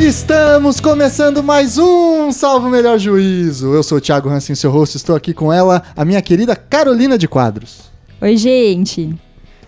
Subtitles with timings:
[0.00, 3.74] Estamos começando mais um Salvo Melhor Juízo.
[3.74, 7.18] Eu sou o Thiago Hansen, seu host, estou aqui com ela, a minha querida Carolina
[7.18, 7.82] de Quadros.
[8.18, 9.14] Oi, gente.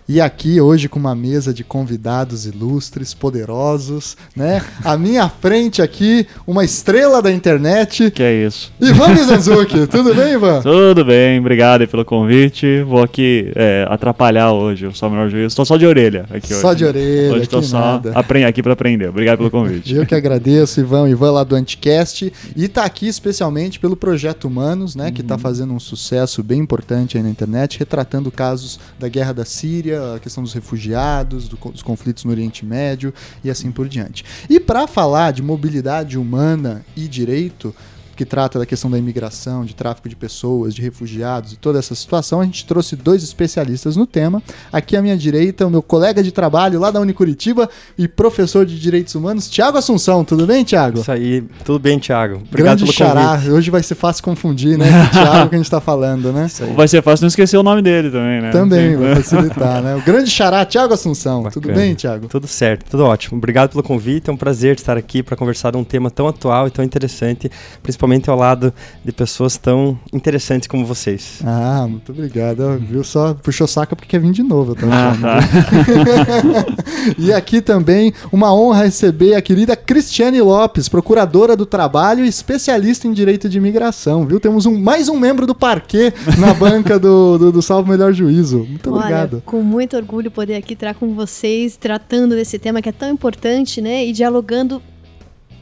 [0.08, 4.60] E aqui hoje com uma mesa de convidados ilustres, poderosos, né?
[4.84, 8.10] À minha frente aqui, uma estrela da internet.
[8.10, 8.72] Que é isso.
[8.80, 9.86] Ivan Mizanzuki.
[9.88, 10.60] Tudo bem, Ivan?
[10.60, 12.82] Tudo bem, obrigado pelo convite.
[12.82, 15.46] Vou aqui é, atrapalhar hoje o Só Menor Juízo.
[15.46, 16.60] Estou só de orelha aqui hoje.
[16.60, 18.12] Só de orelha, Hoje estou só nada.
[18.48, 19.08] aqui para aprender.
[19.08, 19.94] Obrigado pelo convite.
[19.94, 22.32] Eu que agradeço, Ivan, Ivan lá do Anticast.
[22.56, 25.10] E tá aqui especialmente pelo Projeto Humanos, né?
[25.10, 29.44] Que tá fazendo um sucesso bem importante aí na internet, retratando casos da guerra da
[29.44, 34.24] Síria, a questão dos refugiados, do dos conflitos no Oriente Médio e assim por diante.
[34.48, 37.74] E para falar de mobilidade humana e direito,
[38.22, 41.92] que trata da questão da imigração, de tráfico de pessoas, de refugiados e toda essa
[41.92, 44.40] situação, a gente trouxe dois especialistas no tema.
[44.72, 48.78] Aqui à minha direita, o meu colega de trabalho lá da Unicuritiba e professor de
[48.78, 50.24] Direitos Humanos, Tiago Assunção.
[50.24, 51.00] Tudo bem, Tiago?
[51.00, 52.36] Isso aí, tudo bem, Thiago.
[52.36, 53.32] Obrigado Grande pelo xará.
[53.32, 53.50] convite.
[53.50, 54.86] Hoje vai ser fácil confundir, né?
[55.06, 56.46] O Tiago que a gente tá falando, né?
[56.76, 58.50] Vai ser fácil não esquecer o nome dele também, né?
[58.50, 59.96] Também, vai facilitar, né?
[59.96, 61.42] O grande xará, Tiago Assunção.
[61.50, 61.74] Tudo Bacana.
[61.74, 62.28] bem, Tiago?
[62.28, 63.36] Tudo certo, tudo ótimo.
[63.36, 64.30] Obrigado pelo convite.
[64.30, 67.50] É um prazer estar aqui para conversar de um tema tão atual e tão interessante,
[67.82, 68.72] principalmente ao lado
[69.04, 71.40] de pessoas tão interessantes como vocês.
[71.44, 72.78] Ah, muito obrigado.
[72.78, 73.34] Viu só?
[73.34, 75.38] Puxou saca porque quer vir de novo, eu tô Ah, tá.
[77.18, 83.06] E aqui também uma honra receber a querida Cristiane Lopes, procuradora do trabalho e especialista
[83.06, 84.38] em direito de imigração, viu?
[84.38, 88.58] Temos um, mais um membro do parquê na banca do, do, do Salvo Melhor Juízo.
[88.68, 89.34] Muito obrigado.
[89.34, 93.10] Olha, com muito orgulho poder aqui estar com vocês, tratando desse tema que é tão
[93.10, 94.04] importante, né?
[94.06, 94.82] E dialogando,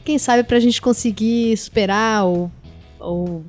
[0.03, 2.51] quem sabe, para a gente conseguir superar ou,
[2.99, 3.43] ou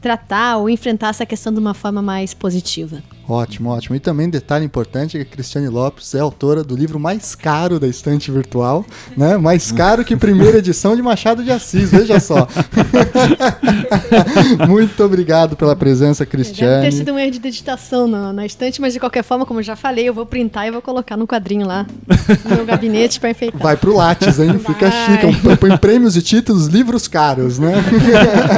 [0.00, 3.02] tratar ou enfrentar essa questão de uma forma mais positiva.
[3.28, 3.96] Ótimo, ótimo.
[3.96, 7.80] E também detalhe importante é que a Cristiane Lopes é autora do livro mais caro
[7.80, 8.84] da estante virtual,
[9.16, 9.36] né?
[9.38, 12.46] Mais caro que primeira edição de Machado de Assis, veja só.
[14.68, 16.92] Muito obrigado pela presença, Deve ter Cristiane.
[16.92, 19.76] sido um erro de digitação na, na estante, mas de qualquer forma, como eu já
[19.76, 21.86] falei, eu vou printar e vou colocar no quadrinho lá
[22.44, 23.60] no meu gabinete para enfeitar.
[23.60, 24.58] Vai pro Lattes, hein?
[24.58, 25.06] Fica Vai.
[25.06, 25.26] chique.
[25.26, 27.72] Um- Põe prêmios e títulos, livros caros, né?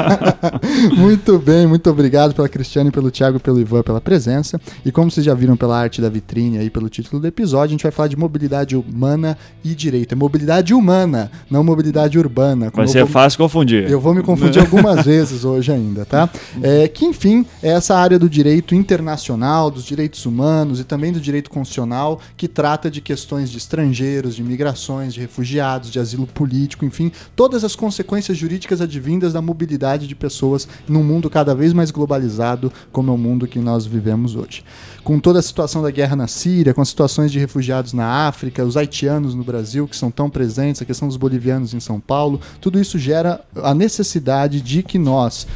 [0.96, 4.55] muito bem, muito obrigado pela Cristiane, pelo Thiago e pelo Ivan pela presença.
[4.84, 7.70] E como vocês já viram pela arte da vitrine aí, pelo título do episódio, a
[7.72, 10.12] gente vai falar de mobilidade humana e direito.
[10.12, 12.70] É mobilidade humana, não mobilidade urbana.
[12.74, 13.90] Vai ser vou- fácil confundir.
[13.90, 16.28] eu vou me confundir algumas vezes hoje ainda, tá?
[16.62, 21.20] É, que, enfim, é essa área do direito internacional, dos direitos humanos e também do
[21.20, 26.84] direito constitucional, que trata de questões de estrangeiros, de migrações, de refugiados, de asilo político,
[26.84, 31.90] enfim, todas as consequências jurídicas advindas da mobilidade de pessoas num mundo cada vez mais
[31.90, 34.45] globalizado, como é o mundo que nós vivemos hoje.
[34.46, 34.62] college.
[35.06, 38.64] Com toda a situação da guerra na Síria, com as situações de refugiados na África,
[38.64, 42.40] os haitianos no Brasil, que são tão presentes, a questão dos bolivianos em São Paulo,
[42.60, 45.46] tudo isso gera a necessidade de que nós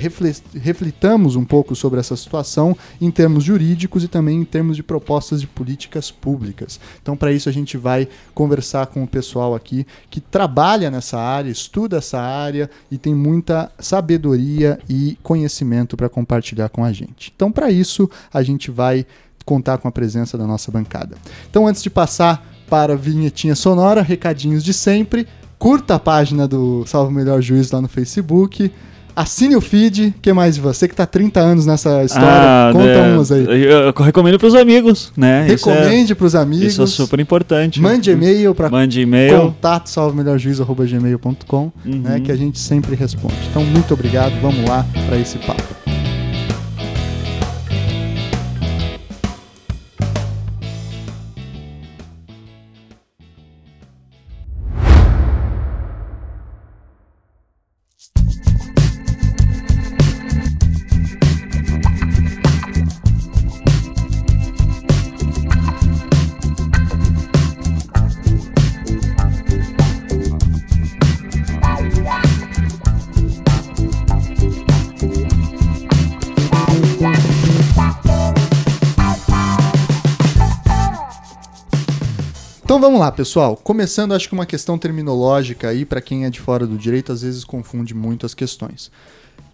[0.00, 4.82] refle- reflitamos um pouco sobre essa situação em termos jurídicos e também em termos de
[4.82, 6.80] propostas de políticas públicas.
[7.00, 11.48] Então, para isso, a gente vai conversar com o pessoal aqui que trabalha nessa área,
[11.48, 17.32] estuda essa área e tem muita sabedoria e conhecimento para compartilhar com a gente.
[17.36, 18.95] Então, para isso, a gente vai
[19.44, 21.16] contar com a presença da nossa bancada.
[21.50, 25.26] Então, antes de passar para a vinhetinha sonora, recadinhos de sempre.
[25.58, 28.70] Curta a página do Salvo Melhor Juiz lá no Facebook.
[29.14, 30.14] Assine o feed.
[30.20, 30.58] que mais?
[30.58, 33.44] Você que tá há 30 anos nessa história, Ah, conta né, umas aí.
[33.44, 35.44] Eu, eu recomendo pros amigos, né?
[35.46, 36.66] É- Recomende pros amigos.
[36.66, 37.80] Isso é super importante.
[37.80, 39.40] Mande e-mail para Mande e-mail.
[39.40, 42.22] contato salvomelhorjuiz.gmail.com, né, Uhum.
[42.22, 43.36] que a gente sempre responde.
[43.50, 44.34] Então, muito obrigado.
[44.42, 45.85] Vamos lá para esse papo.
[82.86, 83.56] Vamos lá, pessoal.
[83.56, 87.22] Começando, acho que uma questão terminológica aí, para quem é de fora do direito, às
[87.22, 88.92] vezes confunde muito as questões.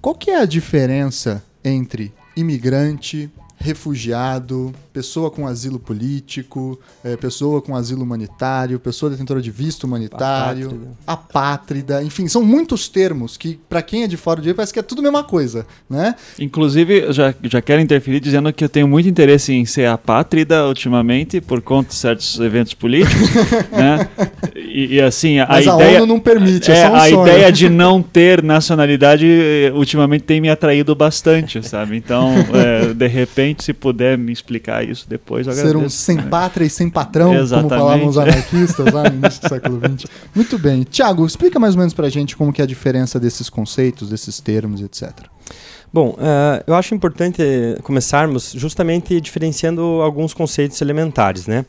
[0.02, 3.30] Qual que é a diferença entre imigrante,
[3.62, 10.66] refugiado, pessoa com asilo político, eh, pessoa com asilo humanitário, pessoa detentora de visto humanitário,
[10.66, 10.96] Apátrida.
[11.06, 14.78] apátrida, enfim, são muitos termos que, para quem é de fora do direito, parece que
[14.78, 16.14] é tudo a mesma coisa, né?
[16.38, 20.66] Inclusive, eu já, já quero interferir dizendo que eu tenho muito interesse em ser apátrida
[20.66, 23.30] ultimamente por conta de certos eventos políticos,
[23.70, 24.08] né?
[24.56, 25.98] E, e, assim, a Mas a ideia.
[25.98, 27.22] ONU não permite, é, é, só um a sonho.
[27.28, 31.96] ideia de não ter nacionalidade eh, ultimamente tem me atraído bastante, sabe?
[31.96, 35.96] Então, é, de repente, se puder me explicar isso depois, eu Ser um agradeço.
[35.96, 37.70] sem pátria e sem patrão, Exatamente.
[37.70, 40.10] como falavam os anarquistas lá no início do século XX.
[40.34, 40.82] Muito bem.
[40.84, 44.38] Tiago, explica mais ou menos pra gente como que é a diferença desses conceitos, desses
[44.40, 45.10] termos, etc.
[45.92, 47.42] Bom, eh, eu acho importante
[47.82, 51.66] começarmos justamente diferenciando alguns conceitos elementares, né?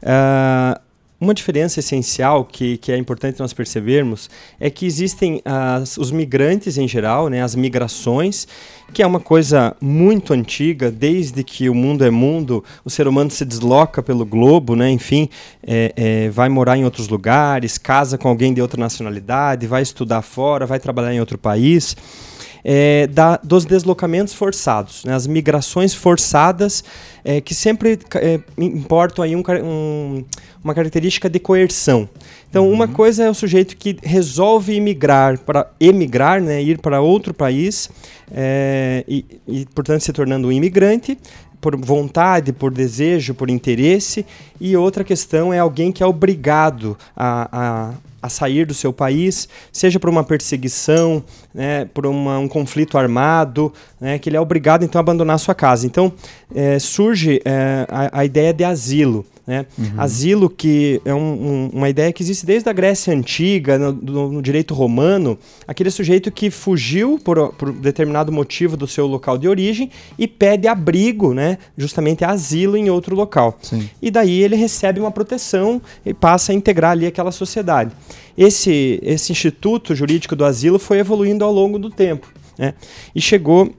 [0.00, 0.80] Eh,
[1.24, 4.30] uma diferença essencial que, que é importante nós percebermos
[4.60, 8.46] é que existem as, os migrantes em geral, né, as migrações,
[8.92, 13.30] que é uma coisa muito antiga, desde que o mundo é mundo, o ser humano
[13.30, 15.28] se desloca pelo globo, né, enfim,
[15.66, 20.22] é, é, vai morar em outros lugares, casa com alguém de outra nacionalidade, vai estudar
[20.22, 21.96] fora, vai trabalhar em outro país.
[22.64, 26.82] É, da, dos deslocamentos forçados, né, as migrações forçadas,
[27.22, 30.24] é, que sempre é, importam aí um, um,
[30.62, 32.08] uma característica de coerção.
[32.48, 37.34] Então, uma coisa é o sujeito que resolve emigrar para emigrar, né, ir para outro
[37.34, 37.90] país
[38.32, 41.18] é, e, e, portanto, se tornando um imigrante
[41.60, 44.26] por vontade, por desejo, por interesse.
[44.60, 47.94] E outra questão é alguém que é obrigado a, a
[48.24, 51.22] a sair do seu país, seja por uma perseguição,
[51.52, 55.38] né, por uma, um conflito armado, né, que ele é obrigado então a abandonar a
[55.38, 55.86] sua casa.
[55.86, 56.10] Então
[56.54, 59.26] é, surge é, a, a, ideia de asilo.
[59.46, 59.66] Né?
[59.76, 59.92] Uhum.
[59.98, 64.32] Asilo que é um, um, uma ideia que existe desde a Grécia Antiga, no, no,
[64.32, 65.38] no direito romano,
[65.68, 70.66] aquele sujeito que fugiu por, por, determinado motivo do seu local de origem e pede
[70.66, 71.58] abrigo, né?
[71.76, 73.58] justamente asilo em outro local.
[73.60, 73.88] Sim.
[74.00, 77.92] E daí ele recebe uma proteção e passa a integrar ali aquela sociedade.
[78.36, 82.32] Esse, esse instituto jurídico do asilo foi evoluindo ao longo do tempo.
[82.58, 82.74] Né?
[83.14, 83.70] E chegou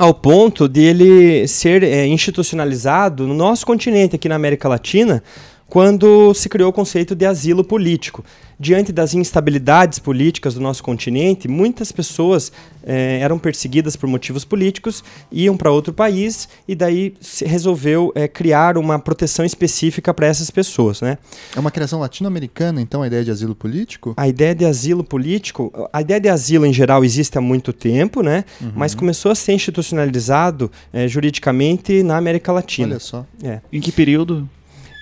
[0.00, 5.22] ao ponto de ele ser é, institucionalizado no nosso continente, aqui na América Latina,
[5.70, 8.24] quando se criou o conceito de asilo político.
[8.58, 12.52] Diante das instabilidades políticas do nosso continente, muitas pessoas
[12.82, 15.02] eh, eram perseguidas por motivos políticos,
[15.32, 20.50] iam para outro país e daí se resolveu eh, criar uma proteção específica para essas
[20.50, 21.00] pessoas.
[21.00, 21.16] Né?
[21.56, 24.12] É uma criação latino-americana, então, a ideia de asilo político?
[24.16, 28.22] A ideia de asilo político, a ideia de asilo em geral existe há muito tempo,
[28.22, 28.44] né?
[28.60, 28.72] Uhum.
[28.74, 32.88] mas começou a ser institucionalizado eh, juridicamente na América Latina.
[32.88, 33.24] Olha só.
[33.42, 33.60] É.
[33.72, 34.48] Em que período?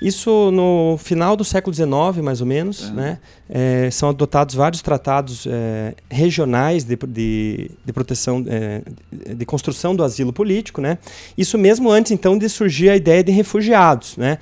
[0.00, 3.18] Isso no final do século XIX, mais ou menos, né?
[3.50, 8.82] É, são adotados vários tratados é, regionais de, de, de proteção, é,
[9.34, 10.98] de construção do asilo político, né?
[11.36, 14.38] Isso mesmo antes, então, de surgir a ideia de refugiados, né?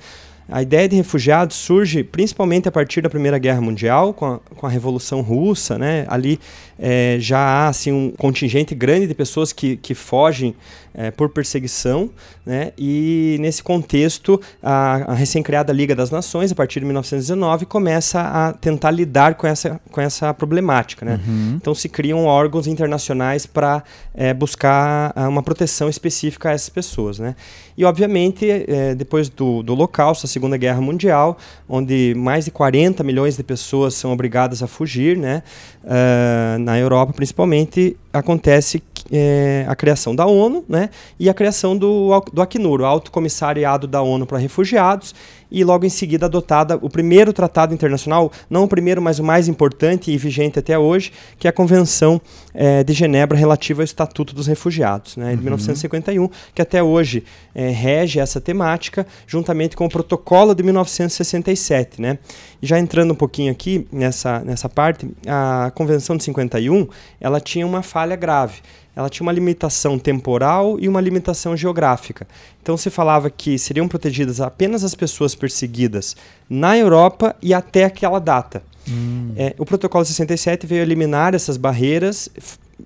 [0.49, 4.65] A ideia de refugiados surge principalmente a partir da Primeira Guerra Mundial, com a, com
[4.65, 5.77] a Revolução Russa.
[5.77, 6.05] Né?
[6.07, 6.39] Ali
[6.79, 10.55] é, já há assim, um contingente grande de pessoas que, que fogem
[10.93, 12.09] é, por perseguição.
[12.45, 12.71] Né?
[12.77, 18.53] E nesse contexto, a, a recém-criada Liga das Nações, a partir de 1919, começa a
[18.53, 21.05] tentar lidar com essa, com essa problemática.
[21.05, 21.19] Né?
[21.27, 21.57] Uhum.
[21.61, 23.83] Então se criam órgãos internacionais para
[24.13, 27.19] é, buscar uma proteção específica a essas pessoas.
[27.19, 27.35] Né?
[27.77, 31.37] E, obviamente, é, depois do, do Holocausto, a Segunda Guerra Mundial,
[31.69, 35.43] onde mais de 40 milhões de pessoas são obrigadas a fugir, né?
[35.87, 40.89] Uh, na Europa principalmente, acontece é, a criação da ONU né?
[41.19, 45.15] e a criação do, do Acnur, o Alto Comissariado da ONU para Refugiados,
[45.49, 49.47] e logo em seguida adotada o primeiro tratado internacional, não o primeiro, mas o mais
[49.47, 52.19] importante e vigente até hoje, que é a Convenção
[52.59, 55.43] é, de Genebra relativa ao Estatuto dos Refugiados, né, de Uhum.
[55.43, 57.23] 1951, que até hoje
[57.53, 62.01] é, rege essa temática, juntamente com o Protocolo de 1967.
[62.01, 62.17] Né.
[62.59, 66.87] E já entrando um pouquinho aqui nessa, nessa parte, a Convenção de 51
[67.21, 68.61] ela tinha uma falha grave
[68.97, 72.27] ela tinha uma limitação temporal e uma limitação geográfica.
[72.59, 76.17] Então se falava que seriam protegidas apenas as pessoas perseguidas
[76.49, 78.61] na Europa e até aquela data.
[78.89, 79.33] Hum.
[79.35, 82.29] É, o protocolo 67 veio eliminar essas barreiras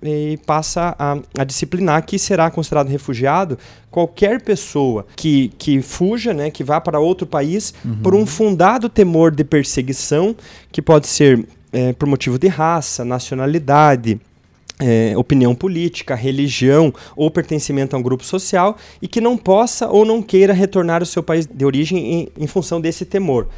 [0.02, 3.58] e passa a, a, disciplinar que será considerado refugiado
[3.90, 7.96] qualquer pessoa que, que fuja, né, que vá para outro país Uhum.
[8.02, 10.34] por um fundado temor de perseguição,
[10.70, 14.20] que pode ser é, por motivo de raça, nacionalidade,
[14.82, 20.04] é, opinião política, religião ou pertencimento a um grupo social e que não possa ou
[20.04, 23.48] não queira retornar ao seu país de origem em, em função desse temor.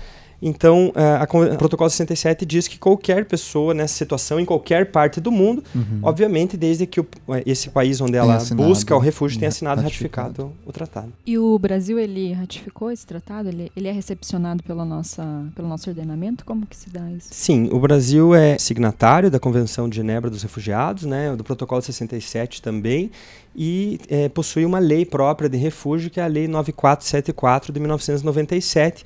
[0.43, 4.91] Então, eh, a, con- o protocolo 67 diz que qualquer pessoa nessa situação, em qualquer
[4.91, 5.63] parte do mundo,
[6.03, 9.55] obviamente, desde que o- eh, esse país onde ela assinado, busca o refúgio tenha né,
[9.55, 10.27] assinado e ratificado.
[10.43, 11.13] ratificado o tratado.
[11.27, 13.49] E o Brasil, ele ratificou esse tratado?
[13.49, 15.25] Ele, ele é recepcionado pela nossa,
[15.55, 16.45] pelo nosso ordenamento?
[16.45, 17.29] Como que se dá isso?
[17.31, 22.61] Sim, o Brasil é signatário da Convenção de Genebra dos Refugiados, né, do Protocolo 67
[22.61, 23.11] também,
[23.57, 29.05] e eh, possui uma lei própria de refúgio, que é a Lei 9474 de 1997,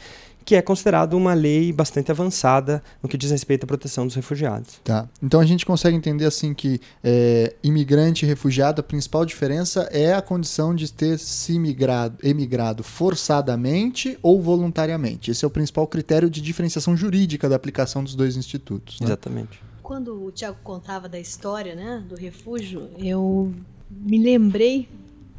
[0.48, 4.80] que é considerado uma lei bastante avançada no que diz respeito à proteção dos refugiados.
[4.82, 5.06] Tá.
[5.22, 10.14] Então a gente consegue entender assim que é, imigrante e refugiado, a principal diferença é
[10.14, 15.30] a condição de ter se imigrado, emigrado forçadamente ou voluntariamente.
[15.30, 19.00] Esse é o principal critério de diferenciação jurídica da aplicação dos dois institutos.
[19.00, 19.08] Né?
[19.08, 19.62] Exatamente.
[19.82, 23.52] Quando o Tiago contava da história, né, do refúgio, eu
[23.90, 24.88] me lembrei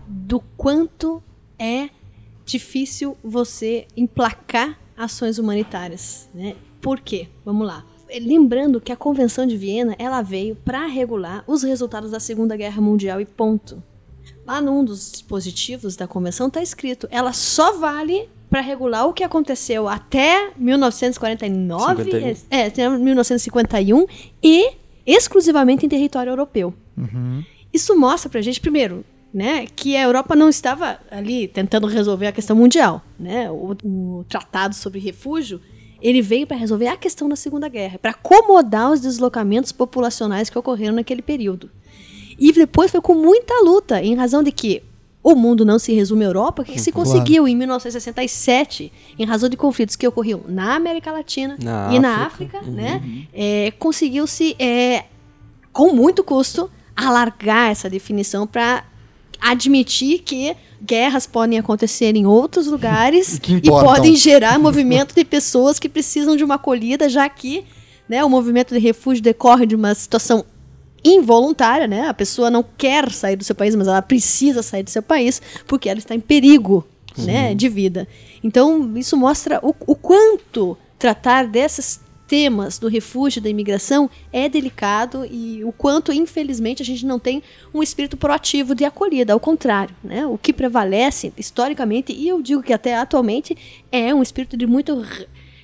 [0.07, 1.23] do quanto
[1.57, 1.89] é
[2.45, 6.55] difícil você emplacar ações humanitárias, né?
[6.81, 7.29] Por quê?
[7.45, 7.85] Vamos lá.
[8.21, 12.81] Lembrando que a Convenção de Viena, ela veio para regular os resultados da Segunda Guerra
[12.81, 13.81] Mundial e ponto.
[14.45, 19.23] Lá num dos dispositivos da convenção está escrito, ela só vale para regular o que
[19.23, 22.35] aconteceu até 1949, 51.
[22.49, 24.07] é, até 1951
[24.41, 24.71] e
[25.05, 26.73] exclusivamente em território europeu.
[26.97, 27.43] Uhum.
[27.71, 32.31] Isso mostra pra gente, primeiro, né, que a Europa não estava ali tentando resolver a
[32.31, 33.49] questão mundial, né?
[33.51, 35.61] O, o tratado sobre refúgio,
[36.01, 40.57] ele veio para resolver a questão da Segunda Guerra, para acomodar os deslocamentos populacionais que
[40.57, 41.69] ocorreram naquele período.
[42.39, 44.81] E depois foi com muita luta, em razão de que
[45.21, 47.09] o mundo não se resume à Europa, o que, que se Claro.
[47.09, 52.25] conseguiu em 1967, em razão de conflitos que ocorriam na América Latina Na e na
[52.25, 52.59] África.
[52.59, 53.01] África, né?
[53.33, 55.03] é, conseguiu-se, é,
[55.73, 58.85] com muito custo, alargar essa definição para
[59.39, 65.89] admitir que guerras podem acontecer em outros lugares e podem gerar movimento de pessoas que
[65.89, 67.65] precisam de uma acolhida, já que
[68.07, 70.43] né, o movimento de refúgio decorre de uma situação
[71.03, 72.07] involuntária, né?
[72.07, 75.41] A pessoa não quer sair do seu país, mas ela precisa sair do seu país
[75.65, 76.85] porque ela está em perigo,
[77.17, 78.07] né, de vida.
[78.43, 85.25] Então, isso mostra o, o quanto tratar desses temas do refúgio, da imigração, é delicado
[85.25, 87.41] e o quanto, infelizmente, a gente não tem
[87.73, 89.33] um espírito proativo de acolhida.
[89.33, 90.27] Ao contrário, né?
[90.27, 93.57] O que prevalece historicamente, e eu digo que até atualmente,
[93.91, 95.03] é um espírito de muito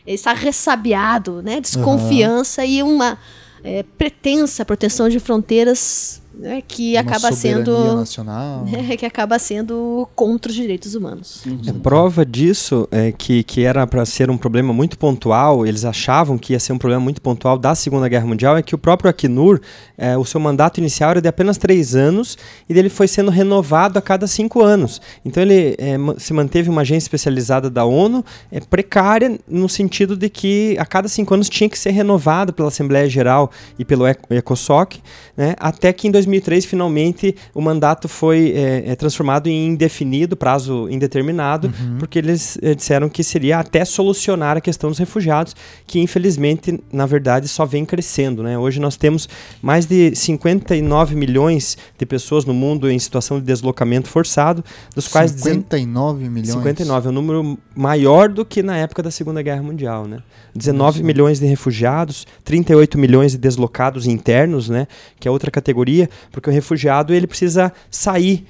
[0.08, 1.62] está ressabiado, né?
[1.62, 3.18] Desconfiança e uma
[3.64, 8.66] é, pretensa proteção de fronteiras né, que Uma acaba sendo nacional.
[8.66, 11.44] né, que acaba sendo contra os direitos humanos.
[11.68, 16.38] É, prova disso é que, que era para ser um problema muito pontual, eles achavam
[16.38, 19.10] que ia ser um problema muito pontual da Segunda Guerra Mundial, é que o próprio
[19.10, 19.60] Acnur,
[19.98, 22.38] é, o seu mandato inicial era de apenas três anos
[22.70, 25.02] e ele foi sendo renovado a cada cinco anos.
[25.24, 30.30] Então ele é, se manteve uma agência especializada da ONU, é, precária no sentido de
[30.30, 33.50] que a cada cinco anos tinha que ser renovado pela Assembleia Geral
[33.80, 35.02] e pelo Eco- ECOSOC,
[35.38, 40.90] né, até que em 2003 finalmente o mandato foi é, é, transformado em indefinido, prazo
[40.90, 45.56] indeterminado, porque eles é, disseram que seria até solucionar a questão dos refugiados,
[45.86, 48.44] que infelizmente, na verdade, só vem crescendo.
[48.44, 48.58] Né?
[48.58, 49.30] Hoje nós temos
[49.62, 54.64] mais de 59 milhões de pessoas no mundo em situação de deslocamento forçado,
[54.94, 56.50] dos quais 59 milhões.
[56.50, 60.20] 59 é um número maior do que na época da Segunda Guerra Mundial, né?
[60.56, 64.88] 19 milhões de refugiados, 38 milhões de deslocados internos, né?
[65.20, 68.46] Que é outra categoria, porque o refugiado ele precisa sair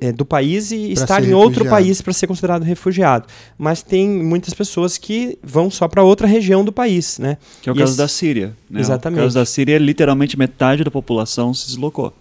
[0.00, 1.70] é, do país e Pra estar em outro refugiado.
[1.70, 3.26] país para ser considerado refugiado.
[3.56, 7.38] Mas tem muitas pessoas que vão só para outra região do país, né?
[7.62, 8.54] Que é o E caso esse- da Síria.
[8.68, 8.80] Né?
[8.80, 9.20] Exatamente.
[9.20, 12.12] O caso da Síria, literalmente metade da população se deslocou.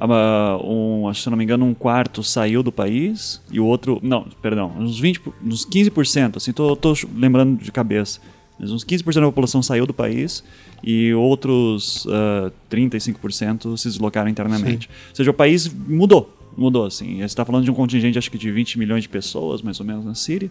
[0.00, 3.64] Ah, um, acho que, se não me engano, um quarto saiu do país e o
[3.66, 3.98] outro.
[4.02, 8.20] Não, perdão, uns 20, por- uns 15%, assim, tô, tô lembrando de cabeça.
[8.60, 10.44] Uns 15% da população saiu do país
[10.82, 14.88] e outros ah, 35% se deslocaram internamente.
[15.10, 16.36] Ou seja, o país mudou.
[16.56, 17.18] Mudou, assim.
[17.18, 19.86] Você está falando de um contingente, acho que de 20 milhões de pessoas, mais ou
[19.86, 20.50] menos, na Síria.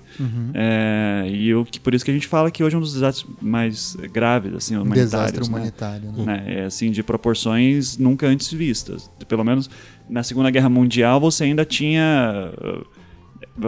[0.53, 2.93] É, e o que, por isso que a gente fala que hoje é um dos
[2.93, 5.11] desastres mais graves, assim, Um humanitários.
[5.11, 5.47] desastre né?
[5.47, 6.11] humanitário.
[6.13, 6.23] Né?
[6.25, 6.43] né?
[6.61, 9.11] É assim de proporções nunca antes vistas.
[9.27, 9.69] Pelo menos
[10.09, 12.85] na Segunda Guerra Mundial você ainda tinha, uh,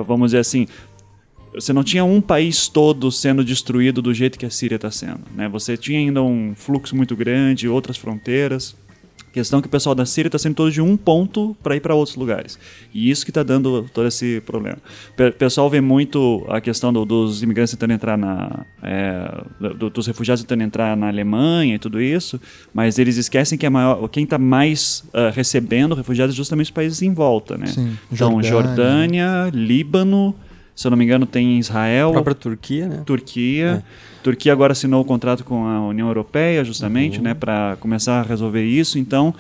[0.04, 0.68] vamos dizer assim,
[1.54, 5.22] você não tinha um país todo sendo destruído do jeito que a Síria está sendo.
[5.36, 5.48] Né?
[5.50, 8.76] Você tinha ainda um fluxo muito grande, outras fronteiras.
[9.34, 11.80] Questão é que o pessoal da Síria está sendo todo de um ponto para ir
[11.80, 12.60] para outros lugares.
[12.94, 14.78] E isso que está dando todo esse problema.
[15.18, 18.66] O pessoal vê muito a questão do- dos imigrantes tentando entrar na.
[18.84, 19.44] é,
[19.78, 22.42] do- dos refugiados tentando entrar na Alemanha e tudo isso,
[22.74, 26.72] mas eles esquecem que a maior, quem está mais ah, recebendo refugiados é justamente os
[26.72, 27.58] países em volta.
[27.58, 27.68] Né?
[27.68, 28.44] Sim, Então.
[28.44, 30.36] Jordânia, Líbano,
[30.82, 32.10] se eu não me engano, tem Israel.
[32.10, 33.04] A própria Turquia, né?
[33.06, 33.84] Turquia.
[34.24, 38.64] Turquia agora assinou o contrato com a União Europeia, justamente, né, para começar a resolver
[38.64, 39.00] isso.
[39.00, 39.34] Então,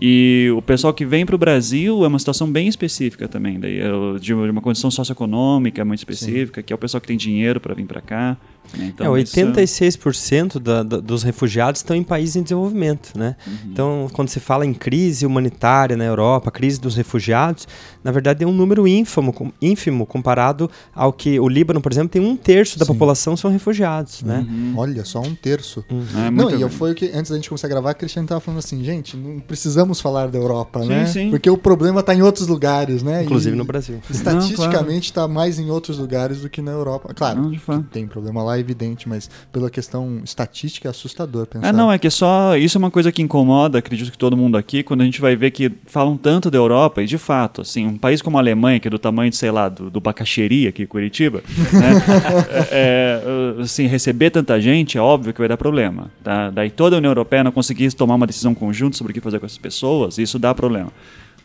[0.00, 3.80] e o pessoal que vem para o Brasil é uma situação bem específica também, daí
[3.80, 3.88] é
[4.20, 7.86] de uma condição socioeconômica muito específica, que é o pessoal que tem dinheiro para vir
[7.86, 8.36] para cá.
[8.76, 13.36] Então, é, isso- 86% da, da, dos refugiados estão em países em desenvolvimento, né?
[13.46, 13.52] Uhum.
[13.72, 17.66] Então, quando se fala em crise humanitária na Europa, crise dos refugiados,
[18.04, 22.08] na verdade é um número ínfimo, com- ínfimo comparado ao que o Líbano, por exemplo,
[22.10, 22.92] tem um terço da Sim.
[22.92, 24.46] população são refugiados, né?
[24.48, 24.74] Uhum.
[24.76, 25.84] Olha, só um terço.
[26.26, 28.28] É, Não, e eu foi o que antes da gente começar a gravar, a Cristiane
[28.28, 31.06] tava falando assim, gente, não precisamos falar da Europa, Sim, né?
[31.06, 31.30] sim.
[31.30, 33.24] Porque o problema tá em outros lugares, né?
[33.24, 34.00] Inclusive E no Brasil.
[34.10, 37.12] Estatisticamente está mais em outros lugares do que na Europa.
[37.14, 41.68] Claro, Não, tem problema lá, é evidente, mas pela questão estatística é assustador pensar.
[41.68, 42.56] Ah, não, é que só.
[42.56, 45.36] Isso é uma coisa que incomoda, acredito que todo mundo aqui, quando a gente vai
[45.36, 48.78] ver que falam tanto da Europa, e de fato, assim, um país como a Alemanha,
[48.80, 52.02] que é do tamanho de, sei lá, do, do aqui em Curitiba, né,
[52.70, 53.22] é,
[53.58, 56.10] é, assim, receber tanta gente é óbvio que vai dar problema.
[56.22, 56.50] Tá?
[56.50, 59.38] Daí toda a União Europeia não conseguir tomar uma decisão conjunta sobre o que fazer
[59.38, 60.92] com essas pessoas, isso dá problema.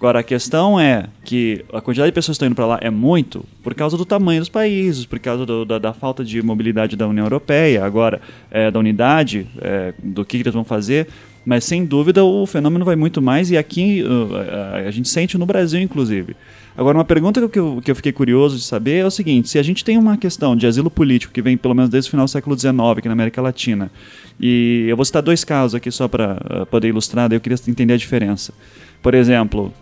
[0.03, 2.89] Agora, a questão é que a quantidade de pessoas que estão indo para lá é
[2.89, 6.97] muito por causa do tamanho dos países, por causa do- da, da falta de mobilidade
[6.97, 8.19] da União Europeia, agora,
[8.51, 11.07] é, da unidade, é, do que, que eles vão fazer.
[11.45, 15.45] Mas, sem dúvida, o fenômeno vai muito mais e aqui uh, a, gente sente no
[15.45, 16.35] Brasil, inclusive.
[16.75, 19.57] Agora, uma pergunta que eu, que eu fiquei curioso de saber é o seguinte: se
[19.57, 22.25] a gente tem uma questão de asilo político que vem pelo menos desde o final
[22.25, 23.89] do século XIX aqui na América Latina,
[24.37, 27.93] e eu vou citar dois casos aqui só para poder ilustrar, daí eu queria entender
[27.93, 28.53] a diferença.
[29.01, 29.73] Por exemplo,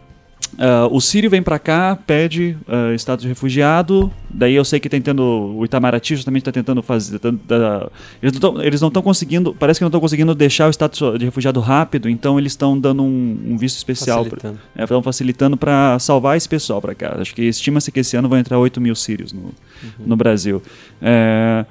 [0.58, 4.12] ah, o Sírio vem para cá, pede ah, status de refugiado.
[4.30, 5.22] Daí eu sei que tentando.
[5.24, 7.20] O Itamaraty justamente está tentando fazer.
[7.20, 7.90] tan- da-
[8.22, 9.54] eles não tão- eles não estão conseguindo.
[9.58, 13.04] Parece que não estão conseguindo deixar o status de refugiado rápido, então eles estão dando
[13.04, 14.24] um, um visto especial.
[14.26, 14.60] pra- Facilitando.
[14.76, 17.16] é, estão facilitando para salvar esse pessoal para cá.
[17.20, 19.52] Acho que estima-se que esse ano vão entrar 8 mil sírios no,
[20.00, 20.62] no Brasil.
[21.02, 21.66] É,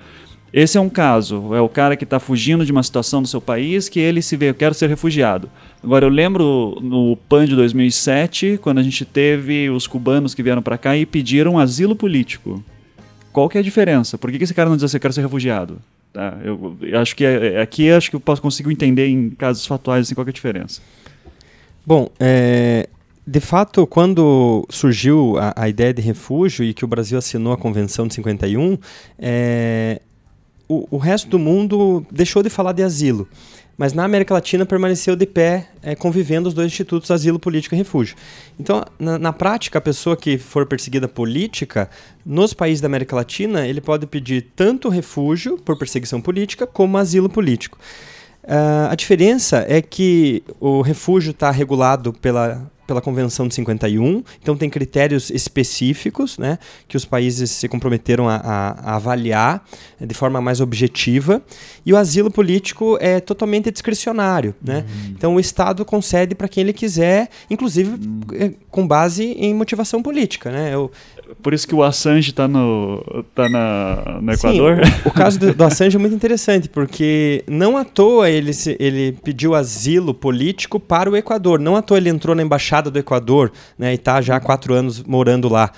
[0.53, 1.55] esse é um caso.
[1.55, 4.37] É o cara que está fugindo de uma situação do seu país que ele se
[4.37, 5.49] vê, eu quero ser refugiado.
[5.83, 10.63] Agora, eu lembro no PAN de 2007, quando a gente teve os cubanos que vieram
[10.63, 12.63] para cá e pediram asilo político.
[13.33, 14.19] Qual que é a diferença?
[14.19, 15.79] Por que, esse cara não diz assim, eu quero ser refugiado?
[16.13, 16.37] Tá?
[16.43, 19.65] Eu, eu acho que é- é- aqui acho que eu posso consigo entender em casos
[19.65, 20.83] fatuais assim, qual é a diferença.
[21.87, 22.89] Bom, é,
[23.27, 27.57] de fato, quando surgiu a, a ideia de refúgio e que o Brasil assinou a
[27.57, 28.77] Convenção de 51,
[29.19, 30.01] é,
[30.71, 33.27] o, o resto do mundo deixou de falar de asilo.
[33.77, 37.79] Mas na América Latina permaneceu de pé, é, convivendo os dois institutos, asilo político e
[37.79, 38.15] refúgio.
[38.59, 41.91] Então, na, na prática, a pessoa que for perseguida política,
[42.25, 47.29] nos países da América Latina, ele pode pedir tanto refúgio por perseguição política, como asilo
[47.29, 47.79] político.
[48.47, 54.57] Ah, a diferença é que o refúgio está regulado pela, pela Convenção de 51, então
[54.57, 59.65] tem critérios específicos né, que os países se comprometeram a, a- a avaliar
[60.01, 61.41] de forma mais objetiva,
[61.87, 64.57] e o asilo político é totalmente discricionário.
[64.61, 64.85] Né?
[65.11, 67.93] Então o Estado concede para quem ele quiser, inclusive
[68.35, 70.51] eh, com base em motivação política.
[70.51, 70.75] Né?
[70.75, 70.91] Eu,
[71.43, 74.79] Por isso que o Assange está no, tá na, no Sim, Equador.
[75.05, 78.77] o, o caso do, do Assange é muito interessante, porque não à toa ele, se-
[78.81, 81.59] ele pediu asilo político para o Equador.
[81.61, 84.75] Não à toa ele entrou na embaixada do Equador né, e está já há quatro
[84.75, 85.71] anos morando lá.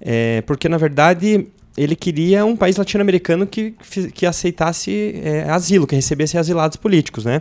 [0.00, 1.46] É, porque, na verdade,
[1.76, 3.74] ele queria um país latino-americano que,
[4.14, 7.40] que aceitasse é, asilo, que recebesse asilados políticos, né?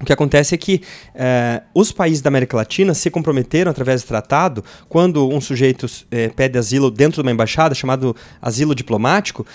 [0.00, 0.82] O que acontece é que
[1.14, 6.28] eh, os países da América Latina se comprometeram através do tratado, quando um sujeito eh,
[6.34, 9.46] pede asilo dentro de uma embaixada, chamado asilo diplomático,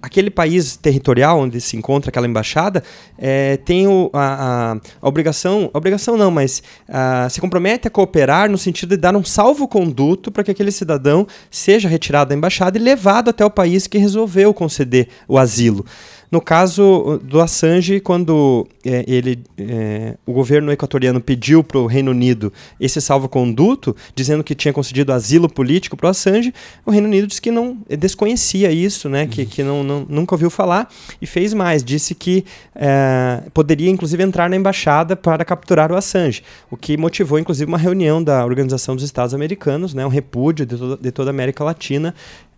[0.00, 2.82] aquele país territorial onde se encontra aquela embaixada
[3.16, 8.50] eh, tem o- a, a- a obrigação, obrigação não, mas ah, se compromete a cooperar
[8.50, 12.80] no sentido de dar um salvo-conduto para que aquele cidadão seja retirado da embaixada e
[12.80, 15.86] levado até o país que resolveu conceder o asilo.
[16.32, 22.10] No caso do Assange, quando eh, ele, eh, o governo equatoriano pediu para o Reino
[22.10, 26.50] Unido esse salvo-conduto, dizendo que tinha concedido asilo político para o Assange,
[26.86, 30.34] o Reino Unido disse que não eh, desconhecia isso, né, que, que não, não- nunca
[30.34, 30.88] ouviu falar,
[31.20, 36.42] e fez mais, disse que eh, poderia inclusive entrar na embaixada para capturar o Assange,
[36.70, 40.78] o que motivou inclusive uma reunião da Organização dos Estados Americanos, né, um repúdio de,
[40.78, 42.14] toda- de toda a América Latina,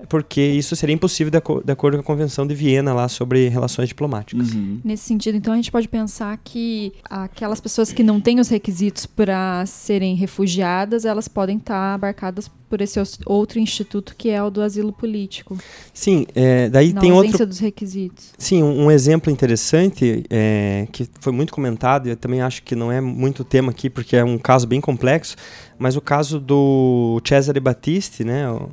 [0.09, 3.49] porque isso seria impossível de, aco- de acordo com a Convenção de Viena lá sobre
[3.49, 4.53] relações diplomáticas.
[4.53, 4.81] Uhum.
[4.85, 9.07] Nesse sentido, então, a gente pode pensar que aquelas pessoas que não têm os requisitos
[9.07, 14.61] para serem refugiadas, elas podem estar abarcadas por esse outro instituto que é o do
[14.61, 15.57] asilo político,
[15.93, 18.33] Sim, é, daí na tem ausência outro, dos requisitos.
[18.37, 22.09] sim, um, um exemplo interessante é, que foi muito comentado.
[22.09, 24.81] e Eu também acho que não é muito tema aqui porque é um caso bem
[24.81, 25.37] complexo,
[25.79, 28.51] mas o caso do Cesare Battisti, né?
[28.51, 28.71] o-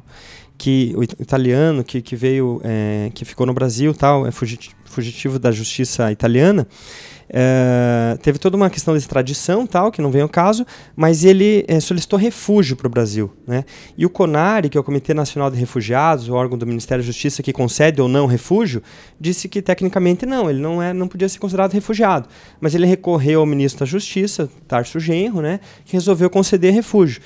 [0.61, 4.69] que o it- italiano que, que veio, é, que ficou no Brasil, tal, é fugiti-
[4.85, 6.67] fugitivo da justiça italiana.
[7.27, 10.63] É, teve toda uma questão de extradição, tal, que não vem ao caso,
[10.95, 13.33] mas ele é, solicitou refúgio para o Brasil.
[13.47, 13.65] Né?
[13.97, 17.07] E o CONARE, que é o Comitê Nacional de Refugiados, o órgão do Ministério da
[17.07, 18.83] Justiça que concede ou não refúgio,
[19.19, 22.27] disse que tecnicamente não, ele não, é, não podia ser considerado refugiado.
[22.59, 27.19] Mas ele recorreu ao ministro da Justiça, Tarso Genro, né, que resolveu conceder refúgio.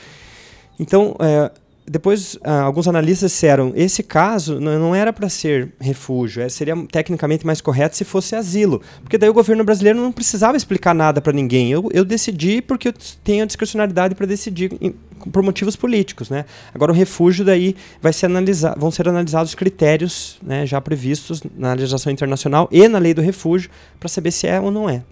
[0.79, 1.51] Então, é,
[1.87, 7.45] depois ah, alguns analistas disseram esse caso não era para ser refúgio, é, seria tecnicamente
[7.45, 11.31] mais correto se fosse asilo, porque daí o governo brasileiro não precisava explicar nada para
[11.31, 11.71] ninguém.
[11.71, 12.93] Eu, eu decidi porque eu
[13.23, 14.95] tenho a discricionalidade para decidir em,
[15.31, 16.45] por motivos políticos, né?
[16.73, 21.73] Agora o refúgio daí vai ser analisar, vão ser analisados critérios, né, já previstos na
[21.73, 23.69] legislação internacional e na lei do refúgio
[23.99, 25.03] para saber se é ou não é.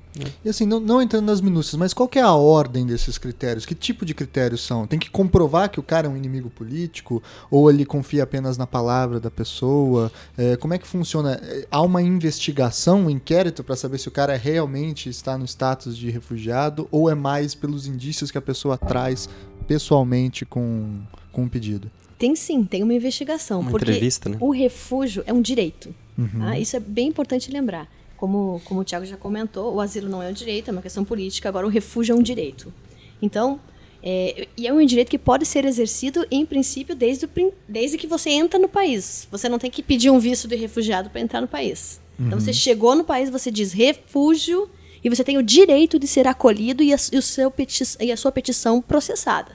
[0.43, 3.65] E assim, não, não, entrando nas minúcias, mas qual é a ordem desses critérios?
[3.65, 4.85] Que tipo de critérios são?
[4.85, 7.21] Tem que comprovar que o cara é um inimigo político?
[7.49, 10.11] Ou ele confia apenas na palavra da pessoa?
[10.37, 11.39] É, como é que funciona?
[11.43, 15.97] É, há uma investigação, um inquérito para saber se o cara realmente está no status
[15.97, 16.87] de refugiado?
[16.91, 19.27] Ou é mais pelos indícios que a pessoa traz
[19.67, 20.99] pessoalmente com,
[21.31, 21.89] com o pedido?
[22.19, 23.61] Tem sim, tem uma investigação.
[23.61, 24.37] Uma porque entrevista, né?
[24.39, 25.93] o refúgio é um direito.
[26.15, 26.39] Uhum.
[26.39, 26.59] Tá?
[26.59, 27.89] Isso é bem importante lembrar
[28.23, 31.03] como, como o Tiago já comentou, o asilo não é um direito, é uma questão
[31.03, 32.73] política, agora o refúgio é um direito.
[33.21, 33.59] Então,
[34.01, 37.29] é, e é um direito que pode ser exercido, em princípio, desde, o,
[37.67, 39.27] desde que você entra no país.
[39.29, 41.99] Você não tem que pedir um visto de refugiado para entrar no país.
[42.17, 42.27] Uhum.
[42.27, 44.69] Então, você chegou no país, você diz refúgio,
[45.03, 47.53] e você tem o direito de ser acolhido e a, e o seu
[47.99, 49.51] e a sua petição processada.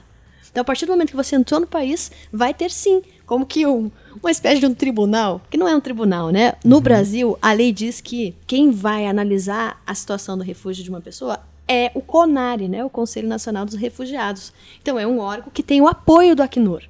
[0.51, 3.65] Então, a partir do momento que você entrou no país, vai ter sim, como que
[3.65, 6.53] um, uma espécie de um tribunal, que não é um tribunal, né?
[6.63, 6.81] No uhum.
[6.81, 11.39] Brasil, a lei diz que quem vai analisar a situação do refúgio de uma pessoa
[11.67, 12.83] é o CONARE, né?
[12.83, 14.51] O Conselho Nacional dos Refugiados.
[14.81, 16.81] Então, é um órgão que tem o apoio do Acnur.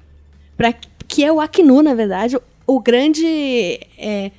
[0.56, 0.72] Pra,
[1.06, 3.26] que é o Acnur, na verdade, o grande
[3.98, 4.30] é,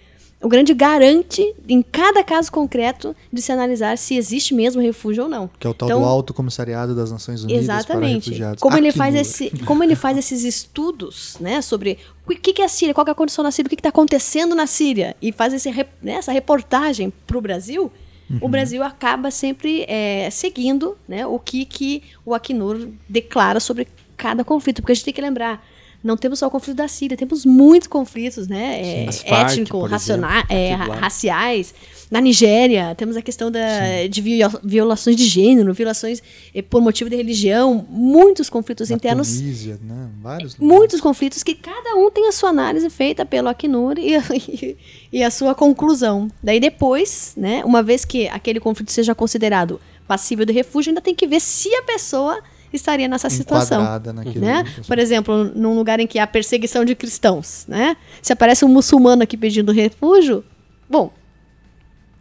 [0.41, 5.29] o grande garante, em cada caso concreto, de se analisar se existe mesmo refúgio ou
[5.29, 5.49] não.
[5.59, 7.99] Que é o tal então, do Alto Comissariado das Nações Unidas exatamente.
[7.99, 8.61] para Refugiados.
[8.61, 12.65] Como ele, faz esse, como ele faz esses estudos né, sobre o que, que é
[12.65, 15.31] a Síria, qual é a condição na Síria, o que está acontecendo na Síria, e
[15.31, 15.69] faz esse,
[16.01, 17.91] né, essa reportagem para o Brasil,
[18.29, 18.39] uhum.
[18.41, 24.43] o Brasil acaba sempre é, seguindo né, o que, que o Acnur declara sobre cada
[24.43, 24.81] conflito.
[24.81, 25.63] Porque a gente tem que lembrar,
[26.03, 28.81] não temos só o conflito da Síria, temos muitos conflitos, né?
[28.81, 29.91] É, étnicos,
[30.49, 31.73] é, raciais.
[32.09, 34.21] Na Nigéria, temos a questão da, de
[34.63, 36.21] violações de gênero, violações
[36.53, 39.37] eh, por motivo de religião, muitos conflitos Na internos.
[39.37, 40.09] Tunísia, né?
[40.21, 44.77] Vários muitos conflitos que cada um tem a sua análise feita pelo Acnur e, e,
[45.13, 46.29] e a sua conclusão.
[46.43, 51.15] Daí depois, né, uma vez que aquele conflito seja considerado passível de refúgio, ainda tem
[51.15, 52.41] que ver se a pessoa
[52.75, 53.81] estaria nessa situação.
[54.41, 54.63] Né?
[54.87, 57.97] Por exemplo, num lugar em que há perseguição de cristãos, né?
[58.21, 60.43] Se aparece um muçulmano aqui pedindo refúgio,
[60.89, 61.11] bom,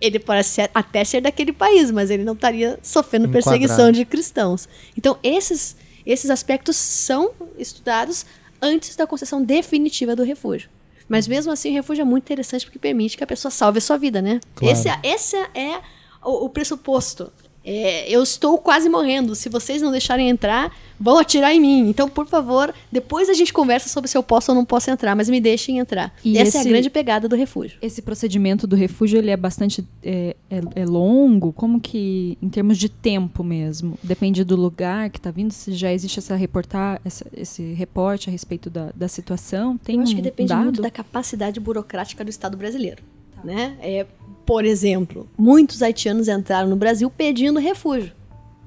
[0.00, 4.68] ele parece ser, até ser daquele país, mas ele não estaria sofrendo perseguição de cristãos.
[4.96, 8.24] Então, esses, esses aspectos são estudados
[8.62, 10.70] antes da concessão definitiva do refúgio.
[11.08, 13.80] Mas mesmo assim, o refúgio é muito interessante porque permite que a pessoa salve a
[13.80, 14.40] sua vida, né?
[14.54, 14.72] Claro.
[14.72, 15.80] Esse, é, esse é
[16.22, 17.32] o, o pressuposto
[17.64, 19.34] é, eu estou quase morrendo.
[19.34, 21.88] Se vocês não deixarem entrar, vão atirar em mim.
[21.88, 25.14] Então, por favor, depois a gente conversa sobre se eu posso ou não posso entrar,
[25.14, 26.14] mas me deixem entrar.
[26.24, 27.78] E Essa esse, é a grande pegada do refúgio.
[27.82, 31.52] Esse procedimento do refúgio ele é bastante é, é, é longo.
[31.52, 35.52] Como que, em termos de tempo mesmo, depende do lugar que está vindo.
[35.52, 40.02] Se já existe essa reportar, essa, esse reporte a respeito da, da situação, tem Eu
[40.02, 40.64] acho que depende dado?
[40.64, 43.02] muito da capacidade burocrática do Estado brasileiro.
[43.34, 43.44] Tá.
[43.44, 43.76] Né?
[43.80, 44.06] É,
[44.44, 48.12] por exemplo, muitos haitianos entraram no Brasil pedindo refúgio.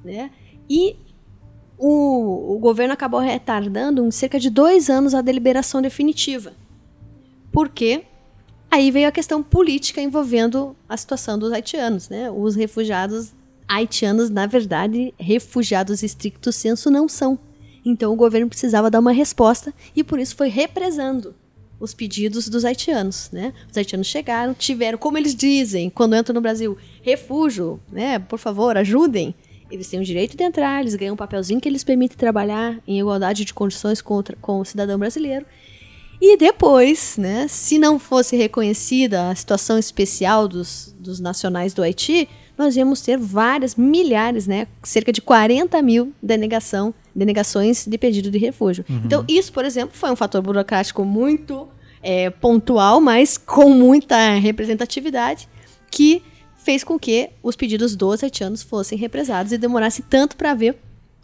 [0.04, 0.32] Né?
[0.70, 0.96] E
[1.78, 6.54] o, o governo acabou retardando em cerca de dois anos a deliberação definitiva.
[7.52, 8.04] Por quê?
[8.72, 12.10] Aí veio a questão política envolvendo a situação dos haitianos.
[12.10, 12.32] Né?
[12.32, 13.34] Os refugiados
[13.68, 17.38] haitianos, na verdade, refugiados estricto senso não são.
[17.86, 21.36] Então o governo precisava dar uma resposta e por isso foi represando
[21.84, 23.54] os pedidos dos haitianos, né?
[23.69, 28.19] Os haitianos chegaram, tiveram, como eles dizem, quando entram no Brasil, refúgio, né?
[28.19, 29.36] Por favor, ajudem.
[29.69, 33.00] Eles têm o direito de entrar, eles ganham um papelzinho que eles permitem trabalhar em
[33.00, 35.46] igualdade de condições contra, com o cidadão brasileiro.
[36.22, 42.30] E depois, né, se não fosse reconhecida a situação especial dos, dos nacionais do Haiti,
[42.58, 48.38] nós íamos ter várias, milhares, né, cerca de 40 mil denegação, denegações de pedido de
[48.38, 48.86] refúgio.
[48.89, 49.02] Uhum.
[49.06, 51.68] Então, isso, por exemplo, foi um fator burocrático muito
[52.02, 55.48] é, pontual, mas com muita representatividade,
[55.89, 56.22] que
[56.56, 60.78] fez com que os pedidos dos haitianos fossem represados e demorasse tanto para haver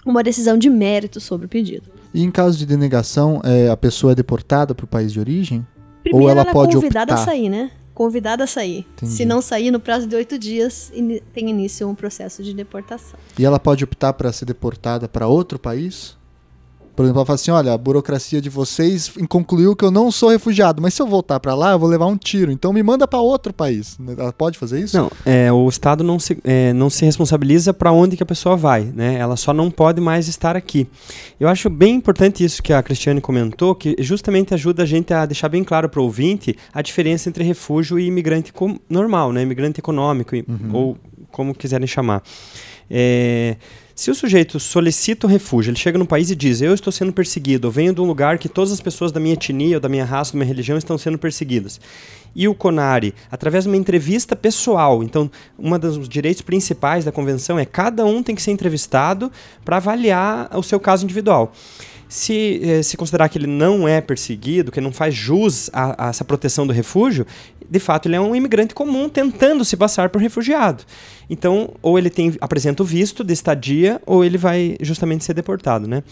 [0.06, 1.92] uma decisão de mérito sobre o pedido.
[2.13, 5.65] E em caso de denegação, é, a pessoa é deportada para o país de origem?
[6.04, 7.24] Primeiro ou ela, ela pode é convidada optar?
[7.24, 7.72] a sair, né?
[8.00, 8.88] Convidada a sair.
[8.94, 9.12] Entendi.
[9.12, 13.20] Se não sair no prazo de oito dias, ini- tem início um processo de deportação.
[13.38, 16.16] E ela pode optar para ser deportada para outro país?
[17.00, 20.28] Por exemplo, ela fala assim: olha, a burocracia de vocês concluiu que eu não sou
[20.32, 22.52] refugiado, mas se eu voltar para lá, eu vou levar um tiro.
[22.52, 23.98] Então me manda para outro país.
[24.18, 24.98] Ela pode fazer isso?
[24.98, 28.58] Não, é, o Estado não se, é, não se responsabiliza para onde que a pessoa
[28.58, 29.16] vai, né?
[29.18, 30.90] Ela só não pode mais estar aqui.
[31.40, 35.26] Eu acho bem importante isso que a Cristiane comentou, que justamente ajuda a gente a
[35.26, 38.52] deixar bem claro para o ouvinte a diferença entre refúgio e imigrante
[38.90, 39.42] normal, né?
[39.42, 40.98] Imigrante econômico, e- ou
[41.32, 42.22] como quiserem chamar.
[42.92, 43.56] É,
[44.00, 47.12] se o sujeito solicita o refúgio, ele chega no país e diz: Eu estou sendo
[47.12, 49.90] perseguido, eu venho de um lugar que todas as pessoas da minha etnia, ou da
[49.90, 51.82] minha raça, da minha religião estão sendo perseguidas.
[52.34, 57.60] E o CONARE, através de uma entrevista pessoal, então, um dos direitos principais da convenção
[57.60, 59.30] é cada um tem que ser entrevistado
[59.66, 61.52] para avaliar o seu caso individual.
[62.08, 66.10] Se eh, se considerar que ele não é perseguido, que não faz jus a, a
[66.10, 67.28] essa proteção do refúgio,
[67.69, 70.84] de fato ele é um imigrante comum tentando se passar por refugiado.
[71.29, 75.88] Então, ou ele tem, apresenta o visto de estadia, ou ele vai justamente ser deportado,
[75.88, 76.03] né?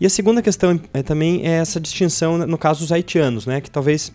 [0.00, 3.60] E a segunda questão é, também é essa distinção no caso dos haitianos, né?
[3.60, 4.12] Que talvez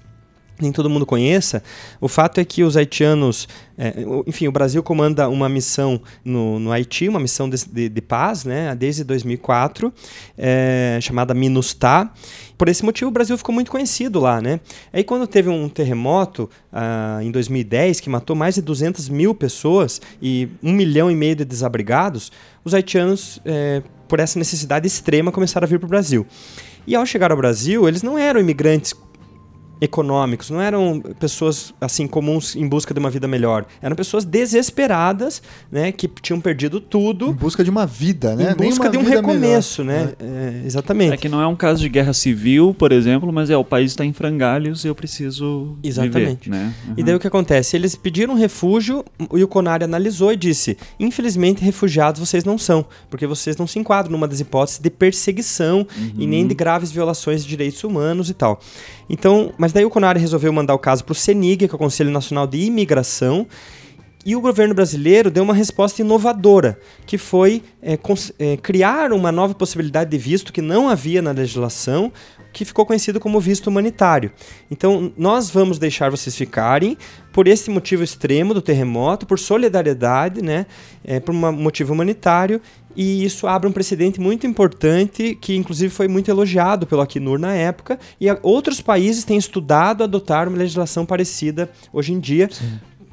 [0.59, 1.61] nem todo mundo conheça,
[2.01, 3.93] o fato é que os haitianos, é,
[4.25, 8.43] enfim, o Brasil comanda uma missão no, no Haiti, uma missão de, de- de paz,
[8.43, 9.93] né, desde 2004,
[10.37, 12.11] é, chamada MINUSTAH.
[12.57, 14.59] Por esse motivo, o Brasil ficou muito conhecido lá, né?
[14.91, 20.01] Aí, quando teve um terremoto ah, em 2010 que matou mais de 200 mil pessoas
[20.19, 22.31] e um milhão e meio de desabrigados,
[22.65, 26.25] os haitianos, é, por essa necessidade extrema, começaram a vir para o Brasil.
[26.87, 28.93] E ao chegar ao Brasil, eles não eram imigrantes
[29.79, 33.65] econômicos, não eram pessoas assim comuns em busca de uma vida melhor.
[33.81, 38.55] Eram pessoas desesperadas, né, que tinham perdido Em tudo busca de uma vida, né?
[38.59, 40.07] em busca de um recomeço, melhor.
[40.07, 40.13] né?
[40.19, 41.13] É, exatamente.
[41.13, 43.91] É que não é um caso de guerra civil, por exemplo, mas é o país
[43.91, 46.49] está em frangalhos e eu preciso Exatamente.
[46.49, 46.73] viver, né?
[46.95, 47.75] E daí o que acontece?
[47.75, 53.27] Eles pediram refúgio e o CONARE analisou e disse: infelizmente, refugiados vocês não são, porque
[53.27, 55.85] vocês não se enquadram numa das hipóteses de perseguição
[56.17, 58.59] e nem de graves violações de direitos humanos e tal.
[59.09, 61.79] Então, mas daí o CONARE resolveu mandar o caso para o CENIG, que é o
[61.79, 63.47] Conselho Nacional de Imigração.
[64.25, 67.97] E o governo brasileiro deu uma resposta inovadora, que foi é,
[68.39, 72.11] é, criar uma nova possibilidade de visto que não havia na legislação,
[72.51, 74.31] que ficou conhecido como visto humanitário.
[74.69, 76.97] Então, nós vamos deixar vocês ficarem
[77.31, 80.65] por esse motivo extremo do terremoto, por solidariedade, né,
[81.05, 82.59] é, por um motivo humanitário,
[82.97, 87.53] e isso abre um precedente muito importante, que inclusive foi muito elogiado pelo Acnur na
[87.53, 92.49] época, e outros países têm estudado adotar uma legislação parecida hoje em dia,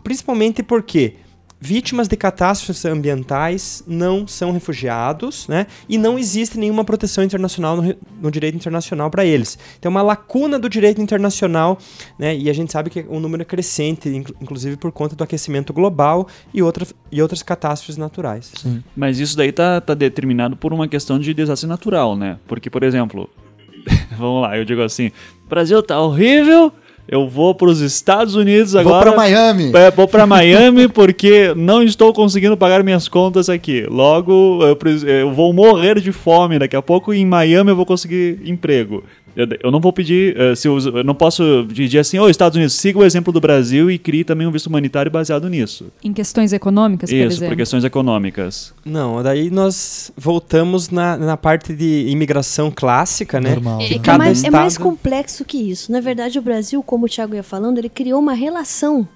[0.02, 1.16] principalmente porque
[1.64, 5.66] vítimas de catástrofes ambientais não são refugiados, né?
[5.88, 9.59] E não existe nenhuma proteção internacional no, no direito internacional para eles.
[9.81, 11.79] Tem uma lacuna do direito internacional,
[12.18, 12.37] né?
[12.37, 15.72] E a gente sabe que o número é crescente, inclu- inclusive por conta do aquecimento
[15.72, 18.53] global e, outras e outras catástrofes naturais.
[18.94, 22.38] Mas isso daí tá, tá determinado por uma questão de desastre natural, né?
[22.46, 23.31] Porque, por exemplo,
[24.18, 25.11] vamos lá, eu digo assim:
[25.48, 26.70] Brasil tá horrível,
[27.06, 29.12] eu vou para os Estados Unidos Vou agora.
[29.12, 29.70] pra Miami.
[29.74, 33.86] É, vou para Miami porque não estou conseguindo pagar minhas contas aqui.
[33.88, 37.86] Logo, eu, eu vou morrer de fome daqui a pouco e em Miami eu vou
[37.86, 39.04] conseguir emprego.
[39.36, 42.56] Eu, eu não vou pedir, eh, se eu, eu não posso pedir assim, ô Estados
[42.56, 45.86] Unidos, siga o exemplo do Brasil e crie também um visto humanitário baseado nisso.
[46.02, 47.48] Em questões econômicas, por Isso, exemplo.
[47.48, 48.72] por questões econômicas.
[48.84, 53.50] Não, daí nós voltamos na, na parte de imigração clássica, né?
[53.54, 53.80] Normal.
[53.80, 55.90] É, Que que é, mais, é mais estado- complexo que isso.
[55.90, 59.06] Na verdade, o Brasil, como o Thiago ia falando, ele criou uma relação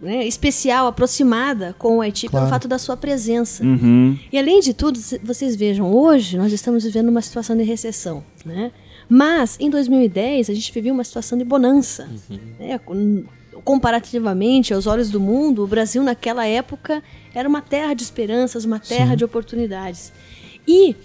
[0.00, 2.46] né, especial, aproximada com o Haiti Claro.
[2.46, 3.62] pelo fato da sua presença.
[3.64, 4.18] Uhum.
[4.32, 8.72] E além de tudo, vocês vejam, hoje nós estamos vivendo uma situação de recessão, né?
[9.08, 12.08] Mas em 2010 a gente vivia uma situação de bonança.
[12.58, 12.78] né?
[12.78, 13.24] Com-
[13.64, 17.02] Comparativamente aos olhos do mundo, o Brasil naquela época
[17.34, 20.12] era uma terra de esperanças, uma terra de oportunidades.
[20.66, 20.96] E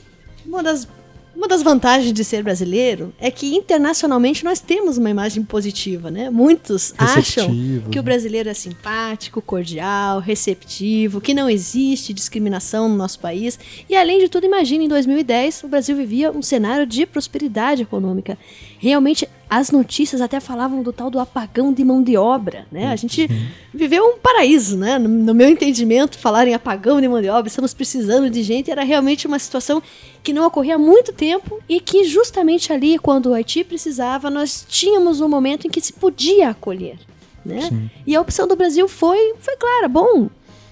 [0.46, 0.88] uma das,
[1.38, 6.32] uma das vantagens de ser brasileiro é que internacionalmente nós temos uma imagem positiva, né?
[6.32, 8.06] Muitos acham Receptivo, que o né?
[8.06, 13.60] brasileiro é simpático, cordial, receptivo, que não existe discriminação no nosso país.
[13.88, 18.36] E além de tudo, imagine em 2010, o Brasil vivia um cenário de prosperidade econômica.
[18.80, 22.88] Realmente, as notícias até falavam do tal do apagão de mão de obra, né?
[22.88, 23.30] A gente
[23.74, 25.00] viveu um paraíso, né?
[25.00, 28.70] No, no meu entendimento, falar em apagão de mão de obra, estamos precisando de gente,
[28.70, 29.82] era realmente uma situação
[30.22, 34.66] que não ocorria há muito tempo e que justamente ali, quando o Haiti precisava, nós
[34.68, 36.98] tínhamos um momento em que se podia acolher.
[37.46, 37.90] Né?
[38.06, 40.30] E a opção do Brasil foi, foi clara, bom,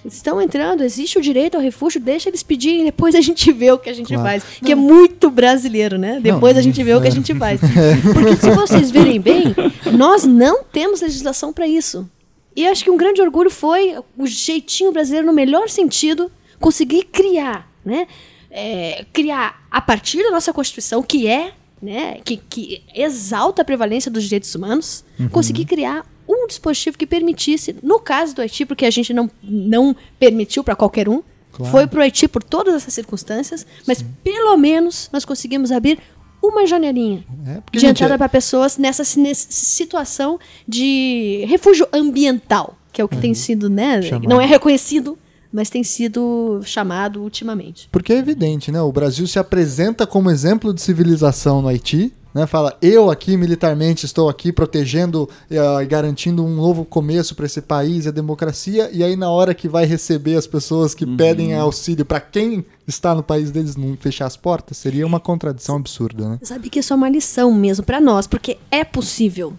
[0.08, 3.78] estão entrando, existe o direito ao refúgio, deixa eles pedirem, depois a gente vê o
[3.78, 4.22] que a gente Claro.
[4.22, 4.44] faz.
[4.64, 6.20] Que é muito brasileiro, né?
[6.20, 7.60] Depois a gente vê o que a gente faz.
[8.14, 9.54] Porque se vocês verem bem,
[9.96, 12.08] nós não temos legislação para isso.
[12.54, 17.70] E acho que um grande orgulho foi o jeitinho brasileiro, no melhor sentido, conseguir criar,
[17.84, 18.06] né?
[18.50, 24.10] É, criar a partir da nossa Constituição, que é, né, que, que exalta a prevalência
[24.10, 28.90] dos direitos humanos, conseguir criar um dispositivo que permitisse, no caso do Haiti, porque a
[28.90, 31.72] gente não, não permitiu para qualquer um, Claro.
[31.72, 35.98] foi para o Haiti por todas essas circunstâncias, mas pelo menos nós conseguimos abrir
[36.42, 43.00] uma janelinha É, de entrada é- para pessoas nessa, nessa situação de refúgio ambiental, que
[43.00, 44.02] é o que tem sido, né?
[44.02, 44.28] Chamado.
[44.28, 45.18] Não é reconhecido,
[45.50, 47.88] mas tem sido chamado ultimamente.
[47.90, 48.80] Porque é evidente, né?
[48.82, 52.46] O Brasil se apresenta como exemplo de civilização no Haiti, né?
[52.46, 57.62] Fala, eu aqui militarmente estou aqui protegendo eh, e garantindo um novo começo para esse
[57.62, 61.54] país e a democracia, e aí na hora que vai receber as pessoas que pedem
[61.54, 66.28] auxílio para quem está no país deles não fechar as portas, seria uma contradição absurda,
[66.28, 66.38] né?
[66.42, 69.54] Sabe que isso é uma lição mesmo para nós, porque é possível.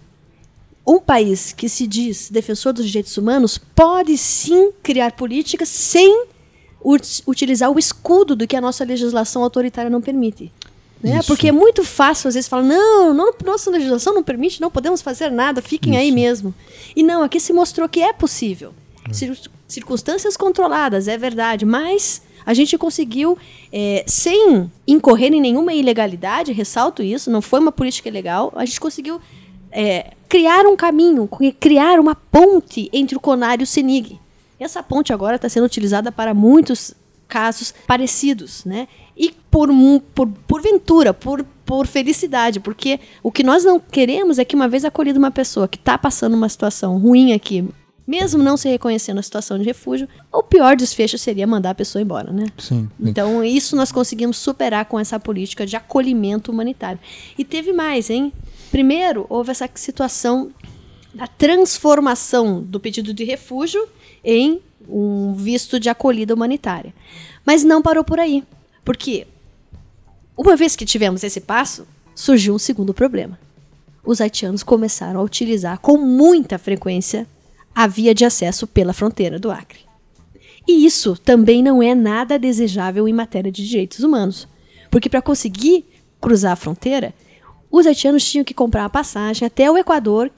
[0.86, 6.24] Um país que se diz defensor dos direitos humanos pode sim criar políticas sem
[6.82, 10.52] ut- utilizar o escudo do que a nossa legislação autoritária não permite.
[11.02, 11.18] Né?
[11.18, 11.28] Isso.
[11.28, 15.00] Porque é muito fácil, às vezes, falar: não, não, nossa legislação não permite, não podemos
[15.00, 16.14] fazer nada, fiquem aí Isso.
[16.14, 16.54] mesmo.
[16.96, 18.74] E não, aqui se mostrou que é possível.
[19.12, 23.38] Cir- circunstâncias controladas, é verdade, mas a gente conseguiu,
[23.72, 28.80] é, sem incorrer em nenhuma ilegalidade, ressalto isso, não foi uma política ilegal, a gente
[28.80, 29.20] conseguiu
[29.70, 34.18] é, criar um caminho, cri- criar uma ponte entre o CONAR e o CENIG.
[34.58, 36.92] Essa ponte agora está sendo utilizada para muitos
[37.28, 38.88] casos parecidos, né?
[39.18, 39.68] E por,
[40.14, 44.68] por, por ventura, por, por felicidade, porque o que nós não queremos é que uma
[44.68, 47.68] vez acolhida uma pessoa que está passando uma situação ruim aqui,
[48.06, 52.00] mesmo não se reconhecendo a situação de refúgio, o pior desfecho seria mandar a pessoa
[52.00, 52.46] embora, né?
[52.56, 52.88] Sim.
[53.00, 56.98] Então, isso nós conseguimos superar com essa política de acolhimento humanitário.
[57.36, 58.32] E teve mais, hein?
[58.70, 60.50] Primeiro, houve essa situação
[61.12, 63.86] da transformação do pedido de refúgio
[64.24, 66.94] em um visto de acolhida humanitária.
[67.44, 68.42] Mas não parou por aí.
[68.84, 69.26] Porque,
[70.36, 73.38] uma vez que tivemos esse passo, surgiu um segundo problema.
[74.04, 77.26] Os haitianos começaram a utilizar com muita frequência
[77.74, 79.80] a via de acesso pela fronteira do Acre.
[80.66, 84.48] E isso também não é nada desejável em matéria de direitos humanos.
[84.90, 85.86] Porque para conseguir
[86.20, 87.14] cruzar a fronteira,
[87.70, 90.30] os haitianos tinham que comprar a passagem até o Equador.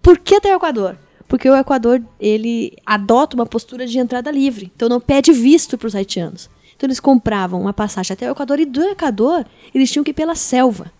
[0.00, 0.96] Por que até o Equador?
[1.26, 5.88] Porque o Equador ele adota uma postura de entrada livre, então não pede visto para
[5.88, 6.48] os haitianos.
[6.76, 10.14] Então eles compravam uma passagem até o Equador e do Equador eles tinham que ir
[10.14, 10.90] pela selva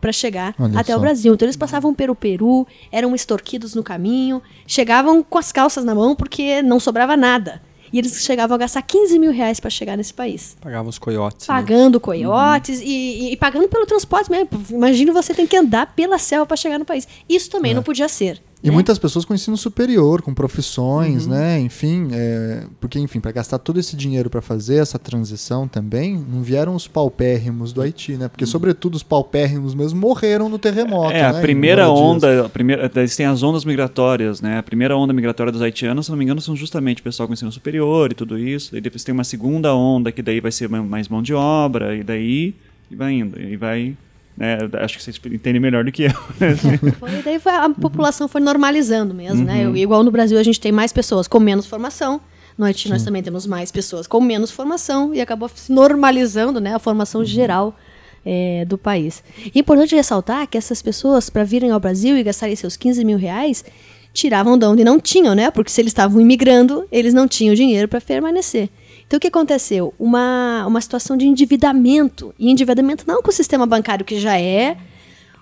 [0.00, 0.98] para chegar Olha até só.
[0.98, 1.34] o Brasil.
[1.34, 6.16] Então eles passavam pelo Peru, eram extorquidos no caminho, chegavam com as calças na mão
[6.16, 7.60] porque não sobrava nada.
[7.92, 10.56] E eles chegavam a gastar 15 mil reais para chegar nesse país.
[10.60, 11.48] Pagavam os coiotes.
[11.48, 11.54] né?
[11.54, 14.48] Pagando coiotes e, e- e pagando pelo transporte mesmo.
[14.70, 17.08] Imagina você tem que andar pela selva para chegar no país.
[17.28, 18.40] Isso também não podia ser.
[18.62, 18.72] E né?
[18.74, 21.32] muitas pessoas com ensino superior, com profissões, Uhum.
[21.32, 21.58] né?
[21.60, 26.42] Enfim, é, porque, enfim, para gastar todo esse dinheiro para fazer essa transição também, não
[26.42, 28.28] vieram os paupérrimos do Haiti, né?
[28.28, 31.12] Porque, sobretudo, os paupérrimos mesmo morreram no terremoto.
[31.12, 34.58] É, a né, em primeira onda, a primeira, eles têm as ondas migratórias, né?
[34.58, 37.32] A primeira onda migratória dos haitianos, se não me engano, são justamente o pessoal com
[37.32, 38.72] ensino superior e tudo isso.
[38.72, 41.96] Daí depois tem uma segunda onda, que daí vai ser ma- mais mão de obra,
[41.96, 42.54] e daí
[42.90, 43.40] e vai indo.
[43.40, 43.96] E vai.
[44.36, 46.12] Né, acho que vocês entendem melhor do que eu.
[47.24, 49.66] Daí foi- a população foi normalizando mesmo, né?
[49.66, 49.76] Uhum.
[49.76, 52.20] Igual no Brasil a gente tem mais pessoas com menos formação.
[52.56, 56.70] No Haiti nós também temos mais pessoas com menos formação e acabou se normalizando né,
[56.70, 56.78] a Uhum.
[56.80, 57.76] formação geral
[58.24, 59.22] é, do país.
[59.46, 63.02] E é importante ressaltar que essas pessoas, para virem ao Brasil e gastarem seus 15
[63.04, 63.64] mil reais,
[64.12, 65.50] tiravam de onde não tinham, né?
[65.50, 68.68] Porque se eles estavam imigrando, eles não tinham dinheiro para permanecer.
[69.10, 69.92] Então o que aconteceu?
[69.98, 72.32] Uma, uma situação de endividamento.
[72.38, 74.76] E endividamento não com o sistema bancário, que já é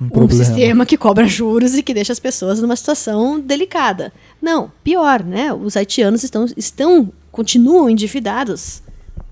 [0.00, 0.42] um, problema.
[0.42, 4.10] sistema que cobra juros e que deixa as pessoas numa situação delicada.
[4.40, 5.52] Não, pior, né?
[5.52, 8.82] Os haitianos estão, estão continuam endividados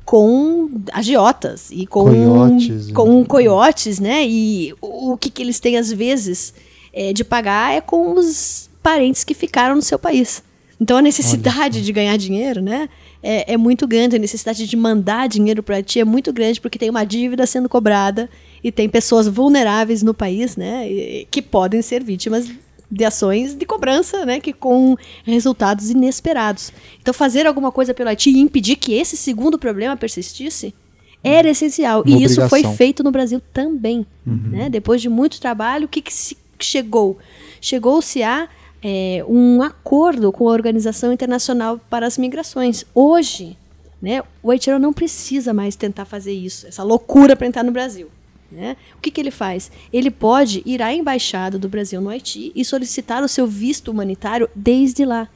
[0.04, 4.28] com agiotas e com Coiotes, com coiotes, né?
[4.28, 6.52] E o, o que, que eles têm às vezes
[6.92, 10.42] é, de pagar é com os parentes que ficaram no seu país.
[10.78, 12.86] Então a necessidade de ganhar dinheiro, né?
[13.22, 16.78] É, é muito grande, a necessidade de mandar dinheiro para ti é muito grande porque
[16.78, 18.28] tem uma dívida sendo cobrada
[18.62, 20.86] e tem pessoas vulneráveis no país, né?
[21.30, 22.48] Que podem ser vítimas
[22.90, 24.40] de ações de cobrança, né?
[24.40, 26.72] Que com resultados inesperados.
[27.00, 30.74] Então fazer alguma coisa pelo Haiti e impedir que esse segundo problema persistisse
[31.22, 32.02] era essencial.
[32.06, 32.76] Uma e isso foi obrigação.
[32.76, 34.06] feito no Brasil também.
[34.24, 34.68] Né?
[34.70, 37.18] Depois de muito trabalho, o que, que se chegou?
[37.60, 38.48] Chegou-se a
[38.82, 42.84] é, um acordo com a Organização Internacional para as Migrações.
[42.94, 43.56] Hoje,
[44.00, 48.08] né, o haitiano não precisa mais tentar fazer isso, essa loucura para entrar no Brasil.
[48.50, 48.76] Né?
[48.96, 49.70] O que, que ele faz?
[49.92, 54.48] Ele pode ir à embaixada do Brasil no Haiti e solicitar o seu visto humanitário
[54.54, 55.28] desde lá.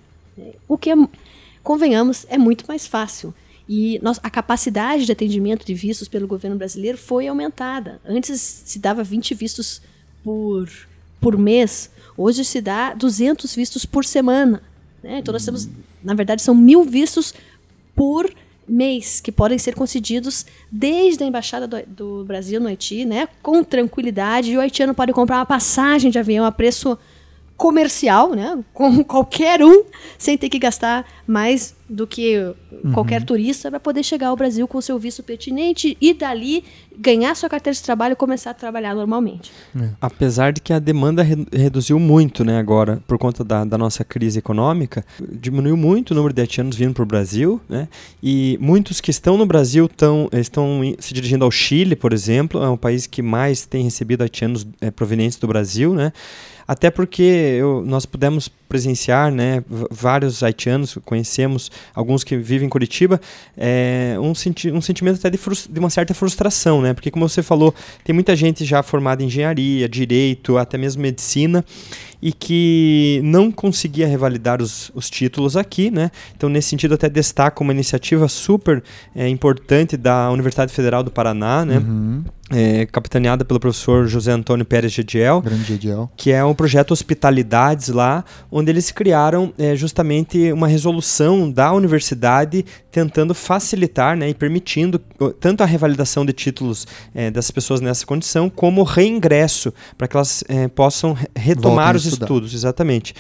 [0.69, 0.95] O que, é,
[1.63, 3.35] convenhamos, é muito mais fácil.
[3.69, 8.01] E nós, a capacidade de atendimento de vistos pelo governo brasileiro foi aumentada.
[8.05, 9.81] Antes se dava 20 vistos
[10.25, 10.69] por,
[11.21, 11.91] por mês,
[12.21, 14.63] hoje se dá 200 vistos por semana.
[15.03, 15.19] Né?
[15.19, 15.69] Então nós temos,
[16.05, 17.33] na verdade, são mil vistos
[17.95, 18.31] por
[18.69, 23.65] mês que podem ser concedidos desde a embaixada do, do, Brasil no Haiti, né, com
[23.65, 24.53] tranquilidade.
[24.53, 26.97] E o haitiano pode comprar uma passagem de avião a preço
[27.61, 29.85] comercial, né, com qualquer um,
[30.17, 32.93] sem ter que gastar mais do que uhum.
[32.93, 36.65] qualquer turista para poder chegar ao Brasil com seu visto pertinente e dali
[36.97, 39.53] ganhar sua carteira de trabalho e começar a trabalhar normalmente.
[39.79, 39.91] É.
[40.01, 44.05] Apesar de que a demanda re reduziu muito, né, agora por conta da, da, nossa
[44.05, 47.89] crise econômica, diminuiu muito o número de haitianos vindo para o Brasil, né,
[48.23, 52.71] e muitos que estão no Brasil tão, estão se dirigindo ao Chile, por exemplo, é
[52.71, 56.11] um país que mais tem recebido haitianos é, provenientes do Brasil, né,
[56.71, 57.23] até porque
[57.59, 63.21] eu, nós pudemos presenciar, né, vários haitianos, conhecemos alguns que vivem em Curitiba,
[63.57, 67.43] é, um, senti um sentimento até de, de, uma certa frustração, né, porque como você
[67.43, 71.65] falou, tem muita gente já formada em engenharia, direito, até mesmo medicina,
[72.23, 76.11] e que não conseguia revalidar os, os títulos aqui, né?
[76.37, 78.83] Então, nesse sentido, até destaco uma iniciativa super
[79.17, 81.79] é, importante da Universidade Federal do Paraná, né?
[81.79, 87.89] Uhum é, capitaneada pelo professor José Antônio Pérez Gediel, Gediel, que é um projeto Hospitalidades
[87.89, 88.25] lá,
[88.61, 94.99] onde eles criaram é, justamente uma resolução da universidade tentando facilitar né, e permitindo
[95.41, 100.17] tanto a revalidação de títulos é, das pessoas nessa condição, como o reingresso, para que
[100.17, 103.15] elas é, possam retomar os estudos, exatamente.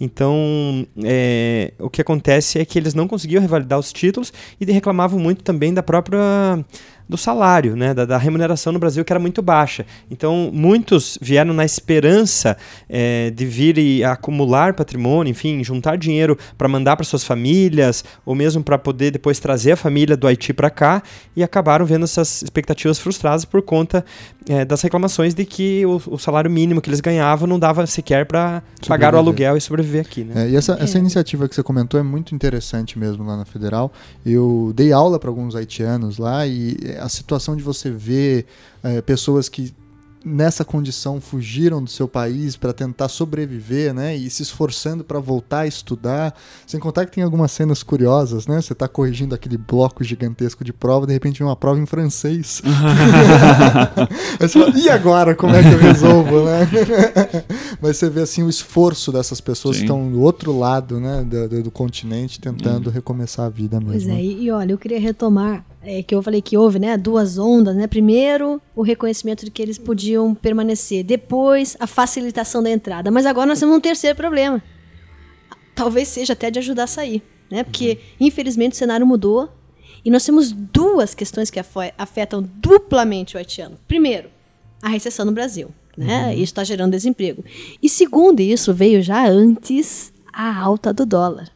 [0.00, 5.18] Então, é, o que acontece é que eles não conseguiam revalidar os títulos e reclamavam
[5.18, 6.64] muito também da própria
[7.08, 9.84] do salário, né, da, da, remuneração no Brasil que era muito baixa.
[10.10, 12.56] Então, muitos vieram na esperança
[12.88, 18.34] é, de vir e acumular patrimônio, enfim, juntar dinheiro para mandar para suas famílias, ou
[18.34, 21.02] mesmo para poder depois trazer a família do Haiti para cá,
[21.36, 24.04] e acabaram vendo essas expectativas frustradas por conta
[24.48, 28.26] é, das reclamações de que o, o, salário mínimo que eles ganhavam não dava sequer
[28.26, 30.24] para pagar o aluguel e sobreviver aqui.
[30.24, 30.46] Né?
[30.46, 31.00] É, e essa, essa é.
[31.00, 33.92] iniciativa que você comentou é muito interessante mesmo lá na Federal.
[34.24, 38.46] Eu dei aula para alguns haitianos lá e a situação de você ver
[38.82, 39.74] é, pessoas que
[40.24, 44.16] nessa condição fugiram do seu país para tentar sobreviver, né?
[44.16, 46.34] E se esforçando para voltar a estudar.
[46.66, 48.60] Sem contar que tem algumas cenas curiosas, né?
[48.60, 52.62] Você está corrigindo aquele bloco gigantesco de prova, de repente vem uma prova em francês.
[54.40, 55.34] Aí você fala, e agora?
[55.34, 56.68] Como é que eu resolvo, né?
[57.80, 59.82] Mas você vê assim o esforço dessas pessoas Sim.
[59.82, 61.24] que estão do outro lado, né?
[61.24, 62.92] Do, do continente, tentando hum.
[62.92, 63.92] recomeçar a vida mesmo.
[63.92, 67.38] Pois é, e olha, eu queria retomar é, que eu falei que houve, né, duas
[67.38, 67.86] ondas, né?
[67.86, 73.10] Primeiro, o reconhecimento de que eles podiam permanecer, depois a facilitação da entrada.
[73.10, 74.62] Mas agora nós temos um terceiro problema.
[75.74, 77.64] Talvez seja até de ajudar a sair, né?
[77.64, 78.26] Porque uhum.
[78.26, 79.48] infelizmente o cenário mudou
[80.04, 81.60] e nós temos duas questões que
[81.98, 83.76] afetam duplamente o haitiano.
[83.88, 84.28] Primeiro,
[84.80, 86.26] a recessão no Brasil, né?
[86.26, 86.32] Uhum.
[86.32, 87.44] Isso está gerando desemprego.
[87.82, 91.50] E segundo isso, veio já antes a alta do dólar.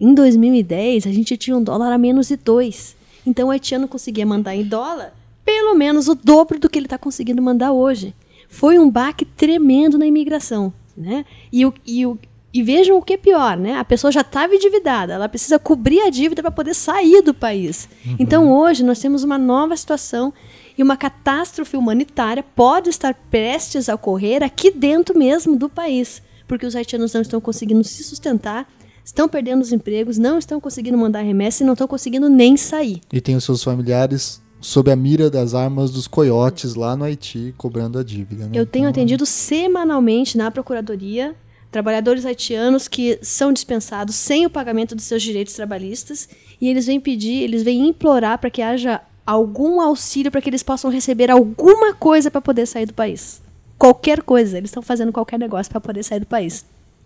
[0.00, 2.96] Em 2010, a gente tinha um dólar a menos de dois.
[3.26, 5.14] Então o haitiano conseguia mandar em dólar
[5.44, 8.14] pelo menos o dobro do que ele está conseguindo mandar hoje.
[8.48, 10.72] Foi um baque tremendo na imigração.
[10.96, 11.24] Né?
[11.52, 12.18] E, o, e, o,
[12.52, 13.78] e vejam o que é pior, né?
[13.78, 17.88] A pessoa já estava endividada, ela precisa cobrir a dívida para poder sair do país.
[18.04, 18.16] Uhum.
[18.18, 20.34] Então hoje nós temos uma nova situação
[20.76, 26.66] e uma catástrofe humanitária pode estar prestes a ocorrer aqui dentro mesmo do país, porque
[26.66, 28.68] os haitianos não estão conseguindo se sustentar
[29.04, 33.00] estão perdendo os empregos, não estão conseguindo mandar remessa e não estão conseguindo nem sair.
[33.12, 37.52] E tem os seus familiares sob a mira das armas dos coiotes lá no Haiti,
[37.58, 38.44] cobrando a dívida.
[38.44, 38.50] Né?
[38.54, 38.90] Eu tenho então...
[38.90, 41.34] atendido semanalmente na Procuradoria
[41.72, 46.28] trabalhadores haitianos que são dispensados sem o pagamento dos seus direitos trabalhistas
[46.60, 50.62] e eles vêm pedir, eles vêm implorar para que haja algum auxílio para que eles
[50.62, 53.40] possam receber alguma coisa para poder sair do país.
[53.78, 56.64] Qualquer coisa, eles estão fazendo qualquer negócio para poder sair do país.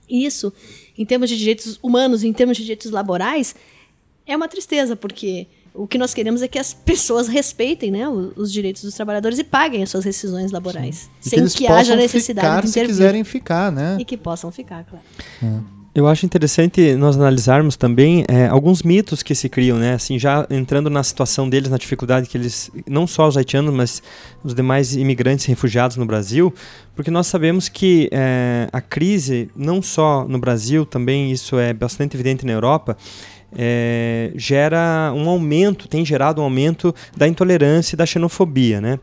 [0.09, 0.53] Isso,
[0.97, 3.55] em termos de direitos humanos, em termos de direitos laborais,
[4.27, 8.37] é uma tristeza, porque o que nós queremos é que as pessoas respeitem né, os,
[8.37, 11.11] os direitos dos trabalhadores e paguem as suas rescisões laborais.
[11.21, 12.89] Sem que, que haja necessidade ficar de intervir.
[12.89, 13.97] se quiserem ficar, né?
[14.01, 15.05] E que possam ficar, claro.
[15.43, 15.76] É.
[15.97, 19.95] Eu acho interessante nós analisarmos também é, alguns mitos que se criam, né?
[19.95, 24.03] Assim, já entrando na situação deles, na dificuldade que eles, não só os haitianos, mas
[24.45, 26.53] os demais imigrantes refugiados no Brasil,
[26.95, 32.15] porque nós sabemos que é, a crise, não só no Brasil, também isso é bastante
[32.15, 32.95] evidente na Europa,
[33.57, 38.99] é, gera um aumento, tem gerado um aumento da intolerância e da xenofobia, né?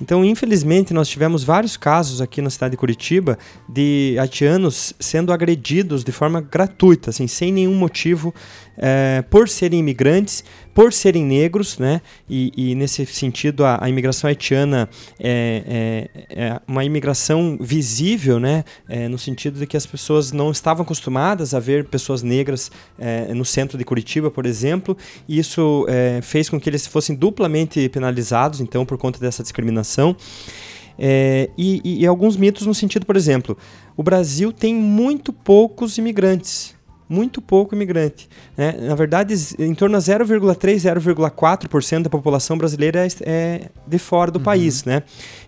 [0.00, 3.38] Então, infelizmente, nós tivemos vários casos aqui na cidade de Curitiba
[3.68, 8.34] de haitianos sendo agredidos de forma gratuita, assim, sem nenhum motivo,
[8.78, 10.42] é, por serem imigrantes,
[10.74, 12.00] por serem negros, né?
[12.28, 18.64] E, e nesse sentido, a, a, imigração haitiana é, é, é, uma imigração visível, né?
[18.88, 23.32] É, no sentido de que as pessoas não estavam acostumadas a ver pessoas negras é,
[23.34, 24.96] no centro de Curitiba, por exemplo,
[25.28, 30.16] e isso é, fez com que eles fossem duplamente penalizados, então, por conta dessa discriminação.
[30.98, 33.56] É, e, e, e, alguns mitos no sentido, por exemplo,
[33.96, 36.74] o Brasil tem muito poucos imigrantes
[37.10, 38.28] muito pouco imigrante.
[38.56, 38.76] Né?
[38.80, 44.38] Na verdade, em torno de 0,3, 0,4% da população brasileira é, é de fora do
[44.38, 44.44] uhum.
[44.44, 44.84] país.
[44.84, 45.02] Né?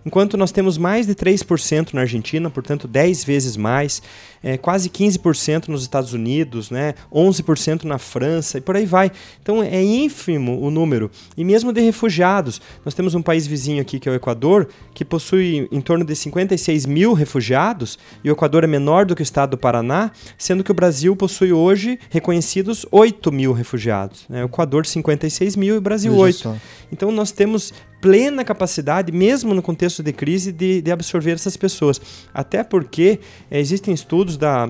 [0.05, 4.01] Enquanto nós temos mais de 3% na Argentina, portanto 10 vezes mais,
[4.43, 6.93] é, quase 15% nos Estados Unidos, né?
[7.11, 9.11] 11% na França e por aí vai.
[9.41, 11.09] Então é ínfimo o número.
[11.37, 15.05] E mesmo de refugiados, nós temos um país vizinho aqui que é o Equador, que
[15.05, 19.23] possui em torno de 56 mil refugiados, e o Equador é menor do que o
[19.23, 24.25] estado do Paraná, sendo que o Brasil possui hoje reconhecidos 8 mil refugiados.
[24.27, 24.43] Né?
[24.43, 26.37] O Equador 56 mil e o Brasil Veja 8.
[26.37, 26.55] Só.
[26.91, 27.73] Então nós temos
[28.03, 32.01] plena capacidade, mesmo no contexto de crise, de, de absorver essas pessoas.
[32.33, 34.69] Até porque é, existem estudos da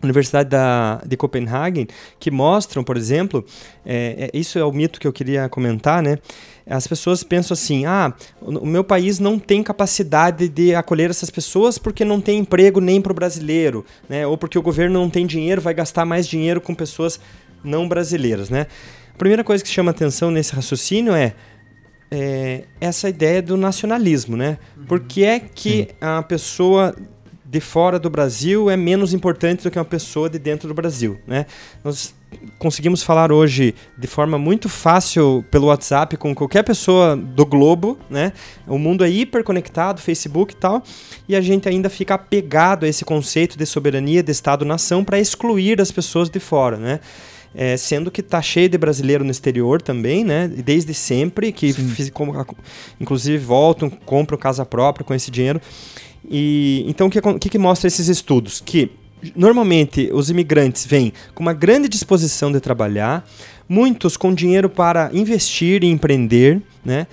[0.00, 1.88] Universidade da, de Copenhagen
[2.20, 3.44] que mostram, por exemplo,
[3.84, 6.18] é, é, isso é o mito que eu queria comentar, né?
[6.64, 11.78] As pessoas pensam assim: ah, o meu país não tem capacidade de acolher essas pessoas
[11.78, 14.24] porque não tem emprego nem para o brasileiro, né?
[14.24, 17.18] Ou porque o governo não tem dinheiro, vai gastar mais dinheiro com pessoas
[17.64, 18.68] não brasileiras, né?
[19.12, 21.34] A primeira coisa que chama atenção nesse raciocínio é
[22.10, 24.58] é, essa ideia do nacionalismo, né?
[24.76, 24.84] Uhum.
[24.84, 25.86] Por que é que Sim.
[26.00, 26.94] a pessoa
[27.50, 31.18] de fora do Brasil é menos importante do que uma pessoa de dentro do Brasil,
[31.26, 31.46] né?
[31.82, 32.14] Nós
[32.58, 38.34] conseguimos falar hoje de forma muito fácil pelo WhatsApp com qualquer pessoa do globo, né?
[38.66, 40.82] O mundo é hiperconectado, Facebook e tal,
[41.26, 45.80] e a gente ainda fica apegado a esse conceito de soberania de Estado-nação para excluir
[45.80, 47.00] as pessoas de fora, né?
[47.54, 50.46] É, sendo que está cheio de brasileiro no exterior também, né?
[50.48, 52.46] Desde sempre, que fiz, como,
[53.00, 55.60] inclusive voltam, compram casa própria com esse dinheiro.
[56.28, 58.60] E então o que, que, que mostra esses estudos?
[58.64, 58.90] Que
[59.34, 63.26] normalmente os imigrantes vêm com uma grande disposição de trabalhar,
[63.68, 67.06] muitos com dinheiro para investir e empreender, né?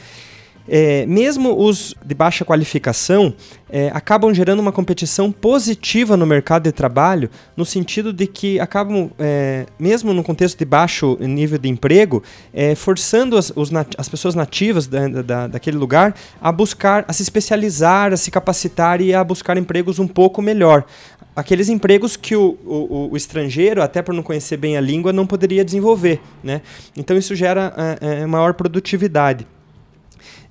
[0.68, 3.34] É, mesmo os de baixa qualificação
[3.70, 9.09] é, acabam gerando uma competição positiva no mercado de trabalho, no sentido de que acabam,
[9.20, 13.53] é, mesmo no contexto de baixo nível de emprego, é, forçando as,
[13.97, 19.01] as pessoas nativas da, da, daquele lugar a buscar, a se especializar, a se capacitar
[19.01, 20.86] e a buscar empregos um pouco melhor
[21.36, 25.28] aqueles empregos que o, o, o, estrangeiro, até por não conhecer bem a língua, não
[25.28, 26.22] poderia desenvolver.
[26.41, 26.61] Né?
[26.95, 29.45] Então isso gera é, é, maior produtividade.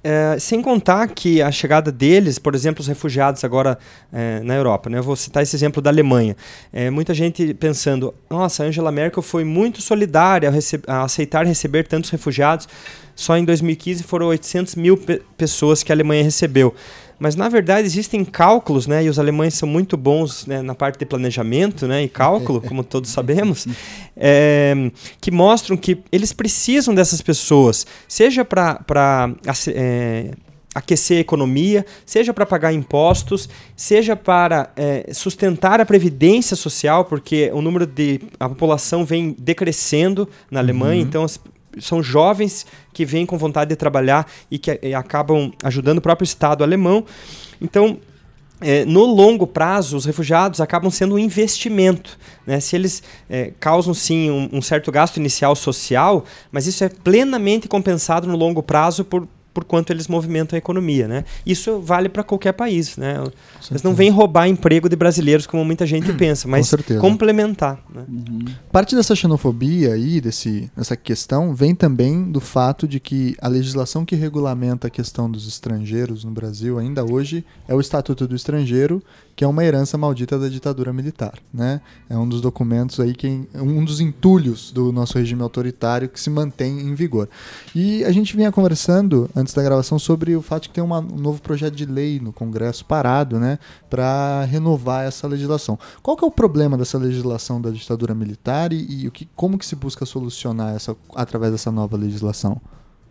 [0.06, 3.78] É, sem contar que a chegada deles, por exemplo, os refugiados agora
[4.12, 4.98] é, na Europa, né?
[4.98, 6.36] Eu vou citar esse exemplo da Alemanha.
[6.70, 12.10] É, muita gente pensando, nossa, Angela Merkel foi muito solidária a, a aceitar receber tantos
[12.10, 12.68] refugiados.
[13.16, 16.74] Só em 2015 foram 800 mil pe pessoas que a Alemanha recebeu.
[17.18, 19.04] Mas na verdade existem cálculos, né?
[19.04, 22.02] E os alemães são muito bons né, na parte de planejamento, né?
[22.02, 23.66] E cálculo, como todos sabemos,
[24.16, 24.90] é,
[25.20, 29.34] que mostram que eles precisam dessas pessoas, seja para
[29.68, 30.30] é,
[30.74, 37.50] aquecer a economia, seja para pagar impostos, seja para é, sustentar a previdência social, porque
[37.54, 41.08] o número de a população vem decrescendo na Alemanha, uhum.
[41.08, 41.38] então as,
[41.80, 46.24] são jovens que vêm com vontade de trabalhar e que e acabam ajudando o próprio
[46.24, 47.04] Estado alemão.
[47.60, 47.98] Então,
[48.60, 52.18] é, no longo prazo, os refugiados acabam sendo um investimento.
[52.46, 52.60] Né?
[52.60, 57.68] Se eles é, causam, sim, um, um, certo gasto inicial social, mas isso é plenamente
[57.68, 61.24] compensado no longo prazo por, por quanto eles movimentam a economia, né?
[61.46, 63.22] Isso vale para qualquer país, né?
[63.70, 67.80] Eles não vêm roubar emprego de brasileiros como muita gente pensa, mas Com complementar.
[67.94, 68.04] Né?
[68.08, 68.44] Uhum.
[68.72, 74.04] Parte dessa xenofobia aí, desse, dessa questão, vem também do fato de que a legislação
[74.04, 79.02] que regulamenta a questão dos estrangeiros no Brasil ainda hoje é o Estatuto do Estrangeiro
[79.36, 81.80] que é uma herança maldita da ditadura militar, né?
[82.08, 86.30] É um dos documentos aí que um dos entulhos do nosso regime autoritário que se
[86.30, 87.28] mantém em vigor.
[87.74, 91.00] E a gente vinha conversando antes da gravação sobre o fato de que tem uma,
[91.00, 93.58] um novo projeto de lei no Congresso parado, né,
[93.90, 95.78] para renovar essa legislação.
[96.02, 99.58] Qual que é o problema dessa legislação da ditadura militar e, e o que, como
[99.58, 102.60] que se busca solucionar essa através dessa nova legislação?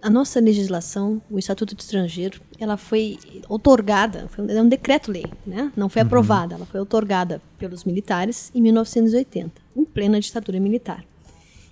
[0.03, 5.25] A nossa legislação, o Estatuto de Estrangeiro, ela foi otorgada, foi um, é um decreto-lei,
[5.47, 5.71] né?
[5.77, 6.07] não foi uhum.
[6.07, 11.05] aprovada, ela foi otorgada pelos militares em 1980, em plena ditadura militar.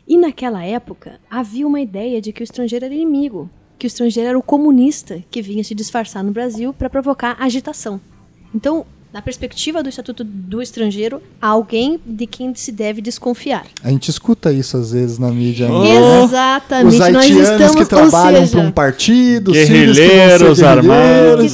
[0.08, 4.30] E naquela época havia uma ideia de que o estrangeiro era inimigo, que o estrangeiro
[4.30, 8.00] era o comunista que vinha se disfarçar no Brasil para provocar agitação.
[8.56, 13.66] Então, na perspectiva do Estatuto do Estrangeiro, há alguém de quem se deve desconfiar.
[13.84, 15.70] A gente escuta isso às vezes na mídia.
[15.72, 15.84] Oh.
[15.84, 16.24] né?
[16.24, 20.64] Exatamente, Os nós haitianos estamos, que trabalham para um partido, Guerrilheiros que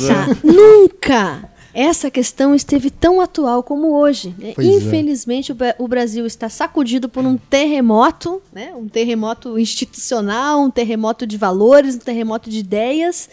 [0.08, 0.28] tá.
[0.44, 4.34] Nunca essa questão esteve tão atual como hoje.
[4.40, 4.54] né?
[4.58, 4.64] É.
[4.64, 8.72] Infelizmente, o, Bra- o Brasil está sacudido por um terremoto, né?
[8.76, 13.30] um terremoto institucional, um terremoto de valores, um terremoto de ideias,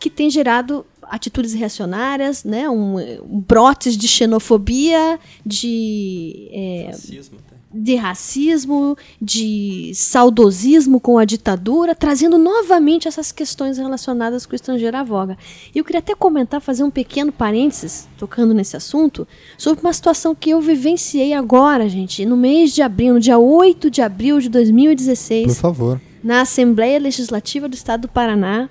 [0.00, 2.70] que tem gerado atitudes reacionárias, né?
[2.70, 7.38] um, um brotes de xenofobia, de é, Racismo,
[7.72, 14.96] de racismo, de saudosismo com a ditadura, trazendo novamente essas questões relacionadas com o estrangeiro
[14.96, 15.38] à voga.
[15.72, 20.34] E eu queria até comentar, fazer um pequeno parênteses, tocando nesse assunto, sobre uma situação
[20.34, 24.48] que eu vivenciei agora, gente, no mês de abril, no dia 8 de abril de
[24.48, 26.00] Por 2016, favor.
[26.24, 28.68] na Assembleia Legislativa do Estado do Paraná,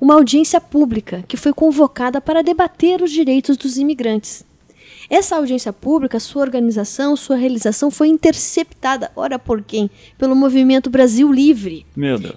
[0.00, 4.44] uma audiência pública que foi convocada para debater os direitos dos imigrantes.
[5.10, 9.90] Essa audiência pública, sua organização, sua realização foi interceptada, ora por quem?
[10.16, 11.84] Pelo Movimento Brasil Livre,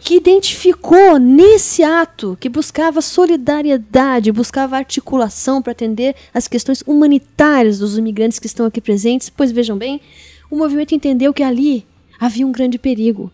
[0.01, 7.95] que identificou nesse ato que buscava solidariedade, buscava articulação para atender as questões humanitárias dos
[7.95, 10.01] imigrantes que estão aqui presentes, pois vejam bem,
[10.49, 11.85] o movimento entendeu que ali
[12.19, 13.31] havia um grande perigo.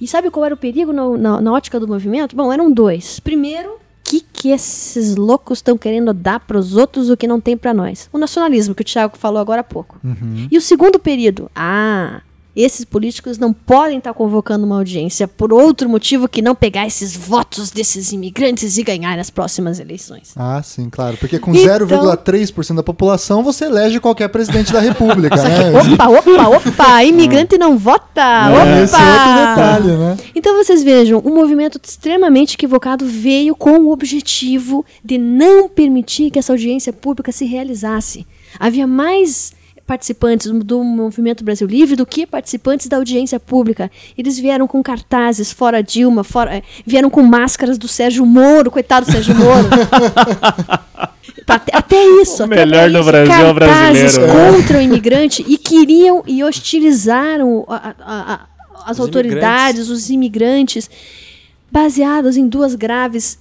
[0.00, 2.34] E sabe qual era o perigo na, na- na ótica do movimento?
[2.36, 3.20] Bom, eram dois.
[3.20, 7.40] Primeiro, o que, que esses loucos estão querendo dar para os outros o que não
[7.40, 8.08] tem para nós?
[8.12, 10.00] O nacionalismo, que o Thiago falou agora há pouco.
[10.50, 11.50] E o segundo período?
[11.54, 12.20] Ah,
[12.54, 17.16] esses políticos não podem estar convocando uma audiência por outro motivo que não pegar esses
[17.16, 20.32] votos desses imigrantes e ganhar as próximas eleições.
[20.36, 21.16] Ah, sim, claro.
[21.16, 25.70] Porque com Então- 0,3% da população você elege qualquer presidente da república, né?
[25.94, 28.50] Opa, opa, opa, imigrante não vota!
[28.50, 28.80] Opa!
[28.82, 30.16] Esse é outro detalhe, né?
[30.34, 36.38] Então vocês vejam, um movimento extremamente equivocado veio com o objetivo de não permitir que
[36.38, 38.26] essa audiência pública se realizasse.
[38.58, 39.52] Havia mais
[39.94, 43.90] participantes do Movimento Brasil Livre do que participantes da audiência pública.
[44.16, 49.06] Eles vieram com cartazes fora Dilma, fora, eh, vieram com máscaras do Sérgio Moro, coitado
[49.06, 49.66] do Sérgio Moro.
[51.44, 54.52] até, até isso, O até melhor até do isso, Brasil é o cartazes brasileiro.
[54.54, 58.40] contra o imigrante e queriam e hostilizaram a- a- a-
[58.86, 60.88] as Os autoridades, os imigrantes,
[61.70, 63.40] baseados em duas graves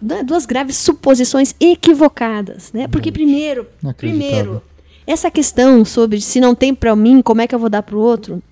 [0.00, 2.88] né, duas graves suposições equivocadas, né?
[2.88, 3.66] Porque primeiro,
[3.96, 4.62] primeiro,
[5.06, 7.96] essa questão sobre se não tem para mim, como é que eu vou dar para
[7.96, 8.42] o outro?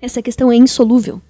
[0.00, 1.20] Essa questão é insolúvel.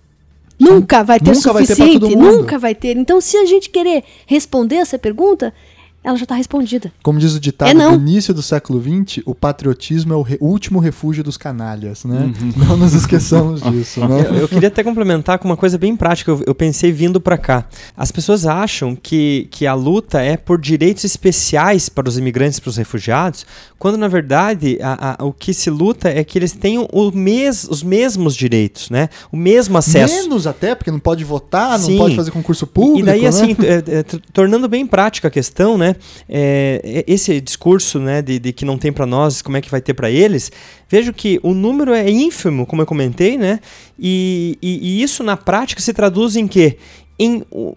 [0.59, 2.39] Nunca vai ter Nunca vai ter suficiente, todo mundo.
[2.39, 2.97] nunca vai ter.
[2.97, 5.55] Então, se a gente querer responder essa pergunta,
[6.03, 6.92] ela já está respondida.
[7.03, 7.96] Como diz o ditado É, não.
[7.96, 12.32] do início do século XX, o patriotismo é o re- último refúgio dos canalhas, né?
[12.40, 12.53] Uhum.
[12.66, 14.42] Não nos esqueçamos disso, Eu, né?
[14.42, 16.30] eu queria até complementar com uma coisa bem prática.
[16.30, 17.66] Eu, eu pensei vindo para cá.
[17.96, 22.70] As pessoas acham que, que a luta é por direitos especiais para os imigrantes, para
[22.70, 23.44] os refugiados,
[23.78, 27.64] quando na verdade a- a- o que se luta é que eles tenham o mes,
[27.68, 29.09] os mesmos direitos, né?
[29.30, 30.14] O mesmo acesso.
[30.22, 31.99] Menos até, porque não pode votar, não Sim.
[31.99, 33.28] pode fazer concurso público, E daí, né?
[33.28, 35.88] assim, é, é, tornando bem prática a questão, né?
[36.28, 39.70] É, é, esse discurso, né, de, de que não tem para nós, como é que
[39.70, 40.51] vai ter para eles?
[40.89, 43.61] Vejo que o número é ínfimo, como eu comentei, né?
[43.99, 46.76] E, e- e isso na prática se traduz em quê?
[47.18, 47.76] Em o,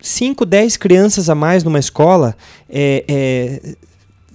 [0.00, 2.36] 5, 10 crianças a mais numa escola,
[2.68, 3.74] é, é,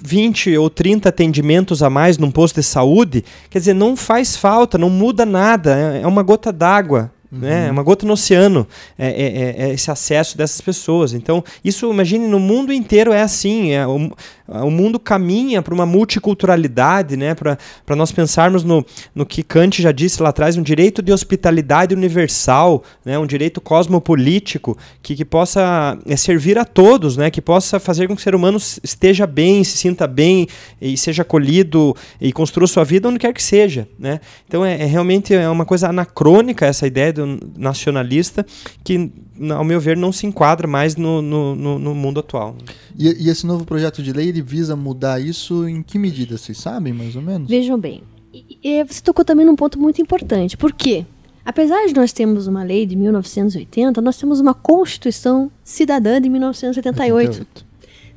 [0.01, 4.77] 20 ou 30 atendimentos a mais num posto de saúde, quer dizer, não faz falta,
[4.77, 7.11] não muda nada, é é uma gota d'água.
[7.31, 7.67] Né?
[7.67, 8.65] É uma gota no oceano
[8.97, 11.13] é, é- é- é esse acesso dessas pessoas.
[11.13, 13.73] Então, isso, imagine, no mundo inteiro é assim.
[13.73, 14.11] É, o,
[14.47, 17.35] o mundo caminha para uma multiculturalidade, né?
[17.35, 21.93] para nós pensarmos no, no que Kant já disse lá atrás, um direito de hospitalidade
[21.93, 23.19] universal, né?
[23.19, 27.29] um direito cosmopolítico que, que possa é, servir a todos, né?
[27.29, 30.47] que possa fazer com que o ser humano esteja bem, se sinta bem
[30.81, 33.87] e seja acolhido e construa sua vida onde quer que seja.
[33.99, 34.21] Né?
[34.47, 38.45] Então, é, é realmente é uma coisa anacrônica essa ideia do nacionalista
[38.83, 39.11] que,
[39.55, 42.55] ao meu ver, não se enquadra mais no, no, no- no mundo atual.
[42.97, 46.37] E, e esse novo projeto de lei, ele visa mudar isso em que medida?
[46.37, 47.49] Vocês sabem, mais ou menos?
[47.49, 48.03] Vejam bem,
[48.33, 50.55] e- e você tocou também num ponto muito importante.
[50.57, 51.05] Por quê?
[51.45, 57.27] Apesar de nós termos uma lei de 1980, nós temos uma Constituição Cidadã de 1978.
[57.29, 57.65] 88.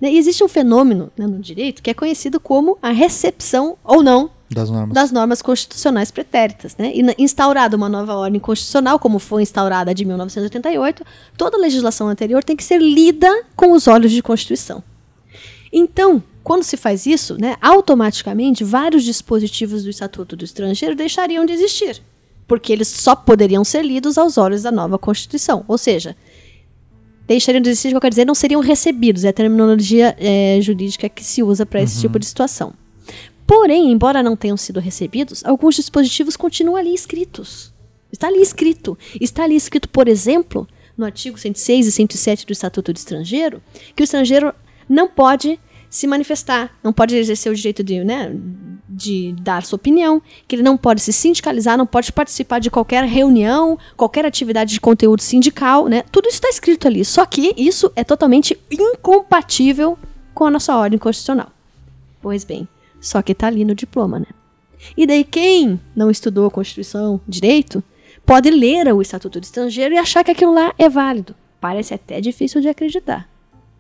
[0.01, 0.13] Né?
[0.13, 4.31] E existe um fenômeno né, no direito que é conhecido como a recepção ou não
[4.51, 4.95] Das normas.
[4.95, 6.77] das normas constitucionais pretéritas.
[6.77, 6.93] Né?
[6.95, 11.05] E instaurada uma nova ordem constitucional, como foi instaurada a de 1988,
[11.37, 14.83] toda a legislação anterior tem que ser lida com os olhos de Constituição.
[15.73, 21.53] Então, quando se faz isso, né, automaticamente vários dispositivos do Estatuto do Estrangeiro deixariam de
[21.53, 22.03] existir,
[22.49, 25.65] porque eles só poderiam ser lidos aos olhos da nova Constituição.
[25.69, 26.17] Ou seja,
[27.25, 29.23] deixariam de existir, que eu quero dizer, não seriam recebidos.
[29.23, 32.75] É a terminologia é, jurídica que se usa para esse tipo de situação.
[33.51, 37.75] Porém, embora não tenham sido recebidos, alguns dispositivos continuam ali escritos.
[38.13, 38.97] Está ali escrito.
[39.21, 43.61] Está ali escrito, por exemplo, no artigo 106 e 107 do Estatuto do Estrangeiro,
[43.97, 44.55] que o estrangeiro
[44.89, 45.59] não pode
[45.91, 48.33] se manifestar, não pode exercer o direito de, né,
[48.89, 53.03] de dar sua opinião, que ele não pode se sindicalizar, não pode participar de qualquer
[53.03, 56.05] reunião, qualquer atividade de conteúdo sindical, né?
[56.13, 57.05] Tudo isso está escrito ali.
[57.05, 59.99] Só que isso é totalmente incompatível
[60.33, 61.51] com a nossa ordem constitucional.
[62.23, 62.69] Pois bem,
[63.01, 64.27] só que está ali no diploma, né?
[64.97, 67.83] E daí quem não estudou a Constituição direito
[68.25, 71.35] pode ler o Estatuto do Estrangeiro e achar que aquilo lá é válido.
[71.61, 73.29] Parece até difícil de acreditar.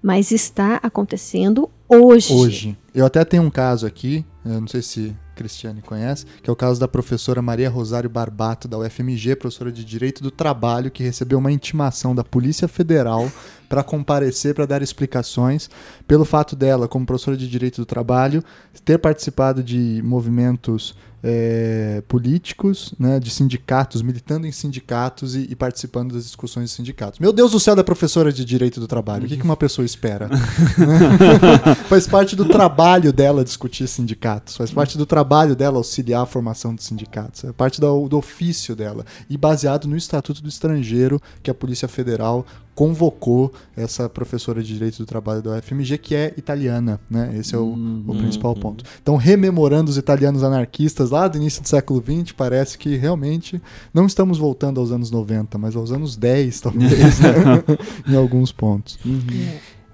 [0.02, 2.32] Mas está acontecendo hoje.
[2.32, 2.78] Hoje.
[2.94, 6.56] Eu até tenho um caso aqui, eu não sei se Cristiane conhece, que é o
[6.56, 11.38] caso da professora Maria Rosário Barbato, da UFMG, professora de Direito do Trabalho, que recebeu
[11.38, 13.30] uma intimação da Polícia Federal
[13.68, 15.70] para comparecer, para dar explicações,
[16.06, 18.44] pelo fato dela, como professora de Direito do Trabalho,
[18.84, 26.14] ter participado de movimentos é, políticos, né, de sindicatos, militando em sindicatos e, e, participando
[26.14, 27.18] das discussões de sindicatos.
[27.18, 29.84] Meu Deus do céu da professora de Direito do Trabalho, o que, que uma pessoa
[29.84, 30.28] espera?
[31.88, 36.74] faz parte do trabalho dela discutir sindicatos, faz parte do trabalho dela auxiliar a formação
[36.74, 41.50] de sindicatos, é parte do, do ofício dela, e baseado no Estatuto do Estrangeiro que
[41.50, 42.46] a Polícia Federal
[42.80, 47.30] convocou essa professora de Direito do Trabalho da UFMG, que é italiana, né?
[47.38, 48.60] Esse é o, o principal uhum.
[48.60, 48.84] ponto.
[49.02, 53.60] Então, rememorando os italianos anarquistas lá do início do século XX, parece que realmente
[53.92, 57.62] não estamos voltando aos anos 90, mas aos anos 10, talvez, né?
[58.08, 58.98] em alguns pontos.
[59.04, 59.20] Uhum.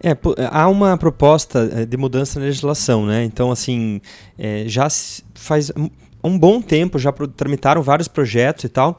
[0.01, 0.16] É,
[0.49, 3.24] há uma proposta eh, de mudança na legislação, né?
[3.24, 4.01] Então, assim,
[4.39, 4.87] é, já
[5.34, 5.72] faz
[6.26, 8.99] um bom tempo, já tramitaram vários projetos e tal,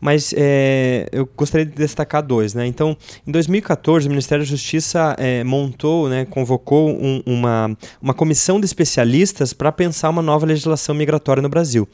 [0.00, 2.54] mas é, eu gostaria de destacar dois.
[2.54, 2.66] Né?
[2.66, 8.60] Então, em 2014, o Ministério da Justiça é, montou, né, convocou um, uma, uma comissão
[8.60, 11.88] de especialistas para pensar uma nova legislação migratória no Brasil.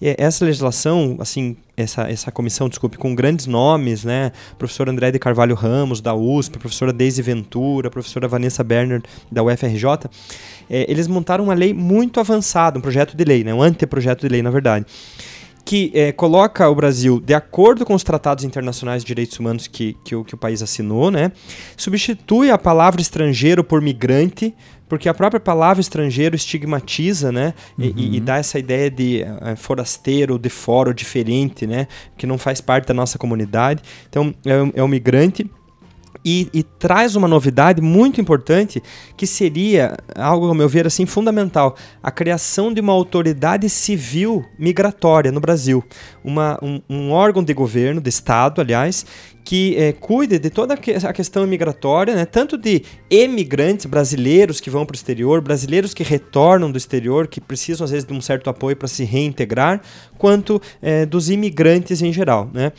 [0.00, 4.32] E essa legislação, assim, essa, essa comissão, desculpe, com grandes nomes, né?
[4.58, 9.84] Professor André de Carvalho Ramos, da USP, professora Deise Ventura, professora Vanessa Berner, da UFRJ,
[10.68, 13.54] é, eles montaram uma lei muito avançada, um projeto de lei, né?
[13.54, 14.86] um anteprojeto de lei, na verdade
[15.64, 19.96] que é, coloca o Brasil de acordo com os tratados internacionais de direitos humanos que,
[20.04, 21.32] que, o, que o país assinou, né?
[21.76, 24.54] substitui a palavra estrangeiro por migrante,
[24.88, 27.54] porque a própria palavra estrangeiro estigmatiza, né?
[27.78, 27.92] Uhum.
[27.96, 31.88] E, e, dá essa ideia de é, forasteiro, de fora, diferente, né?
[32.14, 33.82] Que não faz parte da nossa comunidade.
[34.06, 35.50] Então, é, é um migrante.
[36.24, 38.80] E, e, traz uma novidade muito importante
[39.16, 45.32] que seria algo, ao meu ver, assim fundamental: a criação de uma autoridade civil migratória
[45.32, 45.82] no Brasil,
[46.24, 49.04] uma, um, um órgão de governo, de Estado, aliás,
[49.44, 52.24] que é, cuide de toda a questão migratória, né?
[52.24, 57.40] tanto de emigrantes brasileiros que vão para o exterior, brasileiros que retornam do exterior, que
[57.40, 59.80] precisam às vezes de um certo apoio para se reintegrar,
[60.16, 62.48] quanto é, dos imigrantes em geral.
[62.52, 62.72] Né?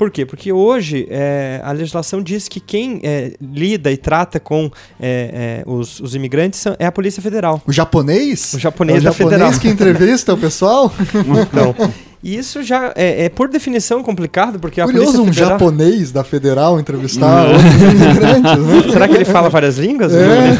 [0.00, 0.24] Por quê?
[0.24, 5.70] Porque hoje é, a legislação diz que quem é, lida e trata com é, é,
[5.70, 7.60] os, os, imigrantes é a Polícia Federal.
[7.66, 8.54] O japonês?
[8.54, 9.60] O japonês é o da japonês Federal.
[9.60, 10.90] que entrevista o pessoal?
[11.50, 11.74] Então,
[12.22, 15.50] e isso já é, é, por definição complicado, porque Curioso a Polícia um Federal...
[15.50, 18.92] japonês da Federal entrevistar outros imigrantes, né?
[18.92, 20.14] Será que ele fala várias línguas?
[20.14, 20.56] É.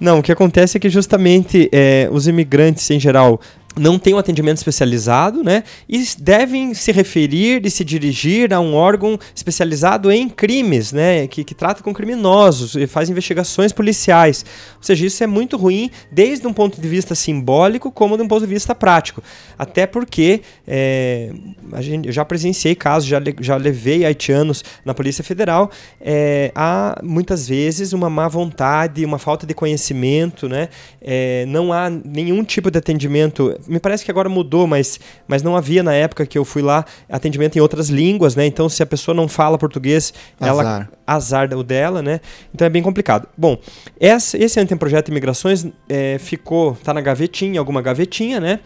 [0.00, 3.40] Não, o que acontece é que justamente é, os imigrantes em geral
[3.78, 5.62] não tem um atendimento especializado, né?
[5.88, 11.26] E devem se referir e se dirigir a um órgão especializado em crimes, né?
[11.26, 14.44] Que, que trata com criminosos e faz investigações policiais.
[14.76, 18.28] Ou seja, isso é muito ruim desde um ponto de vista simbólico como de um
[18.28, 19.22] ponto de vista prático.
[19.58, 21.32] Até porque é,
[21.72, 25.70] a gente, eu já presenciei casos, já, já levei haitianos na Polícia Federal.
[26.00, 30.68] É, há muitas vezes uma má vontade, uma falta de conhecimento, né?
[31.00, 35.56] É, não há nenhum tipo de atendimento me parece que agora mudou, mas, mas não
[35.56, 38.46] havia na época que eu fui lá atendimento em outras línguas, né?
[38.46, 40.64] Então, se a pessoa não fala português, azar.
[40.64, 42.20] ela azar o dela, né?
[42.54, 43.28] Então é bem complicado.
[43.36, 43.58] Bom,
[44.00, 48.60] esse, esse anteprojeto de imigrações é, ficou, tá na gavetinha, alguma gavetinha, né?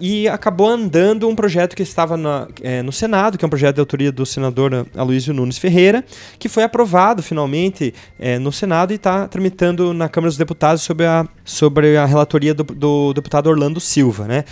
[0.00, 3.76] E acabou andando um projeto que estava na, é, no Senado, que é um projeto
[3.76, 6.04] de autoria do senador Aloysio Nunes Ferreira,
[6.38, 11.06] que foi aprovado finalmente é, no Senado e está tramitando na Câmara dos Deputados sobre
[11.06, 14.44] a, sobre a relatoria do, do deputado Orlando Silva, né?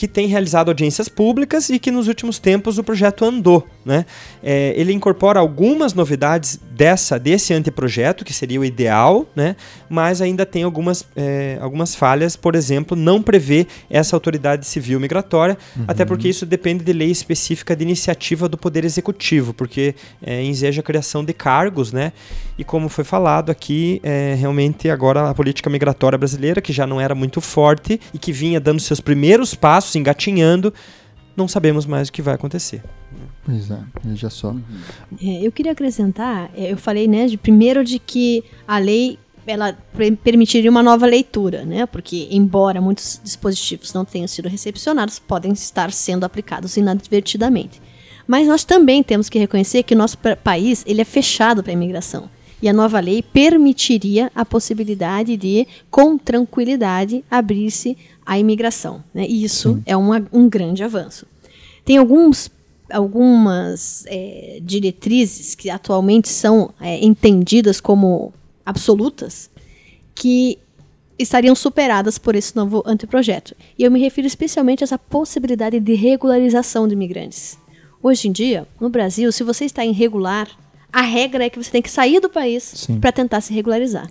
[0.00, 3.66] que tem realizado audiências públicas e que nos últimos tempos o projeto andou.
[3.84, 4.06] Né?
[4.42, 9.54] É, ele incorpora algumas novidades dessa desse anteprojeto, que seria o ideal, né?
[9.86, 15.58] mas ainda tem algumas, é, algumas falhas, por exemplo, não prevê essa autoridade civil migratória,
[15.76, 15.84] uhum.
[15.86, 20.80] até porque isso depende de lei específica de iniciativa do Poder Executivo, porque é, enseja
[20.80, 22.14] a criação de cargos, né?
[22.56, 26.98] E como foi falado aqui, é, realmente agora a política migratória brasileira, que já não
[26.98, 30.72] era muito forte e que vinha dando seus primeiros passos, engatinhando,
[31.36, 32.80] não sabemos mais o que vai acontecer.
[33.44, 34.50] Pois é, veja só.
[34.50, 34.62] Uhum.
[35.20, 39.76] É, eu queria acrescentar, é, eu falei, né, de, primeiro de que a lei ela
[40.22, 41.86] permitiria uma nova leitura, né?
[41.86, 47.80] Porque embora muitos dispositivos não tenham sido recepcionados, podem estar sendo aplicados inadvertidamente.
[48.26, 51.74] Mas nós também temos que reconhecer que o nosso país ele é fechado para a
[51.74, 52.30] imigração.
[52.62, 59.02] E a nova lei permitiria a possibilidade de, com tranquilidade, abrir-se à imigração.
[59.14, 59.26] Né?
[59.26, 59.82] E isso Sim.
[59.86, 61.26] é uma, um grande avanço.
[61.84, 62.50] Tem alguns
[62.92, 68.32] algumas é, diretrizes que atualmente são é, entendidas como
[68.64, 69.50] absolutas
[70.14, 70.58] que
[71.18, 73.54] estariam superadas por esse novo anteprojeto.
[73.78, 77.58] E eu me refiro especialmente a essa possibilidade de regularização de imigrantes.
[78.02, 80.48] Hoje em dia, no Brasil, se você está irregular,
[80.92, 84.10] a regra é que você tem que sair do país para tentar se regularizar.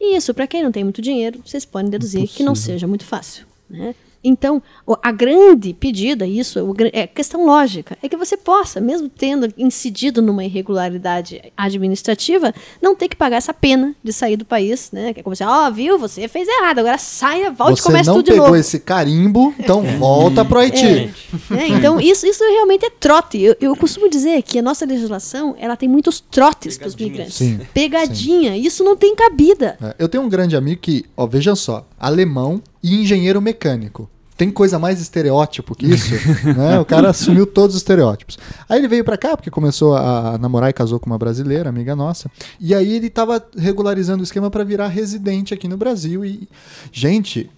[0.00, 2.36] E isso, para quem não tem muito dinheiro, vocês podem deduzir Impossível.
[2.36, 3.46] que não seja muito fácil.
[3.68, 3.94] Né?
[4.28, 4.60] Então,
[5.00, 6.58] a grande pedida, isso
[6.92, 12.52] é questão lógica, é que você possa, mesmo tendo incidido numa irregularidade administrativa,
[12.82, 15.14] não ter que pagar essa pena de sair do país, né?
[15.14, 18.10] Que é como assim, ó, oh, viu, você fez errado, agora saia, volte e comece
[18.10, 18.32] tudo de novo.
[18.32, 19.96] Você não pegou esse carimbo, então é.
[19.96, 20.84] volta pro Haiti.
[20.84, 21.56] É.
[21.56, 23.40] É, então, isso, isso realmente é trote.
[23.40, 27.34] Eu, eu, costumo dizer que a nossa legislação, ela tem muitos trotes para os migrantes.
[27.34, 28.60] Sim, Pegadinha, sim.
[28.60, 29.78] isso não tem cabida.
[29.80, 34.10] É, eu tenho um grande amigo que, ó, veja só, alemão e engenheiro mecânico.
[34.36, 36.14] Tem coisa mais estereótipo que isso,
[36.56, 36.78] né?
[36.78, 38.38] O cara assumiu todos os estereótipos.
[38.68, 41.96] Aí ele veio para cá porque começou a namorar e casou com uma brasileira, amiga
[41.96, 42.30] nossa.
[42.60, 46.48] E aí ele tava regularizando o esquema para virar residente aqui no Brasil e
[46.92, 47.50] gente,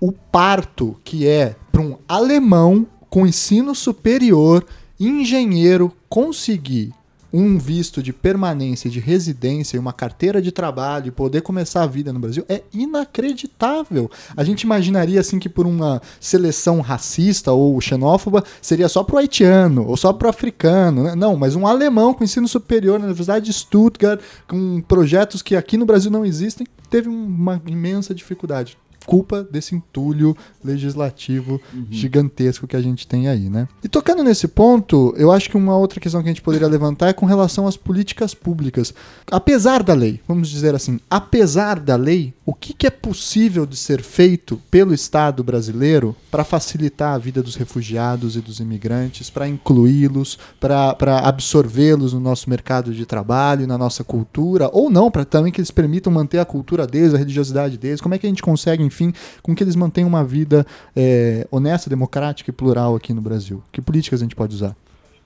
[0.00, 4.64] o parto que é para um alemão com ensino superior,
[4.98, 6.94] engenheiro conseguir
[7.32, 11.86] um visto de permanência, de residência e uma carteira de trabalho e poder começar a
[11.86, 14.10] vida no Brasil é inacreditável.
[14.36, 19.86] A gente imaginaria assim que por uma seleção racista ou xenófoba seria só pro haitiano
[19.86, 21.04] ou só pro africano.
[21.04, 21.14] Né?
[21.14, 25.76] Não, mas um alemão com ensino superior na Universidade de Stuttgart, com projetos que aqui
[25.76, 31.86] no Brasil não existem, teve uma imensa dificuldade culpa desse entulho legislativo uhum.
[31.90, 33.68] gigantesco que a gente tem aí, né?
[33.82, 37.08] E tocando nesse ponto, eu acho que uma outra questão que a gente poderia levantar
[37.08, 38.94] é com relação às políticas públicas.
[39.30, 43.76] Apesar da lei, vamos dizer assim, apesar da lei, o que, que é possível de
[43.76, 49.48] ser feito pelo Estado brasileiro para facilitar a vida dos refugiados e dos imigrantes, para
[49.48, 55.52] incluí-los, para absorvê-los no nosso mercado de trabalho, na nossa cultura, ou não, para também
[55.52, 58.00] que eles permitam manter a cultura deles, a religiosidade deles?
[58.00, 59.12] Como é que a gente consegue, enfim,
[59.42, 63.62] com que eles mantenham uma vida é, honesta, democrática e plural aqui no Brasil?
[63.72, 64.76] Que políticas a gente pode usar?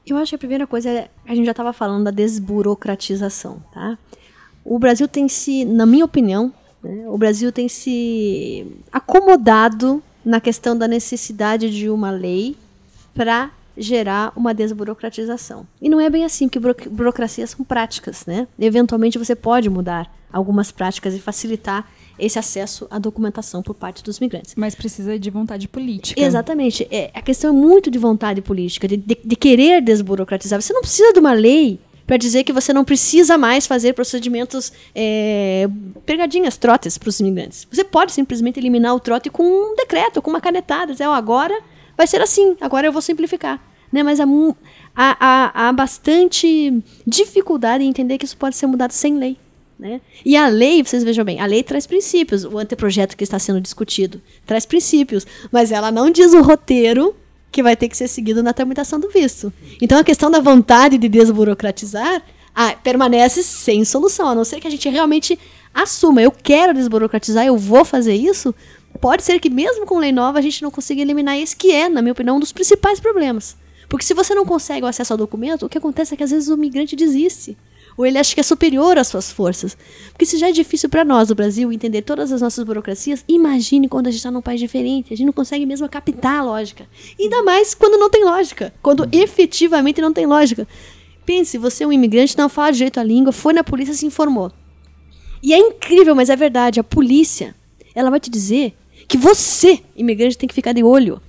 [0.07, 3.99] Eu acho que a primeira coisa é, a gente já estava falando da desburocratização, tá?
[4.65, 6.53] O Brasil tem se, na minha opinião,
[6.83, 12.57] né, o Brasil tem se acomodado na questão da necessidade de uma lei
[13.15, 15.67] para gerar uma desburocratização.
[15.81, 18.49] E não é bem assim, porque burocracias são práticas, né?
[18.59, 21.89] Eventualmente você pode mudar algumas práticas e facilitar
[22.19, 24.55] esse acesso à documentação por parte dos migrantes.
[24.57, 26.21] Mas precisa de vontade política.
[26.21, 26.87] Exatamente.
[26.91, 30.61] É, a questão é muito de vontade política, de, de, de querer desburocratizar.
[30.61, 34.73] Você não precisa de uma lei para dizer que você não precisa mais fazer procedimentos
[34.95, 35.69] é,
[36.07, 37.67] pegadinhas, trotes para os imigrantes.
[37.71, 40.93] Você pode simplesmente eliminar o trote com um decreto, com uma canetada.
[40.93, 41.59] Dizer, oh, agora
[41.97, 43.61] vai ser assim, agora eu vou simplificar.
[43.91, 44.03] Né?
[44.03, 44.25] Mas há,
[44.95, 49.37] há, há, há bastante dificuldade em entender que isso pode ser mudado sem lei.
[49.79, 50.01] Né?
[50.25, 52.45] E a lei, vocês vejam bem, a lei traz princípios.
[52.45, 57.15] O anteprojeto que está sendo discutido traz princípios, mas ela não diz o roteiro
[57.53, 59.53] que vai ter que ser seguido na tramitação do visto.
[59.81, 62.23] Então a questão da vontade de desburocratizar
[62.55, 65.39] ah, permanece sem solução, a não ser que a gente realmente
[65.75, 68.55] assuma, eu quero desburocratizar, eu vou fazer isso.
[68.99, 71.87] Pode ser que mesmo com lei nova a gente não consiga eliminar esse que é,
[71.87, 73.57] na minha opinião, um dos principais problemas.
[73.91, 76.31] Porque se você não consegue o acesso ao documento, o que acontece é que às
[76.31, 77.57] vezes o migrante desiste
[77.97, 79.77] ou ele acha que é superior às suas forças.
[80.11, 83.89] Porque se já é difícil para nós, do Brasil, entender todas as nossas burocracias, imagine
[83.89, 85.13] quando a gente está num país diferente.
[85.13, 86.87] A gente não consegue mesmo captar a lógica.
[87.19, 88.75] Ainda mais quando não tem lógica.
[88.83, 90.69] Quando efetivamente não tem lógica.
[91.25, 94.07] Pense, você é um imigrante, não fala direito a língua, foi na polícia e se
[94.07, 94.53] informou.
[95.43, 96.79] E é incrível, mas é verdade.
[96.79, 97.55] A polícia,
[97.95, 98.75] ela vai te dizer
[99.09, 101.21] que você, imigrante, tem que ficar de olho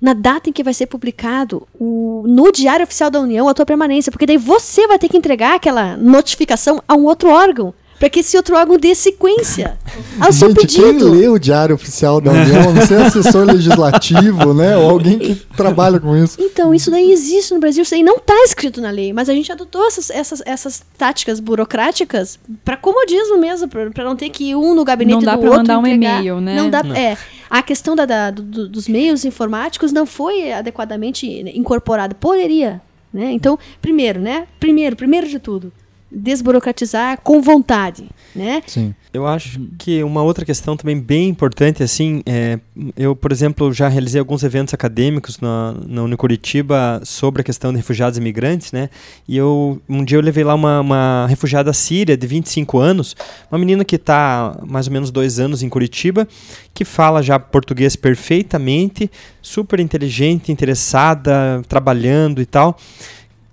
[0.00, 3.66] na data em que vai ser publicado o, no Diário Oficial da União a tua
[3.66, 8.10] permanência, porque daí você vai ter que entregar aquela notificação a um outro órgão para
[8.10, 9.78] que esse outro órgão dê sequência
[10.20, 11.10] ao seu Gente, quem pedido.
[11.10, 14.76] lê o Diário Oficial da União, não sei, assessor legislativo, né?
[14.76, 16.36] Ou alguém que trabalha com isso.
[16.38, 19.32] Então, isso daí existe no Brasil, isso aí não está escrito na lei, mas a
[19.32, 24.56] gente adotou essas, essas, essas táticas burocráticas para comodismo mesmo, para não ter que ir
[24.56, 26.20] um no gabinete Não dá do pra outro mandar um entregar.
[26.20, 26.54] e-mail, né?
[26.54, 26.94] Não dá, Não.
[26.94, 27.16] é.
[27.48, 31.26] A questão da, da- do- dos meios informáticos não foi adequadamente
[31.56, 32.14] incorporada.
[32.14, 32.80] Poderia,
[33.12, 33.30] né?
[33.32, 34.46] Então, primeiro, né?
[34.60, 35.72] Primeiro, primeiro de tudo,
[36.10, 38.62] desburocratizar com vontade, né?
[38.66, 38.94] Sim.
[39.16, 42.60] Eu acho que uma outra questão também bem importante, assim, é,
[42.94, 47.78] eu, por exemplo, já realizei alguns eventos acadêmicos na, na Unicuritiba sobre a questão de
[47.78, 48.90] refugiados e imigrantes, né?
[49.26, 53.16] E eu, um dia eu levei lá uma, uma refugiada síria de 25 anos,
[53.50, 56.28] uma menina que está mais ou menos dois anos em Curitiba,
[56.74, 59.10] que fala já português perfeitamente,
[59.40, 62.76] super inteligente, interessada, trabalhando e tal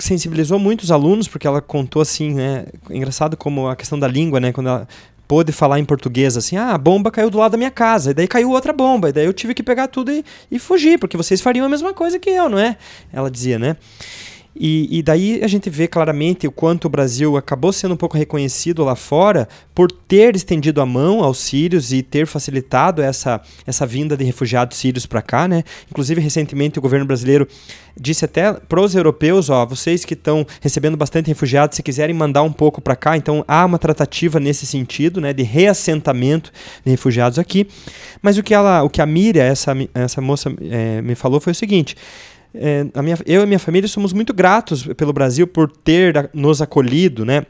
[0.03, 2.65] sensibilizou muito os alunos, porque ela contou assim, né?
[2.89, 4.51] Engraçado como a questão da língua, né?
[4.51, 4.87] Quando ela
[5.33, 8.13] pôde falar em português assim, ah, a bomba caiu do lado da minha casa, e
[8.13, 11.17] daí caiu outra bomba, e daí eu tive que pegar tudo e, e fugir, porque
[11.17, 12.77] vocês fariam a mesma coisa que eu, não é?
[13.11, 13.75] Ela dizia, né?
[14.55, 18.17] E, e daí a gente vê claramente o quanto o Brasil acabou sendo um pouco
[18.17, 23.85] reconhecido lá fora por ter estendido a mão aos sírios e ter facilitado essa, essa
[23.85, 25.63] vinda de refugiados sírios para cá, né?
[25.89, 27.47] Inclusive, recentemente, o governo brasileiro
[27.99, 32.43] disse até para os europeus, ó, vocês que estão recebendo bastante refugiados, se quiserem mandar
[32.43, 36.51] um pouco para cá, então há uma tratativa nesse sentido, né, de reassentamento
[36.83, 37.67] de refugiados aqui.
[38.21, 41.51] Mas o que ela, o que a Miriam, essa, essa moça, eh, me falou foi
[41.51, 41.95] o seguinte.
[42.53, 47.25] É, minha, eu e minha família somos muito gratos pelo Brasil por ter nos acolhido,
[47.25, 47.45] né?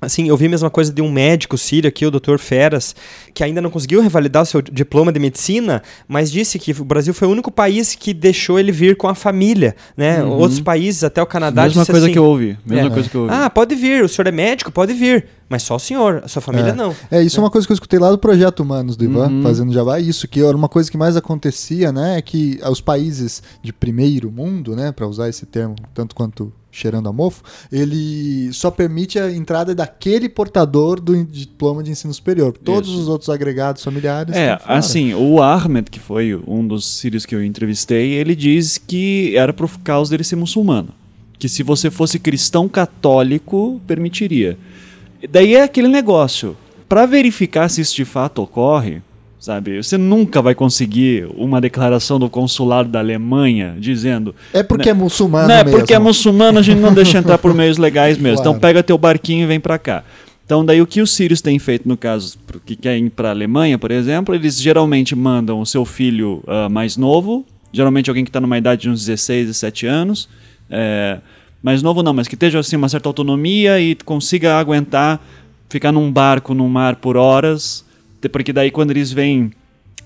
[0.00, 2.38] Assim, eu vi a mesma coisa de um médico sírio aqui, o Dr.
[2.38, 2.94] Feras,
[3.34, 7.12] que ainda não conseguiu revalidar o seu diploma de medicina, mas disse que o Brasil
[7.12, 10.24] foi o único país que deixou ele vir com a família, né?
[10.24, 12.56] Outros países, até o Canadá, Mesma disse coisa assim, que eu ouvi.
[12.64, 12.90] Mesma É.
[12.90, 13.34] coisa que eu ouvi.
[13.34, 16.40] Ah, pode vir, o senhor é médico, pode vir, mas só o senhor, a sua
[16.40, 16.74] família É.
[16.74, 16.96] não.
[17.10, 19.42] É, isso é uma coisa que eu escutei lá do Projeto Humanos do Ivan, Uhum.
[19.42, 19.98] fazendo Jabá.
[20.00, 22.16] Isso, que era uma coisa que mais acontecia, né?
[22.18, 24.92] É que os países de primeiro mundo, né?
[24.92, 30.28] Para usar esse termo, tanto quanto cheirando a mofo, ele só permite a entrada daquele
[30.28, 32.56] portador do diploma de ensino superior.
[32.56, 33.00] Todos Isso.
[33.00, 34.34] os outros agregados familiares.
[34.34, 39.36] É, assim, o Ahmed, que foi um dos sírios que eu entrevistei, ele diz que
[39.36, 40.88] era por causa dele ser muçulmano.
[41.38, 44.58] Que se você fosse cristão católico, permitiria.
[45.28, 46.56] Daí é aquele negócio.
[46.88, 49.00] Para verificar se isso de fato ocorre,
[49.40, 54.94] sabe, você nunca vai conseguir uma declaração do consulado da Alemanha dizendo É porque é
[54.94, 55.78] muçulmano não, é mesmo.
[55.78, 58.36] porque é muçulmano, a gente não deixa entrar por meios legais mesmo.
[58.36, 58.50] Claro.
[58.50, 60.04] Então pega teu barquinho e vem pra cá.
[60.44, 62.36] Então daí o que os sírios têm feito no caso
[62.66, 66.96] que querem ir pra Alemanha, por exemplo, eles geralmente mandam o seu filho ah, mais
[66.98, 70.28] novo, geralmente alguém que está numa idade de uns 16, 17 anos,
[70.68, 71.18] é,
[71.62, 75.20] mais novo não, mas que esteja assim uma certa autonomia e consiga aguentar
[75.68, 77.84] ficar num barco no mar por horas,
[78.28, 79.50] porque daí quando eles vêm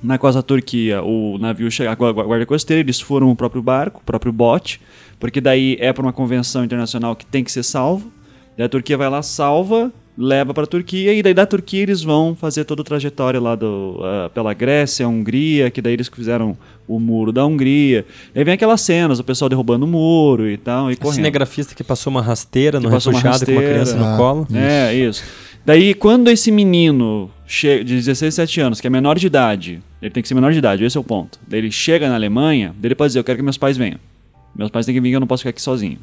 [0.03, 3.63] na costa da Turquia, o navio chega, a gua- guarda costeira, eles foram o próprio
[3.63, 4.81] barco, o próprio bote,
[5.19, 8.13] porque daí é para uma convenção internacional que tem que ser salvo.
[8.57, 12.03] Daí a Turquia vai lá, salva, leva para a Turquia e daí da Turquia eles
[12.03, 16.57] vão fazer toda a trajetória lá do, ah, pela Grécia, Hungria, que daí eles fizeram
[16.87, 18.05] o muro da Hungria.
[18.35, 21.15] Aí vem aquelas cenas, o pessoal derrubando o muro e tal, e O correndo.
[21.17, 24.17] cinegrafista que passou uma rasteira no refugiado com uma criança no Ah.
[24.17, 24.47] colo.
[24.55, 25.25] É, isso.
[25.67, 30.11] Daí, quando esse menino che- de 16, 17 anos, que é menor de idade, ele
[30.11, 31.39] tem que ser menor de idade, esse é o ponto.
[31.49, 33.99] Daí ele chega na Alemanha, daí ele pode dizer, eu quero que meus pais venham.
[34.55, 35.99] Meus pais têm que vir, eu não posso ficar aqui sozinho.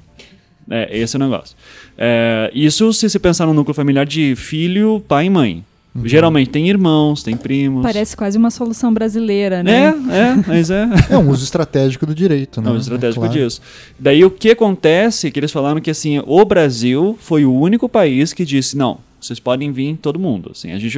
[0.69, 1.55] É, esse é o negócio.
[1.97, 5.63] É, isso se você pensar no núcleo familiar de filho, pai e mãe.
[6.05, 7.83] Geralmente tem irmãos, tem primos.
[7.83, 9.93] Parece quase uma solução brasileira, É, né?
[10.09, 10.87] é, mas é.
[11.09, 12.69] É um uso estratégico do direito, né?
[12.69, 13.43] Não, estratégico É claro.
[13.43, 13.61] disso.
[13.99, 17.89] Daí o que acontece é que eles falaram que assim, o Brasil foi o único
[17.89, 20.51] país que disse, não, vocês podem vir todo mundo.
[20.51, 20.97] Assim, a gente,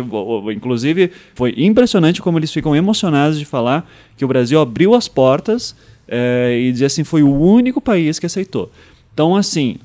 [0.55, 5.75] inclusive, foi impressionante como eles ficam emocionados de falar que o Brasil abriu as portas
[6.07, 8.71] eh, e dizer assim, foi o único país que aceitou.
[9.13, 9.77] Então, assim,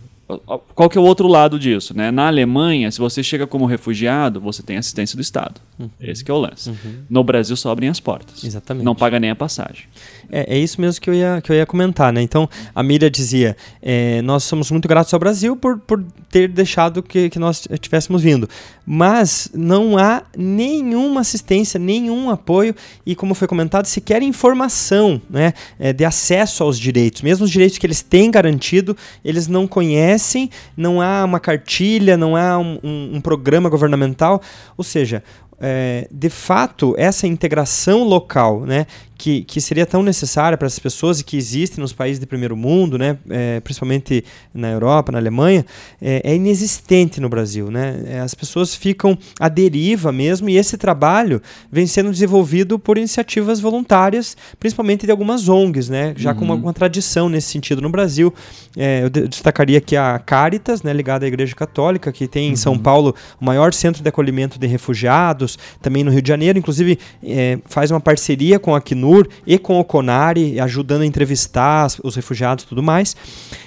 [0.74, 1.96] qual que é o outro lado disso?
[1.96, 2.10] Né?
[2.10, 5.60] Na Alemanha, se você chega como refugiado, você tem assistência do Estado.
[5.98, 6.70] Esse que é o lance.
[7.08, 8.44] No Brasil só abrem as portas.
[8.44, 8.84] Exatamente.
[8.84, 9.84] Não paga nem a passagem.
[10.30, 12.20] É, é isso mesmo que eu ia, que eu ia comentar, né?
[12.22, 17.02] Então, a Miriam dizia, é, nós somos muito gratos ao Brasil por, por ter deixado
[17.02, 18.48] que, que nós tivéssemos vindo.
[18.84, 22.74] Mas não há nenhuma assistência, nenhum apoio
[23.06, 27.22] e, como foi comentado, sequer informação né, é, de acesso aos direitos.
[27.22, 32.36] Mesmo os direitos que eles têm garantido, eles não conhecem, não há uma cartilha, não
[32.36, 34.40] há um, um- um programa governamental.
[34.76, 35.22] Ou seja,
[35.60, 38.86] é, de fato, essa integração local, né,
[39.18, 42.56] que, que seria tão necessária para essas pessoas e que existem nos países de primeiro
[42.56, 45.66] mundo, né, é, principalmente na Europa, na Alemanha,
[46.00, 47.68] é, é, inexistente no Brasil.
[47.68, 48.04] Né?
[48.06, 53.58] É, as pessoas ficam à deriva mesmo e esse trabalho vem sendo desenvolvido por iniciativas
[53.58, 56.38] voluntárias, principalmente de algumas ONGs, né, já uhum.
[56.38, 58.32] com uma, uma, tradição nesse sentido no Brasil.
[58.76, 62.74] É, eu destacaria aqui a Caritas, né, ligada à Igreja Católica, que tem em São
[62.74, 62.78] uhum.
[62.78, 67.58] Paulo o maior centro de acolhimento de refugiados, também no Rio de Janeiro, inclusive é,
[67.66, 69.07] faz uma parceria com a Acnur
[69.46, 73.16] e com o Conari, ajudando a entrevistar os refugiados e tudo mais.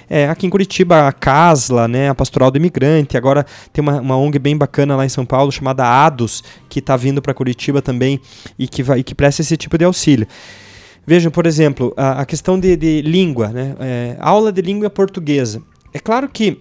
[0.08, 4.16] É, aqui em Curitiba, a Casla, né, a Pastoral do Imigrante, agora tem uma, uma
[4.16, 8.20] ONG bem bacana lá em São Paulo, chamada ADOS, que está vindo para Curitiba também
[8.58, 10.26] e que, vai, e que presta esse tipo de auxílio.
[11.06, 13.74] Vejam, por exemplo, a, a questão de, de língua, né?
[13.80, 15.60] É, aula de língua portuguesa.
[15.92, 16.60] É claro que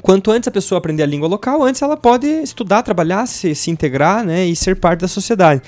[0.00, 3.70] quanto antes a pessoa aprender a língua local, antes ela pode estudar, trabalhar, se, se
[3.70, 5.62] integrar né, e ser parte da sociedade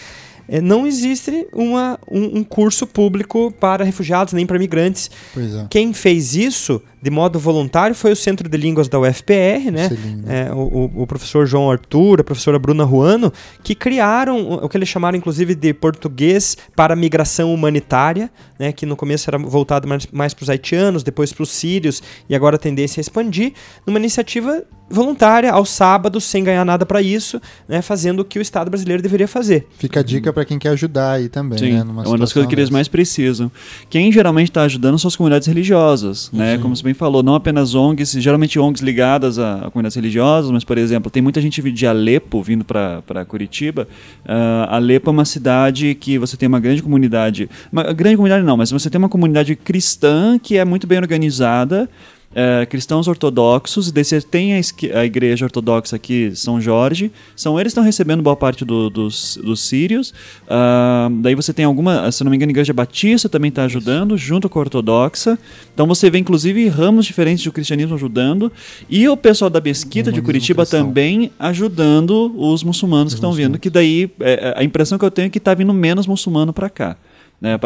[0.48, 5.10] é, não existe uma, um, um, curso público para refugiados nem para migrantes.
[5.36, 5.66] É.
[5.68, 9.88] Quem fez isso de modo voluntário foi o Centro de Línguas da UFPR, né?
[10.26, 13.32] É, o, o, professor João Arthur, a professora Bruna Ruano,
[13.62, 18.72] que criaram o que eles chamaram inclusive de português para migração humanitária, né?
[18.72, 22.34] Que no começo era voltado mais, mais para os haitianos, depois para os sírios e
[22.34, 23.52] agora a tendência é expandir,
[23.86, 28.42] numa iniciativa voluntária aos sábados, sem ganhar nada para isso, né, fazendo o que o
[28.42, 29.66] Estado brasileiro deveria fazer.
[29.78, 31.58] Fica a dica para quem quer ajudar aí também.
[31.58, 33.50] Sim, né, é uma das coisas que eles mais precisam.
[33.90, 36.58] Quem geralmente está ajudando são as comunidades religiosas, né?
[36.58, 40.64] Como você bem falou, não apenas ONGs, geralmente ONGs ligadas a, a comunidades religiosas, mas,
[40.64, 43.88] por exemplo, tem muita gente de Alepo vindo para Curitiba.
[44.24, 48.56] Uh, Alepo é uma cidade que você tem uma grande comunidade, uma grande comunidade não,
[48.56, 51.88] mas você tem uma comunidade cristã que é muito bem organizada,
[52.34, 54.60] é, cristãos ortodoxos, você tem a,
[54.94, 59.60] a, igreja ortodoxa aqui, São Jorge, são eles estão recebendo boa parte do, dos, dos
[59.60, 60.10] sírios.
[60.42, 64.18] Uh, daí você tem alguma, se não me engano, a igreja batista também está ajudando,
[64.18, 65.38] junto com a ortodoxa.
[65.72, 68.52] Então você vê, inclusive, ramos diferentes do cristianismo ajudando.
[68.88, 73.58] E o pessoal da Mesquita de Curitiba também ajudando os muçulmanos os que estão vindo,
[73.58, 76.68] que daí é, a impressão que eu tenho é que está vindo menos muçulmano para
[76.68, 76.96] cá.
[77.40, 77.58] Né?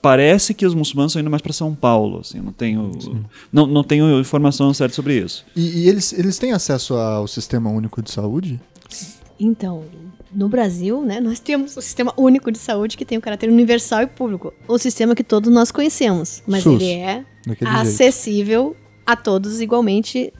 [0.00, 2.20] Parece que os muçulmanos estão indo mais para São Paulo.
[2.20, 2.92] Assim, não, tenho,
[3.52, 5.44] não, não tenho informação certa sobre isso.
[5.56, 8.60] E, e, eles, eles têm acesso ao Sistema Único de Saúde?
[9.38, 9.84] Então,
[10.32, 14.02] no Brasil, né, nós temos o Sistema Único de Saúde que tem um caráter universal
[14.02, 14.52] e público.
[14.66, 16.42] O sistema que todos nós conhecemos.
[16.46, 17.24] Mas SUS, ele é
[17.64, 18.76] acessível jeito.
[19.06, 20.32] a todos igualmente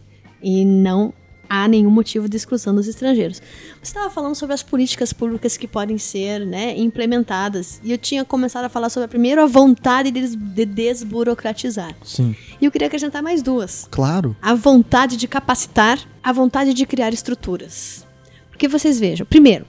[0.43, 1.13] e não
[1.49, 3.41] há nenhum motivo de exclusão dos estrangeiros.
[3.83, 7.81] Você estava falando sobre as políticas públicas que podem ser né, implementadas.
[7.83, 11.95] E eu tinha começado a falar sobre, a, primeiro, a vontade de, de desburocratizar.
[12.05, 12.37] Sim.
[12.61, 13.89] E eu queria acrescentar mais duas.
[13.91, 14.37] Claro.
[14.43, 18.07] A vontade de capacitar, a vontade de criar estruturas.
[18.51, 19.65] Porque vocês vejam, primeiro,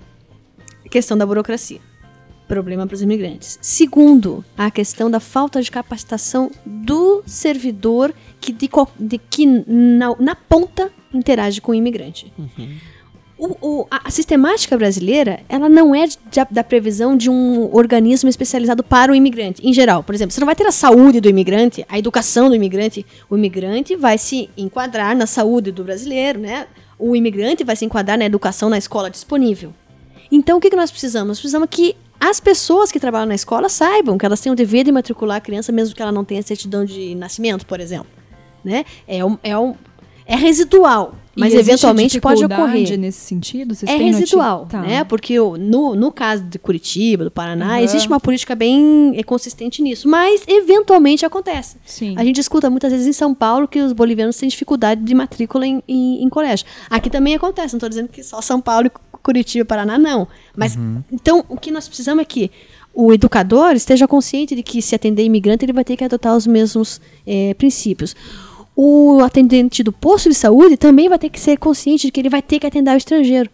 [0.85, 1.79] a questão da burocracia
[2.49, 3.59] problema para os imigrantes.
[3.61, 8.11] Segundo, a questão da falta de capacitação do servidor
[8.41, 8.67] que, de,
[8.99, 12.31] de que na, na, ponta interage com o imigrante.
[12.37, 12.77] Uhum.
[13.37, 16.17] O, o, a, sistemática brasileira, ela não é de,
[16.51, 20.03] da previsão de um organismo especializado para o imigrante, em geral.
[20.03, 23.05] Por exemplo, você não vai ter a saúde do imigrante, a educação do imigrante.
[23.29, 26.67] O imigrante vai se enquadrar na saúde do brasileiro, né?
[26.97, 29.73] O imigrante vai se enquadrar na educação na escola disponível.
[30.29, 31.29] Então, o que, que nós precisamos?
[31.29, 34.83] Nós precisamos que as pessoas que trabalham na escola saibam que elas têm o dever
[34.83, 38.07] de matricular a criança, mesmo que ela não tenha certidão de nascimento, por exemplo.
[38.63, 38.83] Né?
[39.07, 39.73] É, um, é, um,
[40.29, 41.15] é residual.
[41.35, 42.97] Mas eventualmente pode ocorrer.
[42.99, 43.73] nesse sentido?
[43.73, 44.81] Vocês é residual, tá.
[44.81, 45.03] né?
[45.03, 47.83] Porque no, no caso de Curitiba, do Paraná, uhum.
[47.83, 50.07] existe uma política bem é, consistente nisso.
[50.07, 51.77] Mas eventualmente acontece.
[51.85, 52.13] Sim.
[52.17, 55.65] A gente escuta muitas vezes em São Paulo que os bolivianos têm dificuldade de matrícula
[55.65, 56.65] em, em, em colégio.
[56.89, 57.73] Aqui também acontece.
[57.73, 58.91] Não estou dizendo que só São Paulo e
[59.23, 60.27] Curitiba, Paraná, não.
[60.55, 61.01] Mas uhum.
[61.11, 62.51] então o que nós precisamos é que
[62.93, 66.45] o educador esteja consciente de que se atender imigrante ele vai ter que adotar os
[66.45, 68.15] mesmos é, princípios.
[68.81, 72.29] O atendente do posto de saúde também vai ter que ser consciente de que ele
[72.29, 73.49] vai ter que atender o estrangeiro.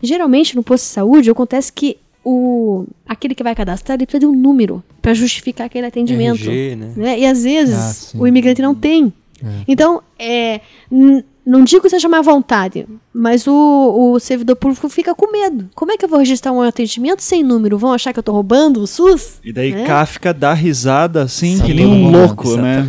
[0.00, 4.26] Geralmente no posto de saúde acontece que o aquele que vai cadastrar ele precisa de
[4.26, 6.48] um número para justificar aquele atendimento.
[6.48, 6.92] RG, né?
[6.96, 7.18] né?
[7.18, 9.12] E às vezes ah, o imigrante não tem.
[9.42, 9.64] É.
[9.66, 10.60] Então, é,
[11.48, 15.70] não digo que seja má vontade, mas o, o servidor público fica com medo.
[15.74, 17.78] Como é que eu vou registrar um atendimento sem número?
[17.78, 19.40] Vão achar que eu estou roubando o SUS?
[19.42, 19.86] E daí né?
[19.86, 22.86] Kafka dá risada assim, Sim, que nem um louco, né?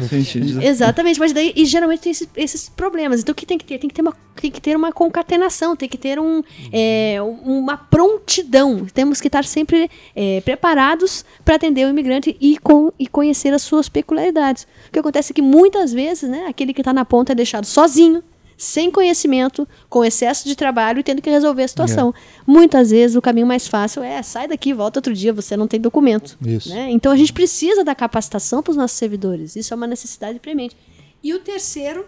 [0.61, 3.21] Exatamente, mas daí e geralmente tem esses, esses, problemas.
[3.21, 3.77] Então o que tem que ter?
[3.77, 7.77] Tem que ter uma, tem que ter uma concatenação, tem que ter um, é, uma
[7.77, 8.85] prontidão.
[8.93, 13.61] Temos que estar sempre é, preparados para atender o imigrante e, com, e conhecer as
[13.61, 14.67] suas peculiaridades.
[14.89, 17.63] O que acontece é que muitas vezes, né, aquele que está na ponta é deixado
[17.63, 18.21] sozinho
[18.59, 22.13] sem conhecimento, com excesso de trabalho e tendo que resolver a situação.
[22.45, 25.79] Muitas vezes o caminho mais fácil é sai daqui, volta outro dia, você não tem
[25.79, 26.37] documento.
[26.45, 26.67] Isso.
[26.67, 26.91] né?
[26.91, 29.55] Então a gente precisa da capacitação para os nossos servidores.
[29.55, 30.75] Isso é uma necessidade premente.
[31.23, 32.05] E o terceiro,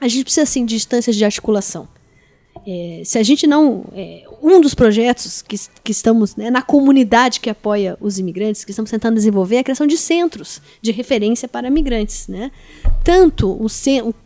[0.00, 1.86] a gente precisa assim de instâncias de articulação.
[2.66, 3.84] É, se a gente não.
[3.92, 8.70] é, um dos projetos que, que estamos né, na comunidade que apoia os imigrantes, que
[8.70, 12.28] estamos tentando desenvolver, é a criação de centros de referência para imigrantes.
[12.28, 12.52] Né?
[13.02, 13.66] Tanto o,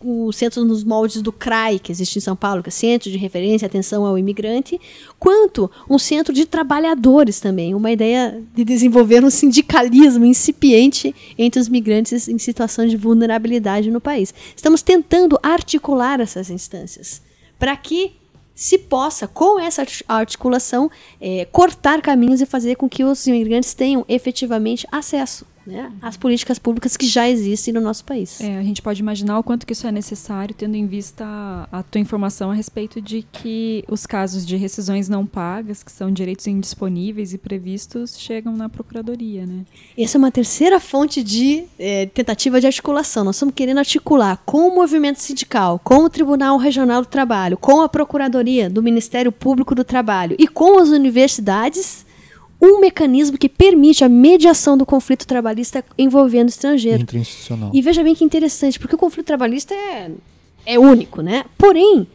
[0.02, 3.10] o, o centro nos moldes do CRAI, que existe em São Paulo, que é Centro
[3.10, 4.78] de Referência e Atenção ao Imigrante,
[5.18, 7.74] quanto um centro de trabalhadores também.
[7.74, 14.00] Uma ideia de desenvolver um sindicalismo incipiente entre os migrantes em situação de vulnerabilidade no
[14.00, 14.34] país.
[14.54, 17.24] Estamos tentando articular essas instâncias
[17.58, 18.14] para que
[18.54, 23.74] se possa, com essa arti- articulação, eh, cortar caminhos e fazer com que os imigrantes
[23.74, 28.40] tenham efetivamente acesso né, às políticas públicas que já existem no nosso país.
[28.40, 31.80] É, a gente pode imaginar o quanto que isso é necessário, tendo em vista a,
[31.80, 36.10] a tua informação a respeito de que os casos de rescisões não pagas, que são
[36.10, 39.64] direitos indisponíveis e previstos, chegam na procuradoria, né?
[39.98, 43.24] Essa é uma terceira fonte de eh, tentativa de articulação.
[43.24, 47.80] Nós estamos querendo articular com o movimento sindical, com o Tribunal Regional do Trabalho, com
[47.80, 52.05] a Procuradoria do Ministério Público do Trabalho e com as universidades
[52.60, 57.02] um mecanismo que permite a mediação do conflito trabalhista envolvendo estrangeiro.
[57.02, 57.70] Interinstitucional.
[57.72, 60.10] E veja bem que interessante, porque o conflito trabalhista é,
[60.64, 61.44] é único, né?
[61.58, 62.06] Porém,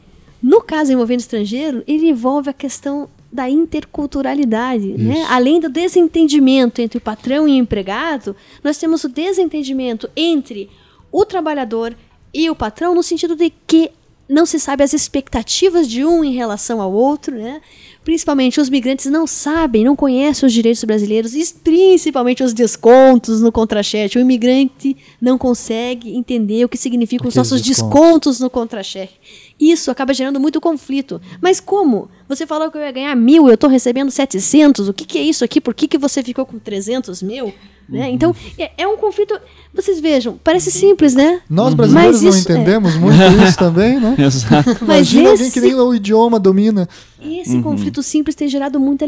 [0.42, 5.26] no caso envolvendo estrangeiro, ele envolve a questão da interculturalidade, né?
[5.30, 10.70] Além do desentendimento entre o patrão e o empregado, nós temos o desentendimento entre
[11.12, 11.96] o trabalhador
[12.34, 13.92] e o patrão no sentido de que
[14.28, 17.62] não se sabe as expectativas de um em relação ao outro, né?
[18.04, 23.52] Principalmente os migrantes não sabem, não conhecem os direitos brasileiros, e principalmente os descontos no
[23.52, 24.18] contra-cheque.
[24.18, 28.00] O imigrante não consegue entender o que significam os nossos descontos.
[28.00, 29.14] descontos no contra-cheque.
[29.60, 31.22] Isso acaba gerando muito conflito.
[31.40, 32.10] Mas como?
[32.28, 34.90] Você falou que eu ia ganhar mil, eu estou recebendo 700.
[34.90, 35.62] O que, que é isso aqui?
[35.62, 37.54] Por que, que você ficou com 300 mil?
[37.92, 38.10] Né?
[38.10, 39.38] Então, é, é um conflito.
[39.74, 41.42] Vocês vejam, parece simples, né?
[41.50, 42.56] Nós brasileiros Mas não é.
[42.58, 44.16] entendemos muito isso também, né?
[44.20, 44.70] Exato.
[44.86, 46.88] Mas Imagina alguém esse- que nem o idioma domina.
[47.22, 49.06] Esse conflito simples tem gerado muita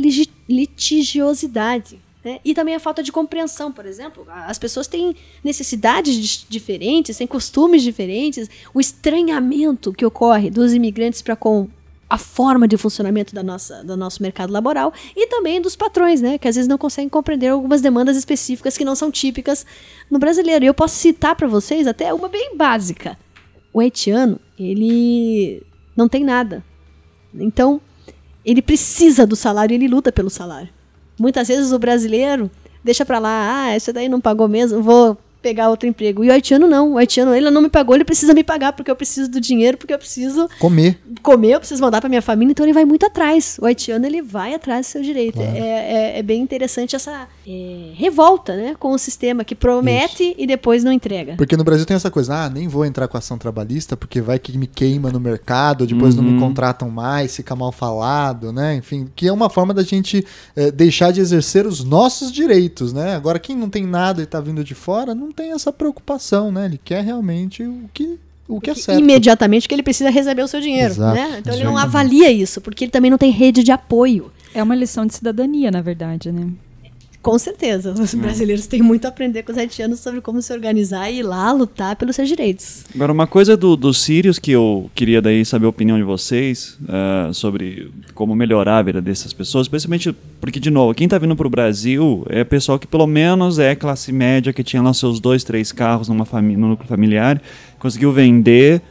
[0.50, 2.00] litigiosidade.
[2.24, 2.40] né?
[2.44, 4.26] E também a falta de compreensão, por exemplo.
[4.48, 8.50] As pessoas têm necessidades diferentes, têm costumes diferentes.
[8.74, 11.68] O estranhamento que ocorre dos imigrantes para com
[12.14, 16.38] a forma de funcionamento da nossa, do nosso mercado laboral e também dos patrões, né?
[16.38, 19.66] Que às vezes não conseguem compreender algumas demandas específicas que não são típicas
[20.12, 20.64] no brasileiro.
[20.64, 23.18] E eu posso citar para vocês até uma bem básica.
[23.74, 25.66] O haitiano, ele
[25.98, 26.64] não tem nada.
[27.34, 27.82] Então,
[28.46, 30.70] ele precisa do salário ele luta pelo salário.
[31.20, 32.52] Muitas vezes o brasileiro
[32.84, 36.24] deixa pra lá, ah, esse daí não pagou mesmo, vou pegar outro emprego.
[36.24, 36.94] E o haitiano não.
[36.94, 39.78] O haitiano, ele não me pagou, ele precisa me pagar porque eu preciso do dinheiro,
[39.78, 40.98] porque eu preciso Comer.
[41.22, 43.58] comer, eu preciso mandar pra minha família, então ele vai muito atrás.
[43.62, 45.42] O haitiano, ele vai atrás do seu direito.
[45.42, 50.48] É, é, é bem interessante essa é, revolta, né, com o sistema que promete e
[50.48, 51.36] depois não entrega.
[51.36, 54.40] Porque no Brasil tem essa coisa, ah, nem vou entrar com ação trabalhista porque vai
[54.40, 58.76] que me queima no mercado, depois não me contratam mais, fica mal falado, né?
[58.76, 60.26] Enfim, que é uma forma da gente
[60.56, 63.16] eh, deixar de exercer os nossos direitos, né?
[63.16, 66.66] Agora, quem não tem nada e tá vindo de fora, não tem essa preocupação, né?
[66.66, 69.00] Ele quer realmente o que, o que é certo.
[69.00, 71.38] Imediatamente que ele precisa receber o seu dinheiro, Exato, né?
[71.40, 71.98] Então ele não exatamente.
[71.98, 74.32] avalia isso, porque ele também não tem rede de apoio.
[74.54, 76.48] É uma lição de cidadania, na verdade, né?
[77.24, 81.10] Com certeza, os brasileiros têm muito a aprender com os haitianos sobre como se organizar
[81.10, 82.84] e ir lá lutar pelos seus direitos.
[82.94, 86.78] Agora, uma coisa do- dos sírios que eu queria daí saber a opinião de vocês
[86.88, 91.34] ah, sobre como melhorar a vida dessas pessoas, especialmente porque, de novo, quem está vindo
[91.34, 95.22] para o Brasil é pessoal que pelo menos é classe média, que tinha lá seus
[95.22, 97.42] dois, três carros numa no núcleo familiar,
[97.80, 98.82] conseguiu vender,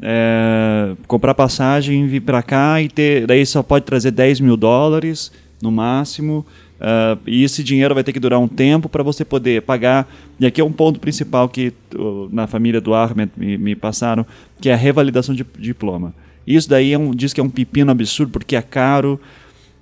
[0.00, 5.30] é, comprar passagem, vir para cá e ter, daí só pode trazer 10 mil dólares
[5.60, 6.44] no máximo.
[6.84, 10.12] Ah, e esse dinheiro vai ter que durar um tempo para você poder pagar.
[10.40, 14.26] E aqui é um ponto principal que uh, na família do Ahmed me, me passaram,
[14.60, 16.12] que é a revalidação de diploma.
[16.44, 19.20] Isso daí é um, diz que é um pepino absurdo, porque é caro.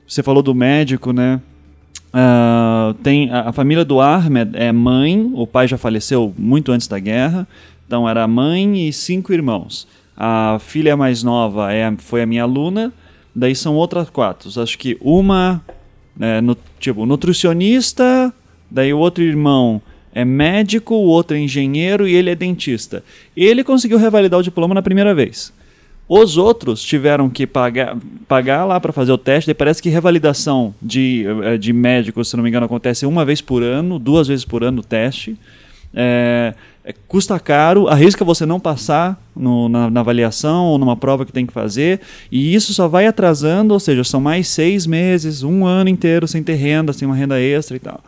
[0.06, 1.40] Você falou do médico, né?
[2.12, 6.86] Ah, tem a, a família do Ahmed é mãe, o pai já faleceu muito antes
[6.86, 7.48] da guerra,
[7.86, 9.88] então era mãe e cinco irmãos.
[10.14, 12.92] A filha mais nova é, foi a minha aluna,
[13.34, 14.50] daí são outras quatro.
[14.60, 15.62] Acho que uma
[16.18, 18.32] é, nu- tipo nutricionista,
[18.70, 19.80] daí o outro irmão
[20.14, 23.02] é médico, o outro é engenheiro e ele é dentista.
[23.36, 25.52] Ele conseguiu revalidar o diploma na primeira vez.
[26.08, 27.96] Os outros tiveram que pagar,
[28.26, 29.46] pagar lá para fazer o teste.
[29.46, 33.40] Daí parece que revalidação de, eh, de médico, se não me engano, acontece uma vez
[33.40, 35.36] por ano, duas vezes por ano o teste.
[35.94, 36.54] É,
[36.84, 41.32] é, custa caro, arrisca você não passar no, na, na, avaliação ou numa prova que
[41.32, 42.00] tem que fazer,
[42.32, 46.42] e isso só vai atrasando, ou seja, são mais seis meses, um ano inteiro sem
[46.42, 48.00] ter renda, sem uma renda extra e tal.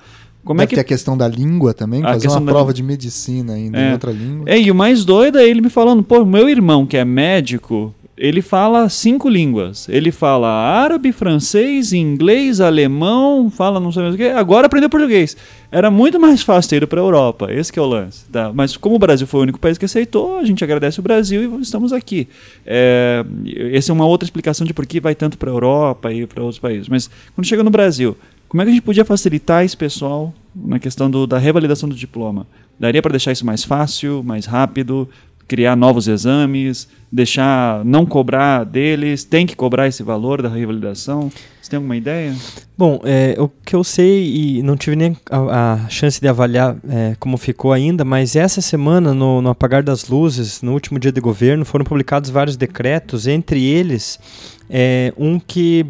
[0.44, 0.74] Como Deve é que...
[0.74, 2.74] ter a questão da língua também, a fazer uma prova língua.
[2.74, 3.90] de medicina ainda é.
[3.90, 4.44] em outra língua.
[4.48, 7.94] É, e o mais doido é ele me falando, pô, meu irmão que é médico,
[8.22, 9.88] ele fala cinco línguas.
[9.88, 14.28] Ele fala árabe, francês, inglês, alemão, fala não sei mais o que.
[14.28, 15.36] Agora aprendeu português.
[15.72, 17.52] Era muito mais fácil ter ido para a Europa.
[17.52, 18.24] Esse é o lance.
[18.30, 18.52] Tá?
[18.54, 21.58] Mas como o Brasil foi o único país que aceitou, a gente agradece o Brasil
[21.58, 22.28] e estamos aqui.
[22.64, 23.24] É,
[23.72, 26.44] essa é uma outra explicação de por que vai tanto para a Europa e para
[26.44, 26.88] outros países.
[26.88, 28.16] Mas quando chega no Brasil,
[28.46, 31.94] como é que a gente podia facilitar esse pessoal na questão do, da revalidação do
[31.96, 32.46] diploma?
[32.78, 35.08] Daria para deixar isso mais fácil, mais rápido,
[35.52, 41.30] criar novos exames, deixar não cobrar deles, tem que cobrar esse valor da revalidação?
[41.60, 42.34] Você tem alguma ideia?
[42.76, 46.74] Bom, é, o que eu sei e não tive nem a, a chance de avaliar
[46.88, 51.12] é, como ficou ainda, mas essa semana, no, no, apagar das luzes, no último dia
[51.12, 54.18] de governo, foram publicados vários decretos, entre eles
[54.70, 55.84] é, um que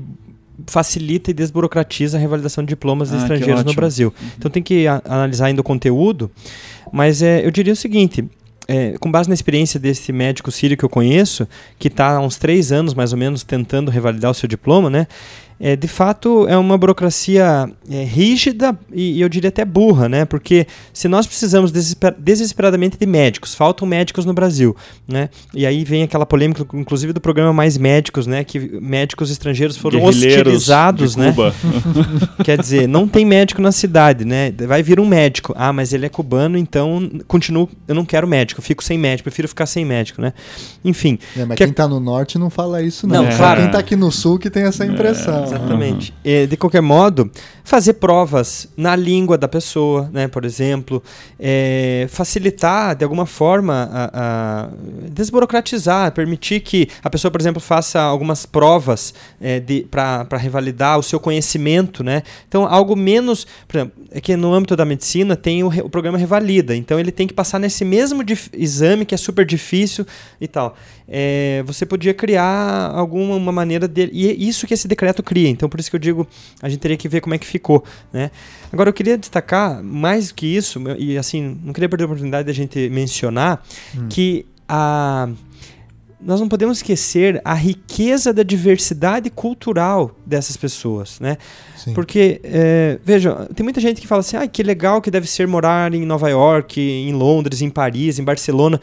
[0.67, 4.13] facilita e desburocratiza a revalidação de diplomas de ah, estrangeiros no Brasil.
[4.21, 4.29] Uhum.
[4.39, 6.33] Então tem que a, analisar ainda o conteúdo,
[6.93, 8.29] mas é, eu diria o seguinte:
[8.69, 11.49] é, com base na experiência desse médico sírio que eu conheço,
[11.79, 15.07] que está há uns três anos mais ou menos tentando revalidar o seu diploma, né?
[15.65, 20.25] É, de fato é uma burocracia é, rígida e, e, eu diria até burra, né?
[20.25, 24.77] Porque se nós precisamos desesper desesperadamente de médicos, faltam médicos no Brasil,
[25.07, 25.31] né?
[25.55, 28.43] E aí vem aquela polêmica, inclusive do programa Mais Médicos, né?
[28.43, 31.33] Que médicos estrangeiros foram hostilizados, né?
[32.43, 34.53] Quer dizer, não tem médico na cidade, né?
[34.67, 38.59] Vai vir um médico, ah, mas ele é cubano, então continuo, eu não quero médico,
[38.59, 40.33] eu fico sem médico, prefiro ficar sem médico, né?
[40.85, 41.21] Enfim.
[41.37, 43.23] É, mas que quem está no norte não fala isso, não.
[43.23, 43.37] não é.
[43.37, 43.61] claro.
[43.61, 45.45] Quem está aqui no sul que tem essa impressão.
[45.45, 45.52] É.
[45.57, 46.15] Exatamente.
[46.24, 46.47] Uhum.
[46.47, 47.31] de qualquer modo,
[47.65, 51.03] fazer provas na língua da pessoa, né, por exemplo,
[51.39, 54.69] é, facilitar de alguma forma, a, a
[55.11, 61.20] desburocratizar, permitir que a pessoa, por exemplo, faça algumas provas é, para revalidar o seu
[61.20, 62.23] conhecimento, né?
[62.49, 66.19] Então, algo menos, por exemplo, é que no âmbito da medicina tem o, o programa
[66.19, 68.23] Revalida, então ele tem que passar nesse mesmo
[68.53, 70.07] exame que é super difícil
[70.41, 70.77] e tal.
[71.15, 74.09] É, você podia criar alguma maneira de.
[74.15, 75.51] E é isso que esse decreto cria.
[75.51, 76.27] Então, por isso que eu digo,
[76.63, 77.85] a gente teria que ver como é que ficou.
[78.11, 78.31] Né?
[78.73, 82.53] Agora, eu queria destacar, mais que isso, e assim, não queria perder a oportunidade da
[82.55, 83.63] gente mencionar
[83.95, 84.07] hum.
[84.09, 85.29] que a
[86.25, 91.37] nós não podemos esquecer a riqueza da diversidade cultural dessas pessoas, né?
[91.77, 91.93] Sim.
[91.95, 95.49] Porque, é, veja, tem muita gente que fala assim, ah, que legal que deve ser
[95.49, 98.81] morar em Nova York, em Londres, em Paris, em Barcelona.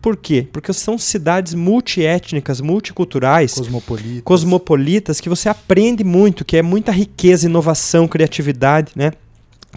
[0.00, 0.48] Por quê?
[0.52, 4.22] Porque são cidades multiétnicas, multiculturais, cosmopolitas.
[4.24, 9.12] cosmopolitas, que você aprende muito, que é muita riqueza, inovação, criatividade, né?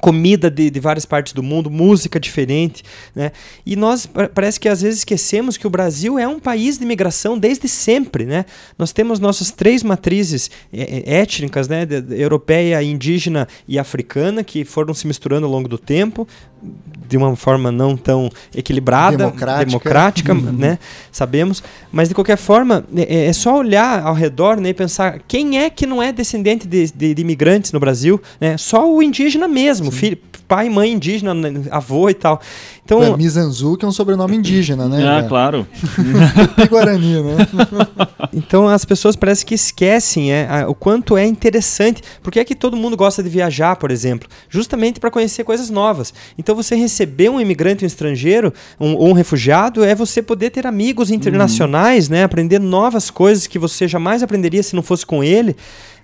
[0.02, 2.84] Comida de, de, várias partes do mundo, música diferente,
[3.15, 3.32] né?
[3.65, 7.38] E nós parece que às vezes esquecemos que o Brasil é um país de imigração
[7.38, 8.45] desde sempre, né?
[8.78, 11.88] Nós temos nossas três matrizes é, é, étnicas, né?
[12.11, 16.28] Europeia, indígena e africana que foram se misturando ao longo do tempo
[17.07, 20.52] de uma forma não tão equilibrada, democrática, democrática uhum.
[20.52, 20.80] né?
[21.11, 21.61] Sabemos,
[21.91, 25.70] mas de qualquer forma é, é, só olhar ao redor, né, e pensar quem é
[25.70, 28.57] que não é descendente de, de, de imigrantes no Brasil, né?
[28.57, 32.40] Só o indígena mesmo, filho, pai, mãe indígena, né, avô e tal.
[32.86, 35.04] Então, é, Mizanzu, que é um sobrenome indígena, né?
[35.08, 35.66] Ah, claro.
[36.70, 37.36] Guarani, né?
[38.34, 42.02] então as pessoas parece que esquecem é, o quanto é interessante.
[42.22, 44.28] Por que é que todo mundo gosta de viajar, por exemplo?
[44.50, 46.14] Justamente para conhecer coisas novas.
[46.38, 50.68] Então você receber um imigrante, um estrangeiro, um, ou um refugiado, é você poder ter
[50.68, 52.16] amigos internacionais, uhum.
[52.16, 52.24] né?
[52.24, 55.56] Aprender novas coisas que você jamais aprenderia se não fosse com ele.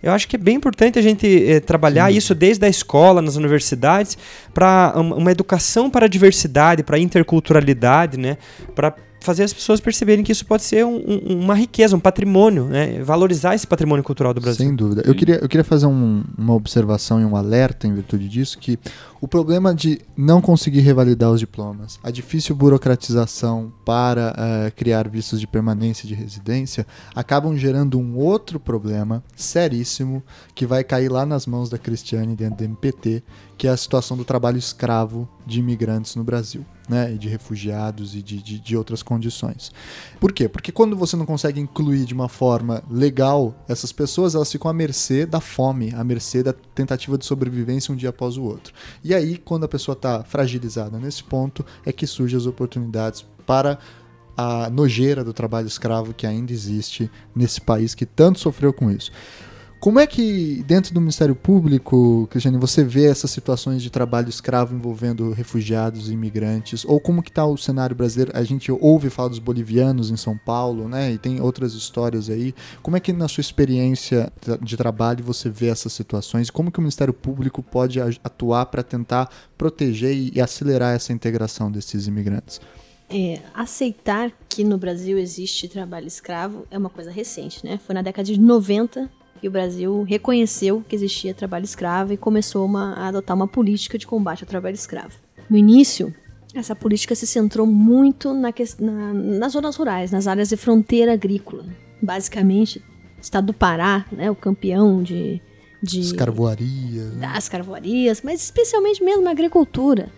[0.01, 2.17] Eu acho que é bem importante a gente eh, trabalhar Sim.
[2.17, 4.17] isso desde a escola, nas universidades,
[4.53, 8.37] para uma educação para a diversidade, para a interculturalidade, né?
[8.73, 12.65] para fazer as pessoas perceberem que isso pode ser um, um, uma riqueza, um patrimônio,
[12.65, 13.01] né?
[13.03, 14.65] valorizar esse patrimônio cultural do Brasil.
[14.65, 15.03] Sem dúvida.
[15.05, 18.79] Eu queria, eu queria fazer um, uma observação e um alerta em virtude disso, que
[19.21, 25.39] o problema de não conseguir revalidar os diplomas, a difícil burocratização para uh, criar vistos
[25.39, 30.23] de permanência de residência, acabam gerando um outro problema seríssimo
[30.55, 33.21] que vai cair lá nas mãos da Cristiane dentro do MPT,
[33.57, 38.15] que é a situação do trabalho escravo de imigrantes no Brasil, né, e de refugiados
[38.15, 39.71] e de, de, de, outras condições.
[40.19, 40.49] Por quê?
[40.49, 44.73] Porque quando você não consegue incluir de uma forma legal essas pessoas, elas ficam à
[44.73, 48.73] mercê da fome, à mercê da tentativa de sobrevivência um dia após o outro.
[49.03, 53.77] E aí, quando a pessoa está fragilizada nesse ponto, é que surgem as oportunidades para
[54.35, 59.11] a nojeira do trabalho escravo que ainda existe nesse país que tanto sofreu com isso.
[59.79, 64.75] Como é que, dentro do Ministério Público, Cristiane, você vê essas situações de trabalho escravo
[64.75, 66.83] envolvendo refugiados e imigrantes?
[66.83, 68.37] Ou como que está o cenário brasileiro?
[68.37, 71.13] A gente ouve falar dos bolivianos em São Paulo, né?
[71.13, 72.53] E tem outras histórias aí.
[72.83, 74.29] Como é que, na sua experiência
[74.61, 76.49] de trabalho, você vê essas situações?
[76.49, 82.05] Como que o Ministério Público pode atuar para tentar proteger e acelerar essa integração desses
[82.05, 82.59] imigrantes?
[83.09, 87.79] É, aceitar que no Brasil existe trabalho escravo é uma coisa recente, né?
[87.83, 89.09] Foi na década de 90
[89.41, 93.97] e o Brasil reconheceu que existia trabalho escravo e começou uma, a adotar uma política
[93.97, 95.17] de combate ao trabalho escravo.
[95.49, 96.13] No início,
[96.53, 101.65] essa política se centrou muito na, na, nas zonas rurais, nas áreas de fronteira agrícola.
[102.01, 105.41] Basicamente, o estado do Pará, né, o campeão de...
[105.81, 107.13] de as carvoarias.
[107.13, 107.27] Né?
[107.33, 110.09] Das carvoarias, mas especialmente mesmo na agricultura.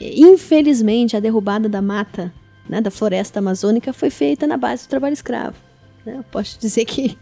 [0.00, 2.32] Infelizmente, a derrubada da mata,
[2.68, 5.56] né, da floresta amazônica, foi feita na base do trabalho escravo.
[6.04, 6.16] Né?
[6.18, 7.16] Eu posso dizer que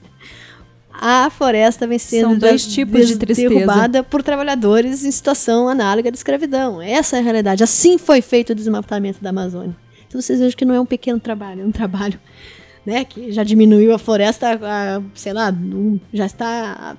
[1.00, 3.48] a floresta vem sendo São dois tipos de tristeza.
[3.48, 6.80] derrubada por trabalhadores em situação análoga de escravidão.
[6.80, 7.64] Essa é a realidade.
[7.64, 9.76] Assim foi feito o desmatamento da Amazônia.
[10.06, 12.18] Então vocês vejam que não é um pequeno trabalho, é um trabalho
[12.86, 16.96] né, que já diminuiu a floresta, a, sei lá, um, já está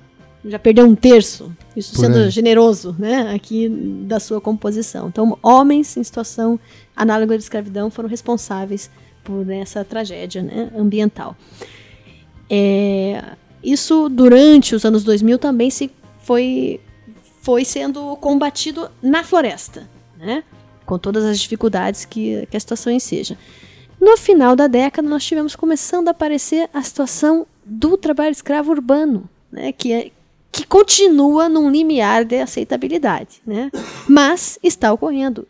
[0.48, 2.30] já perdeu um terço, isso Por sendo aí.
[2.30, 3.68] generoso, né, aqui
[4.02, 5.08] da sua composição.
[5.08, 6.58] Então, homens em situação
[6.94, 8.88] análoga de escravidão foram responsáveis
[9.24, 11.36] por essa tragédia né, ambiental.
[12.48, 13.24] É,
[13.66, 15.90] isso durante os anos 2000 também se
[16.20, 16.80] foi,
[17.42, 20.44] foi sendo combatido na floresta, né?
[20.84, 23.36] com todas as dificuldades que, que a situação enseja.
[24.00, 29.28] No final da década, nós tivemos começando a aparecer a situação do trabalho escravo urbano,
[29.50, 29.72] né?
[29.72, 30.10] que, é,
[30.52, 33.70] que continua num limiar de aceitabilidade, né?
[34.08, 35.46] mas está ocorrendo.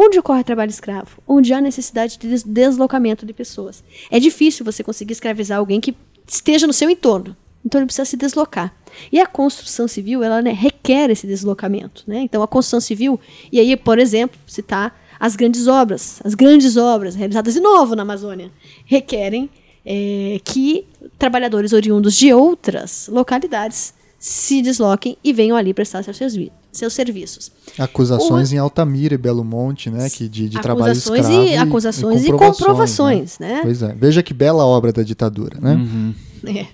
[0.00, 1.20] Onde ocorre trabalho escravo?
[1.26, 3.82] Onde há necessidade de deslocamento de pessoas.
[4.08, 5.96] É difícil você conseguir escravizar alguém que
[6.28, 7.36] esteja no seu entorno.
[7.64, 8.74] Então ele precisa se deslocar.
[9.12, 12.04] E a construção civil, ela né, requer esse deslocamento.
[12.06, 12.20] Né?
[12.20, 13.20] Então a construção civil,
[13.52, 18.02] e aí, por exemplo, citar as grandes obras, as grandes obras realizadas de novo na
[18.02, 18.50] Amazônia,
[18.84, 19.50] requerem
[19.84, 20.86] é, que
[21.18, 27.50] trabalhadores oriundos de outras localidades se desloquem e venham ali prestar seus serviços seus serviços.
[27.78, 32.30] Acusações em Altamira e Belo Monte, né, que de, de trabalho escravo e, acusações e
[32.30, 33.54] comprovações, e comprovações né?
[33.54, 33.60] né?
[33.62, 33.94] Pois é.
[33.94, 35.74] Veja que bela obra da ditadura, né?
[35.74, 36.14] Uhum.
[36.46, 36.66] É.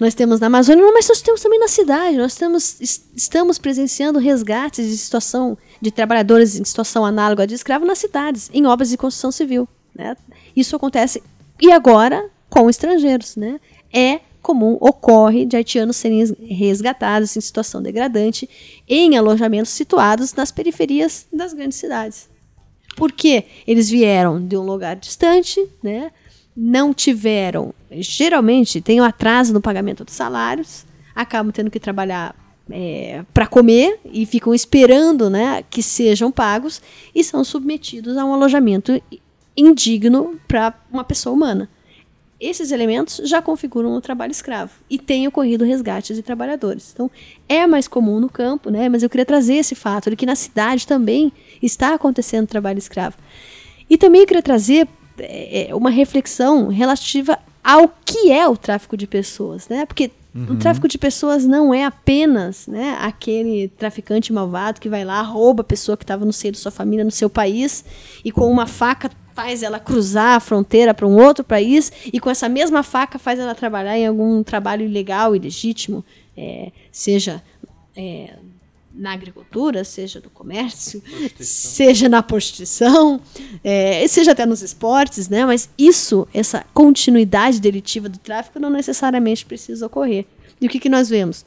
[0.00, 2.16] Nós temos na Amazônia, mas nós temos também na cidade.
[2.16, 2.80] Nós temos,
[3.14, 8.66] estamos presenciando resgates de situação de trabalhadores em situação análoga de escravo nas cidades, em
[8.66, 9.68] obras de construção civil.
[9.94, 10.16] Né?
[10.56, 11.22] Isso acontece
[11.60, 13.60] e agora com estrangeiros, né?
[13.92, 18.48] É comum ocorre de haitianos serem resgatados em situação degradante
[18.86, 22.28] em alojamentos situados nas periferias das grandes cidades.
[22.94, 26.12] Porque eles vieram de um lugar distante, né?
[26.56, 32.36] não tiveram, geralmente tem um atraso no pagamento dos salários, acabam tendo que trabalhar
[32.70, 36.80] é, para comer e ficam esperando né, que sejam pagos
[37.14, 39.02] e são submetidos a um alojamento
[39.56, 41.68] indigno para uma pessoa humana
[42.40, 46.90] esses elementos já configuram o trabalho escravo e tem ocorrido resgates de trabalhadores.
[46.92, 47.10] Então,
[47.48, 48.88] é mais comum no campo, né?
[48.88, 51.32] mas eu queria trazer esse fato de que na cidade também
[51.62, 53.16] está acontecendo trabalho escravo.
[53.88, 54.88] E também eu queria trazer
[55.18, 59.86] é, uma reflexão relativa ao que é o tráfico de pessoas, né?
[59.86, 60.52] Porque uhum.
[60.52, 65.62] o tráfico de pessoas não é apenas né, aquele traficante malvado que vai lá, rouba
[65.62, 67.84] a pessoa que estava no seio da sua família, no seu país,
[68.22, 72.30] e com uma faca faz ela cruzar a fronteira para um outro país e com
[72.30, 76.04] essa mesma faca faz ela trabalhar em algum trabalho ilegal, ilegítimo,
[76.36, 77.42] é, seja
[77.96, 78.36] é,
[78.94, 81.02] na agricultura, seja no comércio,
[81.40, 83.20] seja na prostituição,
[83.62, 85.44] é, seja até nos esportes, né?
[85.44, 90.24] Mas isso, essa continuidade delitiva do tráfico não necessariamente precisa ocorrer.
[90.60, 91.44] E o que, que nós vemos?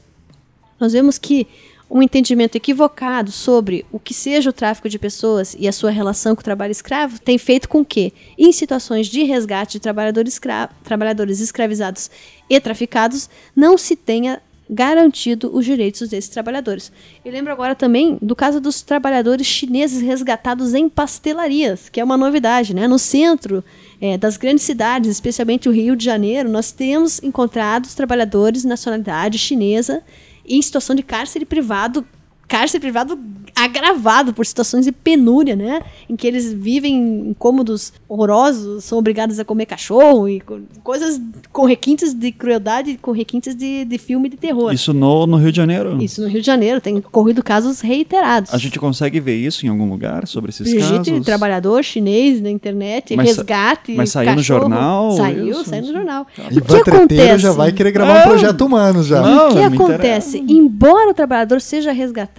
[0.78, 1.46] Nós vemos que
[1.90, 6.34] um entendimento equivocado sobre o que seja o tráfico de pessoas e a sua relação
[6.34, 10.68] com o trabalho escravo tem feito com que, em situações de resgate de trabalhadores, escra
[10.84, 12.10] trabalhadores escravizados
[12.48, 14.40] e traficados, não se tenha
[14.70, 16.92] garantido os direitos desses trabalhadores.
[17.24, 22.18] Eu lembro agora também do caso dos trabalhadores chineses resgatados em pastelarias, que é uma
[22.18, 22.86] novidade, né?
[22.86, 23.64] No centro
[24.00, 29.38] é, das grandes cidades, especialmente o Rio de Janeiro, nós temos encontrado trabalhadores de nacionalidade
[29.38, 30.02] chinesa
[30.48, 32.06] em situação de cárcere privado,
[32.48, 33.18] cárcere privado
[33.54, 35.82] agravado por situações de penúria, né?
[36.08, 36.94] Em que eles vivem
[37.30, 41.20] em cômodos horrorosos, são obrigados a comer cachorro e co- coisas
[41.52, 44.72] com requintes de crueldade, com requintes de, de filme de terror.
[44.72, 46.00] Isso no, no Rio de Janeiro.
[46.00, 48.54] Isso no Rio de Janeiro, tem ocorrido casos reiterados.
[48.54, 51.26] A gente consegue ver isso em algum lugar sobre esses Brigitte, casos?
[51.26, 53.92] trabalhador chinês na internet, Mas resgate.
[53.96, 54.60] mas saiu no cachorro.
[54.60, 55.64] jornal, Saiu, isso?
[55.64, 56.22] saiu no jornal.
[56.22, 57.38] o que Ivan Treteiro acontece?
[57.42, 59.20] já vai querer gravar um projeto humano já.
[59.20, 60.38] Não, O que acontece?
[60.48, 62.37] Embora o trabalhador seja resgatado,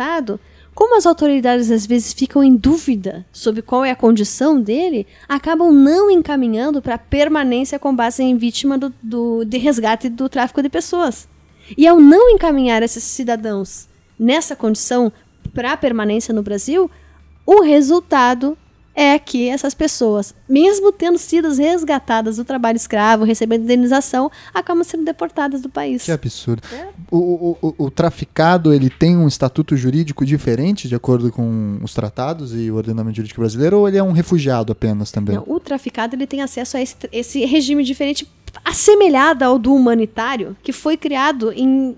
[0.75, 5.71] como as autoridades às vezes ficam em dúvida sobre qual é a condição dele, acabam
[5.73, 10.69] não encaminhando para permanência com base em vítima do, do- de resgate do tráfico de
[10.69, 11.27] pessoas.
[11.77, 15.11] E ao não encaminhar esses cidadãos nessa condição
[15.53, 16.89] para permanência no Brasil,
[17.45, 18.57] o resultado
[18.99, 25.05] é que essas pessoas, mesmo tendo sido resgatadas do trabalho escravo, recebendo indenização, acabam sendo
[25.05, 26.03] deportadas do país.
[26.03, 26.67] Que absurdo.
[27.09, 31.93] O, o, o, o traficado, ele tem um estatuto jurídico diferente de acordo com os
[31.93, 35.37] tratados e o ordenamento jurídico brasileiro ou ele é um refugiado apenas também?
[35.37, 38.29] Não, o traficado ele tem acesso a esse, esse regime diferente,
[38.65, 41.95] assemelhado ao do humanitário, que foi criado em,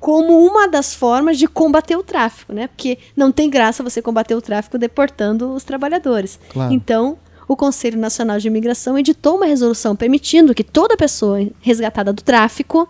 [0.00, 2.66] como uma das formas de combater o tráfico, né?
[2.68, 6.40] Porque não tem graça você combater o tráfico deportando os trabalhadores.
[6.48, 6.72] Claro.
[6.72, 12.22] Então, o Conselho Nacional de Imigração editou uma resolução permitindo que toda pessoa resgatada do
[12.22, 12.88] tráfico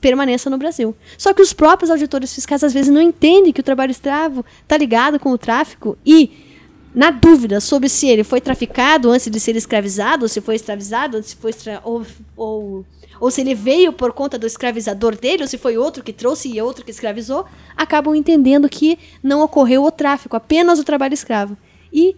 [0.00, 0.94] permaneça no Brasil.
[1.18, 4.76] Só que os próprios auditores fiscais às vezes não entendem que o trabalho escravo está
[4.76, 6.30] ligado com o tráfico e
[6.94, 11.16] na dúvida sobre se ele foi traficado antes de ser escravizado, ou se foi escravizado,
[11.16, 11.52] ou se foi
[11.84, 12.84] ou, ou,
[13.22, 16.48] ou se ele veio por conta do escravizador dele, ou se foi outro que trouxe
[16.48, 17.46] e outro que escravizou,
[17.76, 21.56] acabam entendendo que não ocorreu o tráfico, apenas o trabalho escravo.
[21.92, 22.16] E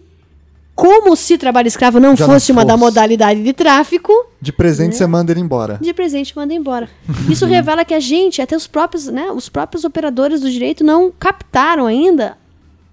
[0.73, 2.85] como se trabalho escravo não Já não fosse uma da fosse.
[2.85, 4.11] modalidade de tráfico,
[4.41, 4.97] De presente Né?
[4.97, 5.77] você manda ele embora.
[5.79, 6.89] de presente manda embora.
[7.29, 11.11] Isso revela que a gente, até os próprios, né, os próprios operadores do direito não
[11.11, 12.35] captaram ainda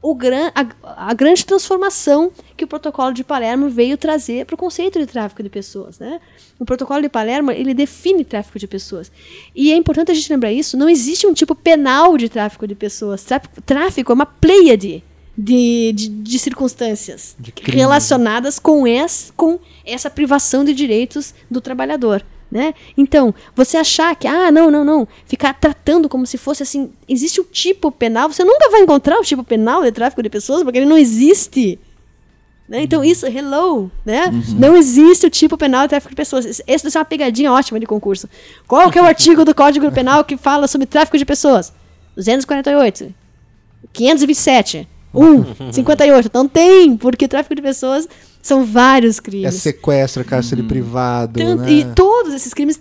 [0.03, 4.59] o gran, a, a grande transformação que o protocolo de Palermo veio trazer para o
[4.59, 6.20] conceito de tráfico de pessoas, né?
[6.59, 9.11] O protocolo de Palermo ele define tráfico de pessoas
[9.55, 10.77] e é importante a gente lembrar isso.
[10.77, 13.23] Não existe um tipo penal de tráfico de pessoas.
[13.23, 15.05] Tráfico, tráfico é uma pleiade
[15.39, 22.24] de, de, de circunstâncias De relacionadas com, es, com essa privação de direitos do trabalhador.
[22.53, 22.74] Né?
[22.99, 27.41] Então, você achar que, ah, não, não, não, ficar tratando como se fosse assim, existe
[27.41, 30.77] o tipo penal, você nunca vai encontrar o tipo penal de tráfico de pessoas, porque
[30.77, 31.79] ele não existe.
[32.69, 32.83] Né?
[32.83, 34.24] Então, isso, hello, né?
[34.59, 36.45] Não existe o tipo penal de tráfico de pessoas.
[36.45, 38.29] Esse essa é uma pegadinha ótima de concurso.
[38.69, 41.73] Qual que é o artigo do Código Penal que fala sobre tráfico de pessoas?
[42.16, 43.15] 248.
[43.95, 44.89] 527.
[45.15, 45.73] 1.
[45.73, 46.31] 58.
[46.33, 48.09] Não tem, porque tráfico de pessoas
[48.41, 49.55] são vários É crimes.
[49.55, 51.71] sequestro, cárcere privado, Tanto- né?
[51.73, 52.81] E todos esses crimes,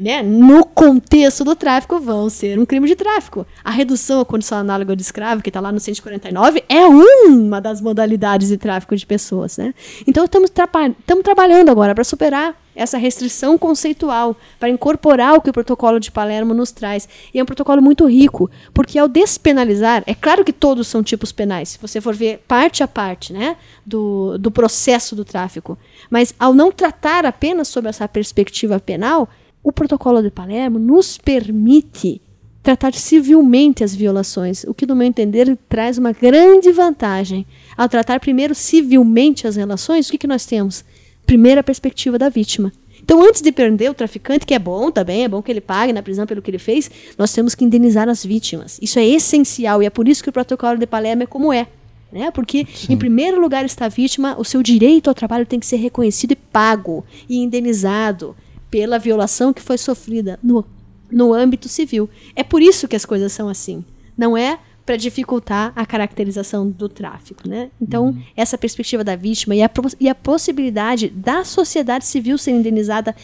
[0.00, 3.46] né, no contexto do tráfico, vão ser um crime de tráfico.
[3.64, 7.80] A redução à condição análoga de escravo, que está lá no 149, é uma das
[7.80, 9.56] modalidades de tráfico de pessoas.
[9.58, 9.74] Né?
[10.06, 15.52] Então, estamos estamos trabalhando agora para superar essa restrição conceitual, para incorporar o que o
[15.52, 17.08] protocolo de Palermo nos traz.
[17.32, 21.32] E é um protocolo muito rico, porque ao despenalizar, é claro que todos são tipos
[21.32, 25.78] penais, se você for ver parte a parte né, do, do processo do tráfico.
[26.10, 29.28] Mas ao não tratar apenas sobre essa perspectiva penal,
[29.62, 32.20] o protocolo de Palermo nos permite
[32.62, 37.46] tratar civilmente as violações, o que, no meu entender, traz uma grande vantagem.
[37.76, 40.84] Ao tratar primeiro civilmente as relações, o que, que nós temos?
[41.26, 42.72] Primeira perspectiva da vítima.
[43.02, 45.92] Então, antes de prender o traficante, que é bom também, é bom que ele pague
[45.92, 48.78] na prisão pelo que ele fez, nós temos que indenizar as vítimas.
[48.82, 51.68] Isso é essencial e é por isso que o protocolo de Palermo é como é.
[52.10, 52.30] Né?
[52.30, 55.76] Porque, em primeiro lugar, está a vítima, o seu direito ao trabalho tem que ser
[55.76, 58.34] reconhecido e pago e indenizado
[58.70, 60.64] pela violação que foi sofrida no,
[61.10, 62.08] no âmbito civil.
[62.34, 63.84] É por isso que as coisas são assim.
[64.16, 67.46] Não é para dificultar a caracterização do tráfico.
[67.46, 67.70] Né?
[67.82, 73.14] Então, essa perspectiva da vítima e a, e a possibilidade da sociedade civil ser indenizada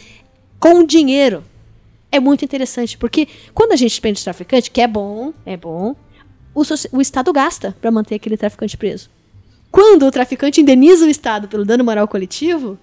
[0.59, 1.43] com dinheiro
[2.11, 5.95] é muito interessante, porque quando a gente prende traficante, que é bom, é bom,
[6.53, 6.61] o,
[6.91, 9.09] o Estado gasta para manter aquele traficante preso.
[9.71, 12.77] Quando o traficante indeniza o Estado pelo dano moral coletivo,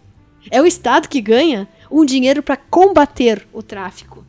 [0.51, 4.25] é o Estado que ganha um dinheiro para combater o tráfico.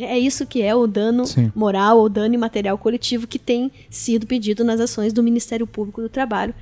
[0.00, 1.50] É isso que é o dano Sim.
[1.54, 6.08] moral ou dano imaterial coletivo que tem sido pedido nas ações do Ministério Público do
[6.08, 6.54] Trabalho,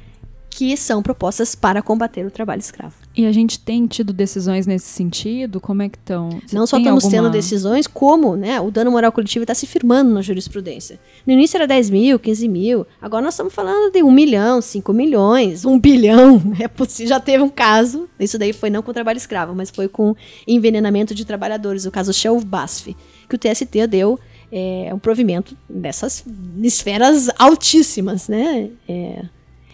[0.48, 2.94] que são propostas para combater o trabalho escravo.
[3.14, 5.60] E a gente tem tido decisões nesse sentido?
[5.60, 6.30] Como é que estão?
[6.50, 10.22] Não só estamos tendo decisões, como né, o dano moral coletivo está se firmando na
[10.22, 10.98] jurisprudência.
[11.26, 14.94] No início era 10 mil, 15 mil, agora nós estamos falando de 1 milhão, 5
[14.94, 16.42] milhões, 1 bilhão.
[16.58, 19.88] É possível, já teve um caso, isso daí foi não com trabalho escravo, mas foi
[19.88, 20.16] com
[20.48, 22.96] envenenamento de trabalhadores, o caso Shell Basf,
[23.28, 24.18] que o TST deu
[24.52, 26.24] é um provimento dessas
[26.62, 28.68] esferas altíssimas, né?
[28.88, 29.22] É,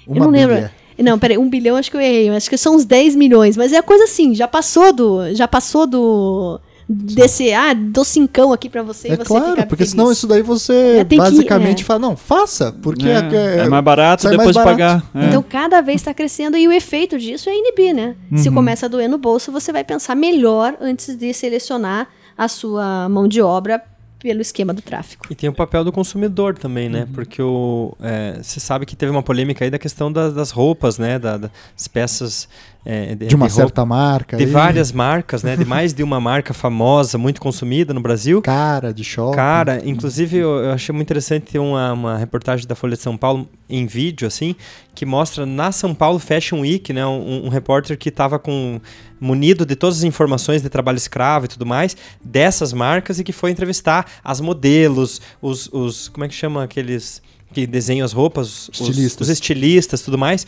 [0.09, 0.55] eu não lembro.
[0.57, 0.73] bilha.
[0.99, 2.29] Não, peraí, um bilhão acho que eu errei.
[2.31, 3.57] Acho que são uns 10 milhões.
[3.57, 5.35] Mas é coisa assim, já passou do.
[5.35, 6.61] Já passou do.
[6.89, 9.91] Desse, ah, dou cincão aqui pra você e É você claro, porque feliz.
[9.91, 11.87] senão isso daí você É, tem que- basicamente é.
[11.87, 15.03] fala, não, faça, porque É, é mais barato depois mais de barato.
[15.11, 15.25] pagar.
[15.25, 15.29] é.
[15.29, 18.15] Então cada vez está crescendo e o efeito disso é inibir, né?
[18.37, 18.57] Se Uhum.
[18.57, 23.27] começa a doer no bolso, você vai pensar melhor antes de selecionar a sua mão
[23.29, 23.83] de obra
[24.19, 25.27] pelo esquema do tráfico.
[25.31, 27.09] E tem o papel do consumidor também, né?
[27.13, 30.97] Porque o, é, você sabe que teve uma polêmica aí da questão das, das roupas,
[30.97, 31.19] né?
[31.19, 32.49] Da- das peças
[32.85, 34.37] é, de uma roupa- certa marca.
[34.37, 35.57] de várias marcas, né?
[35.57, 38.43] De mais de uma marca famosa, muito consumida no Brasil.
[38.43, 39.37] cara de shopping.
[39.37, 43.17] Cara, inclusive eu, eu achei muito interessante ter uma, uma reportagem da Folha de São
[43.17, 44.57] Paulo em vídeo, assim,
[44.95, 47.07] que mostra na São Paulo Fashion Week, né?
[47.07, 48.81] Um, um repórter que estava com
[49.21, 53.33] munido de todas as informações de trabalho escravo e tudo mais dessas marcas e que
[53.33, 57.23] foi entrevistar as modelos, os, os como é que chama aqueles
[57.53, 59.29] que desenham as roupas, os- Estilistas.
[59.29, 60.45] os estilistas, tudo mais.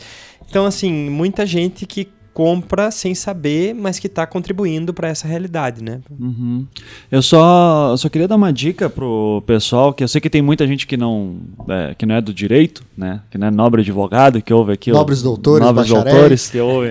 [0.49, 5.81] Então, assim, muita gente que compra sem saber, mas que está contribuindo para essa realidade,
[5.81, 6.01] né?
[6.19, 6.67] Uhum.
[7.09, 10.41] Eu só, eu só queria dar uma dica pro pessoal, que eu sei que tem
[10.41, 11.37] muita gente que não
[11.69, 13.21] é, que não é do direito, né?
[13.31, 14.91] Que não é nobre advogado, que ouve aqui.
[14.91, 16.13] o- Nobres doutores, Nobres bacharéis.
[16.13, 16.89] doutores, que ouve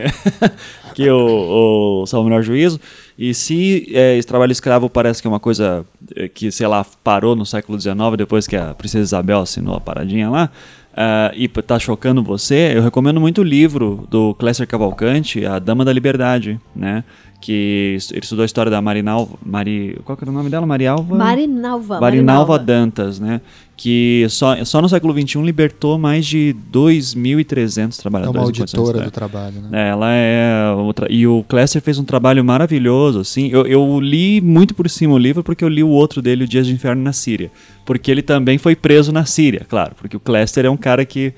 [0.97, 2.81] que o, o salvo o melhor juízo.
[3.19, 5.85] E se é, esse trabalho escravo parece que é uma coisa
[6.17, 9.81] é, que, sei lá, parou no século XIX, depois que a princesa Isabel assinou a
[9.81, 10.51] paradinha lá,
[10.97, 15.85] ah, e tá chocando você, eu recomendo muito o livro do Cléster Cavalcante, A Dama
[15.85, 17.03] da Liberdade, né?
[17.41, 19.37] Que ele estudou a história da Marinalva.
[19.45, 20.65] Mari, qual que era o nome dela?
[20.65, 21.15] Marialva?
[21.17, 22.01] Marinalva.
[22.01, 23.41] Marinalva Dantas, né?
[23.77, 28.37] Que só, só no século XXI libertou mais de 2.300 É trabalhadores.
[28.41, 29.69] uma em condições auditora do trabalho, né?
[29.73, 31.07] é, Ela é outra.
[31.11, 33.49] E o Cléster fez um trabalho maravilhoso, assim.
[33.49, 36.49] Eu, eu li muito por cima o livro porque eu li o outro dele, O
[36.49, 37.51] Dias de Inferno na Síria.
[37.85, 39.95] Porque ele também foi preso na Síria, claro.
[39.97, 41.33] Porque o Cléster é um cara que,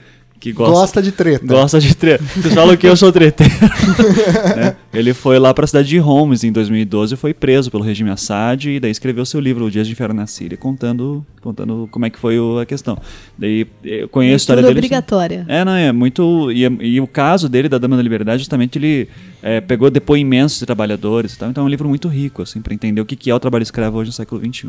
[0.53, 1.03] que Gosta, gosta.
[1.03, 1.47] de treta.
[1.47, 2.23] Gosta de treta.
[2.37, 3.53] Vocês falam que eu sou treteiro.
[4.57, 4.77] né?
[4.93, 8.11] Ele foi lá para a cidade de Homs em 2012 e foi preso pelo regime
[8.11, 12.07] Assad e daí escreveu seu livro O Dias de Inferno na Síria, contando, contando como
[12.07, 12.97] é que foi o- a questão.
[13.37, 14.79] Daí eu conheço a história dele.
[14.79, 15.45] obrigatória.
[15.49, 16.51] É, não, é muito.
[16.53, 19.09] E, e o caso dele, da Dama da Liberdade, justamente ele
[19.43, 21.51] é, pegou depoimentos de trabalhadores e tal.
[21.51, 23.63] Então é um livro muito rico, assim, para entender o que, que é o trabalho
[23.63, 24.69] escravo hoje no século XXI,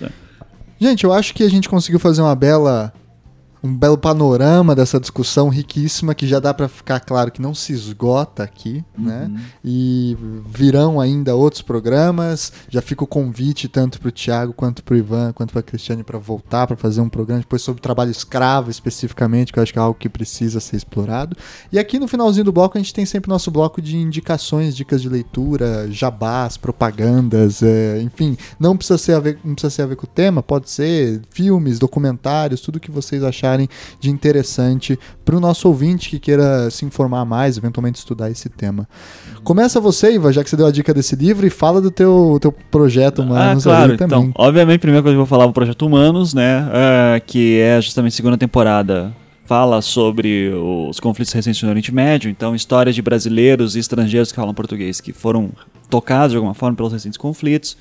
[0.00, 0.08] né?
[0.80, 2.92] Gente, eu acho que a gente conseguiu fazer uma bela
[3.62, 7.72] um belo panorama dessa discussão riquíssima que já dá para ficar claro que não se
[7.72, 9.30] esgota aqui, né?
[9.64, 10.16] E
[10.46, 12.52] virão ainda outros programas.
[12.68, 15.62] Já fica o convite tanto para o Thiago quanto para o Ivan quanto para a
[15.62, 19.72] Cristiane para voltar para fazer um programa depois sobre trabalho escravo especificamente, que eu acho
[19.72, 21.36] que é algo que precisa ser explorado.
[21.70, 25.00] E aqui no finalzinho do bloco a gente tem sempre nosso bloco de indicações, dicas
[25.00, 29.86] de leitura, jabás, propagandas, é, enfim, não precisa ser a ver, não precisa ser a
[29.86, 33.51] ver com o tema, pode ser filmes, documentários, tudo que vocês acharem
[34.00, 38.88] de interessante para o nosso ouvinte que queira se informar mais, eventualmente estudar esse tema.
[39.44, 42.38] Começa você, Iva, já que você deu a dica desse livro e fala do teu,
[42.40, 43.96] teu projeto Humanos ah, claro.
[43.96, 44.18] também.
[44.18, 46.68] Então, obviamente, coisa que eu vou falar é o Projeto Humanos, né?
[46.72, 49.12] ah, que é justamente a segunda temporada.
[49.44, 54.36] Fala sobre os conflitos recentes no Oriente Médio, então histórias de brasileiros e estrangeiros que
[54.36, 55.50] falam português que foram
[55.90, 57.76] tocados de alguma forma pelos recentes conflitos.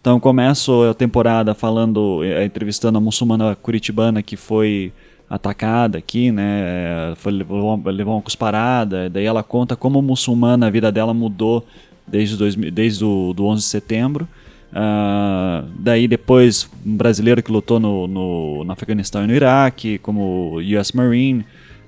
[0.00, 4.92] Então começo a temporada falando, eh, entrevistando a muçulmana curitibana que foi
[5.28, 7.12] atacada aqui, né?
[7.16, 11.66] Foi, levou, levou uma cusparada, daí ela conta como muçulmana a vida dela mudou
[12.06, 14.28] desde, dois, desde o do 11 de setembro.
[14.72, 20.58] Ah, daí depois um brasileiro que lutou no, no, no Afeganistão e no Iraque, como
[20.60, 21.44] US Marine,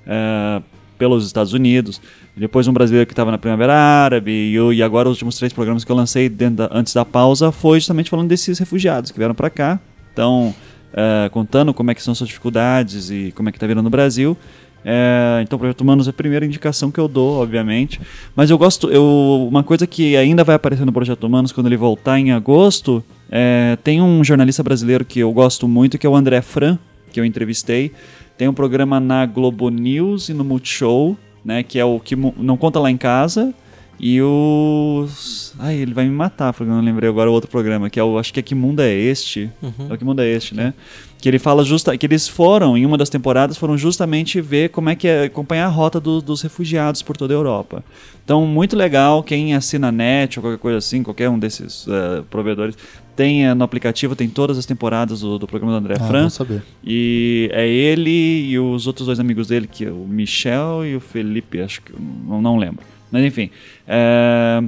[0.07, 0.63] ah,
[0.97, 2.01] pelos Estados Unidos.
[2.37, 4.31] Depois um brasileiro que estava na Primavera Árabe.
[4.33, 7.53] E, eu- e agora os últimos três programas que eu lancei da- antes da pausa
[7.53, 9.79] foi justamente falando desses refugiados que vieram para cá.
[10.13, 10.55] Então,
[10.95, 13.91] ah, contando como é que são suas dificuldades e como é que está virando o
[13.91, 14.37] Brasil.
[14.85, 18.01] É, então, o Projeto Humanos é a primeira indicação que eu dou, obviamente.
[18.35, 18.91] Mas eu gosto.
[18.91, 23.03] Eu, uma coisa que ainda vai aparecer no Projeto Humanos quando ele voltar em agosto.
[23.31, 26.79] é, tem um jornalista brasileiro que eu gosto muito, que é o André Fran,
[27.13, 27.93] que eu entrevistei.
[28.37, 31.63] Tem um programa na Globo News e no Multishow, né?
[31.63, 33.53] Que é o que não conta lá em casa.
[34.01, 35.55] E os.
[35.59, 38.05] Ai, ele vai me matar, porque eu não lembrei agora o outro programa, que é
[38.05, 38.19] o.
[38.19, 39.51] Acho que é Que Mundo é Este?
[39.91, 40.73] É o Que Mundo é Este, né?
[41.21, 41.97] Que ele fala justa.
[41.99, 45.67] Que eles foram, em uma das temporadas, foram justamente ver como é que é acompanhar
[45.67, 47.85] a rota do- dos refugiados por toda a Europa.
[48.25, 49.23] Então, muito legal.
[49.23, 52.77] Quem assina a net ou qualquer coisa assim, qualquer um desses eh, provedores,
[53.17, 56.29] tem eh, no aplicativo, tem todas as temporadas do, do programa do André Ah, Fran.
[56.31, 56.63] saber.
[56.85, 58.11] E é ele
[58.51, 61.93] e os outros dois amigos dele, que é o Michel e o Felipe, acho que
[62.29, 62.85] não lembro.
[63.11, 63.51] Mas enfim.
[63.87, 64.63] é,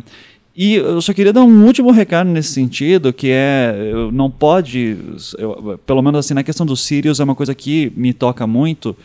[0.56, 3.74] E eu só queria dar um último recado nesse sentido, que é,
[4.12, 4.96] não pode,
[5.38, 8.96] eu, pelo menos assim, na questão dos Sirius é uma coisa que me toca muito,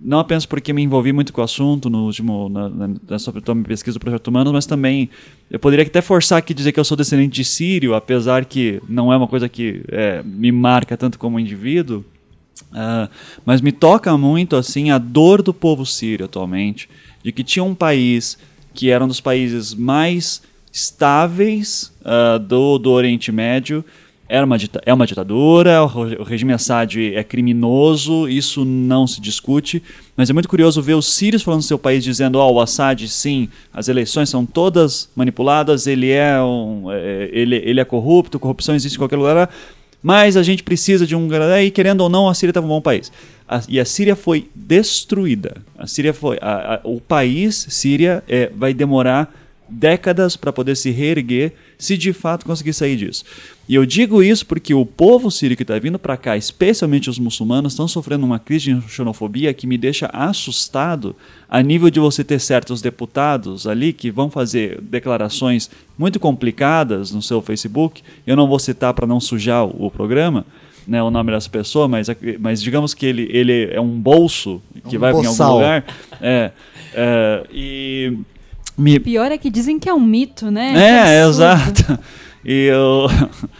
[0.00, 3.64] não apenas porque me envolvi muito com o assunto no último, na, na, nessa minha
[3.64, 5.08] pesquisa do Projeto Humanos, mas também
[5.50, 9.12] eu poderia até forçar aqui dizer que eu sou descendente de sírio, apesar que não
[9.12, 12.04] é uma coisa que é, me marca tanto como indivíduo,
[12.72, 13.08] uh,
[13.44, 16.88] mas me toca muito assim a dor do povo sírio atualmente,
[17.24, 18.38] de que tinha um país
[18.78, 20.40] que era um dos países mais
[20.72, 23.84] estáveis uh, do, do Oriente Médio,
[24.28, 24.56] era uma,
[24.86, 29.82] é uma ditadura, o regime Assad é criminoso, isso não se discute,
[30.16, 33.08] mas é muito curioso ver os sírios falando no seu país dizendo: oh, o Assad,
[33.08, 38.76] sim, as eleições são todas manipuladas, ele é, um, é, ele, ele é corrupto, corrupção
[38.76, 39.50] existe em qualquer lugar,
[40.02, 41.28] mas a gente precisa de um.
[41.62, 43.10] E querendo ou não, a Síria estava um bom país.
[43.48, 45.56] A, e a Síria foi destruída.
[45.76, 46.38] A Síria foi.
[46.40, 49.34] A, a, o país, Síria, é, vai demorar
[49.68, 53.24] décadas para poder se reerguer se de fato conseguir sair disso.
[53.68, 57.18] E eu digo isso porque o povo sírio que está vindo para cá, especialmente os
[57.18, 61.14] muçulmanos, estão sofrendo uma crise de xenofobia que me deixa assustado
[61.48, 67.20] a nível de você ter certos deputados ali que vão fazer declarações muito complicadas no
[67.20, 68.02] seu Facebook.
[68.26, 70.46] Eu não vou citar para não sujar o, programa.
[70.86, 72.08] Né, o nome dessa pessoa, mas,
[72.40, 75.84] mas digamos que ele, ele é um bolso que um vai em algum lugar.
[76.18, 76.50] É,
[76.94, 78.16] é, e
[78.78, 78.96] me...
[78.96, 80.72] O pior é que dizem que é um mito, né?
[80.76, 81.98] É, é exato.
[82.44, 83.06] E eu.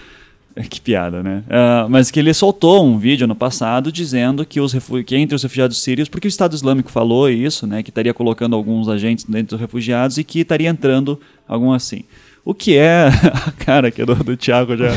[0.71, 1.45] que piada, né?
[1.47, 4.75] Uh, mas que ele soltou um vídeo no passado dizendo que, os
[5.05, 7.83] que entre os refugiados sírios, porque o Estado Islâmico falou isso, né?
[7.83, 12.05] Que estaria colocando alguns agentes dentro dos refugiados e que estaria entrando algum assim.
[12.45, 13.09] O que é
[13.47, 14.91] a cara que é do, do Thiago já.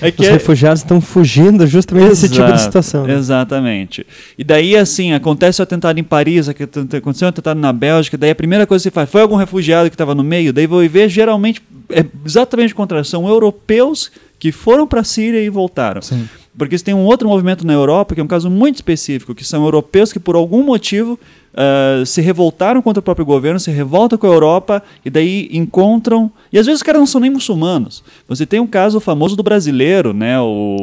[0.00, 0.32] É que Os é...
[0.32, 3.06] refugiados estão fugindo justamente Exato, desse tipo de situação.
[3.06, 3.14] Né?
[3.14, 4.06] Exatamente.
[4.38, 8.34] E daí, assim, acontece o atentado em Paris, aconteceu um atentado na Bélgica, daí a
[8.34, 10.52] primeira coisa que você faz, foi algum refugiado que estava no meio?
[10.52, 15.48] Daí vou ver, geralmente, é exatamente contra são europeus que foram para a Síria e
[15.48, 16.02] voltaram.
[16.02, 16.28] Sim.
[16.56, 19.64] Porque tem um outro movimento na Europa, que é um caso muito específico, que são
[19.64, 21.18] europeus que por algum motivo
[21.54, 26.30] uh, se revoltaram contra o próprio governo, se revoltam com a Europa e daí encontram.
[26.52, 28.02] E às vezes os caras não são nem muçulmanos.
[28.28, 30.40] Você tem um caso famoso do brasileiro, né?
[30.40, 30.76] O.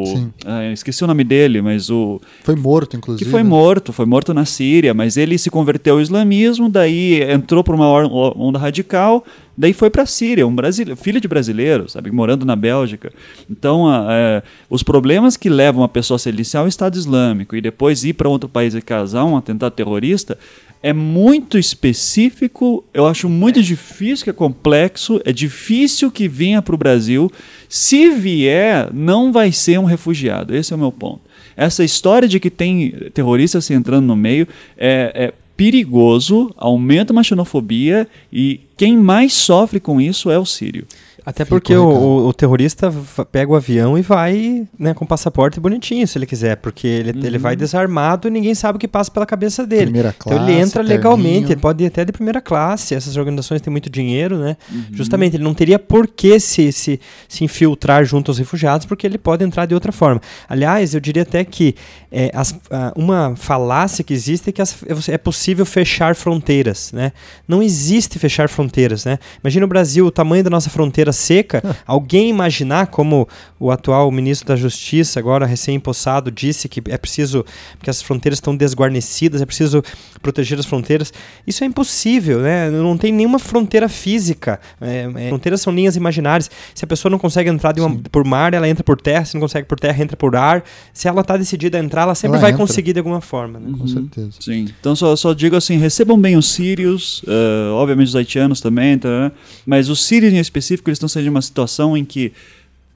[0.46, 2.20] Uh, esqueci o nome dele, mas o.
[2.44, 3.26] Foi morto, inclusive.
[3.26, 7.64] Que foi morto, foi morto na Síria, mas ele se converteu ao islamismo, daí entrou
[7.64, 7.88] para uma
[8.36, 9.24] onda radical,
[9.62, 13.14] daí foi para a Síria, um brasileiro, filho de brasileiro, sabe, morando na Bélgica.
[13.50, 17.62] Então, uh, os problemas que levam a pessoa a se aliciar ao Estado Islâmico e
[17.62, 20.36] depois ir para outro país e casar um atentado terrorista
[20.82, 26.74] é muito específico, eu acho muito difícil, que é complexo, é difícil que venha para
[26.74, 27.32] o Brasil.
[27.70, 30.56] Se vier, não vai ser um refugiado.
[30.56, 31.22] Esse é o meu ponto.
[31.56, 37.24] Essa história de que tem terroristas se entrando no meio é, é perigoso, aumenta uma
[37.24, 40.88] xenofobia e quem mais sofre com isso é o sírio.
[41.24, 42.92] Até porque o, o, terrorista
[43.32, 47.12] pega o avião e vai né, com o passaporte bonitinho, se ele quiser, porque ele,
[47.12, 47.26] uhum.
[47.26, 47.60] ele vai uhum.
[47.60, 49.84] desarmado e ninguém sabe o que passa pela cabeça dele.
[49.84, 52.96] Primeira classe, então ele entra legalmente, ele pode ir até de primeira classe.
[52.96, 54.58] Essas organizações têm muito dinheiro, né?
[54.72, 54.86] Uhum.
[54.94, 57.00] Justamente, ele não teria por que se, se,
[57.30, 60.20] se infiltrar junto aos refugiados, porque ele pode entrar de outra forma.
[60.50, 61.76] Aliás, eu diria até que
[62.12, 62.54] é, as,
[62.96, 64.78] uma falácia que existe é que as,
[65.08, 67.14] é possível fechar fronteiras, né?
[67.48, 69.18] Não existe fechar fronteiras, né?
[69.42, 73.28] Imagina o Brasil, o tamanho da nossa fronteira seca, alguém imaginar como
[73.58, 77.46] o atual ministro da Justiça, agora recém-impossado, disse que é preciso,
[77.78, 79.82] porque as fronteiras estão desguarnecidas, é preciso
[80.22, 81.14] proteger as fronteiras.
[81.48, 82.70] Isso é impossível, né?
[82.70, 84.60] Não tem nenhuma fronteira física.
[84.82, 86.52] É, é, fronteiras são linhas imaginárias.
[86.76, 89.24] Se a pessoa não consegue entrar uma, por mar, ela entra por terra.
[89.24, 90.64] Se não consegue por terra, entra por ar.
[90.94, 92.66] Se ela está decidida a entrar, ela sempre ela vai entra.
[92.66, 93.60] conseguir de alguma forma.
[93.60, 93.68] Né?
[93.70, 93.78] Uhum.
[93.78, 94.32] Com certeza.
[94.40, 94.68] Sim.
[94.80, 99.32] Então só, só digo assim, recebam bem os sírios, uh, obviamente os haitianos também, tá,
[99.66, 102.32] mas os sírios em específico, eles estão sendo de uma situação em que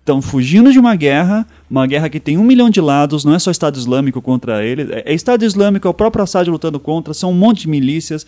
[0.06, 3.40] estão fugindo de uma guerra, uma guerra que tem um milhão de lados, não é
[3.40, 7.14] só Estado Islâmico contra ele, é, é Estado Islâmico, é o próprio Assad lutando contra,
[7.14, 8.26] são um monte de milícias.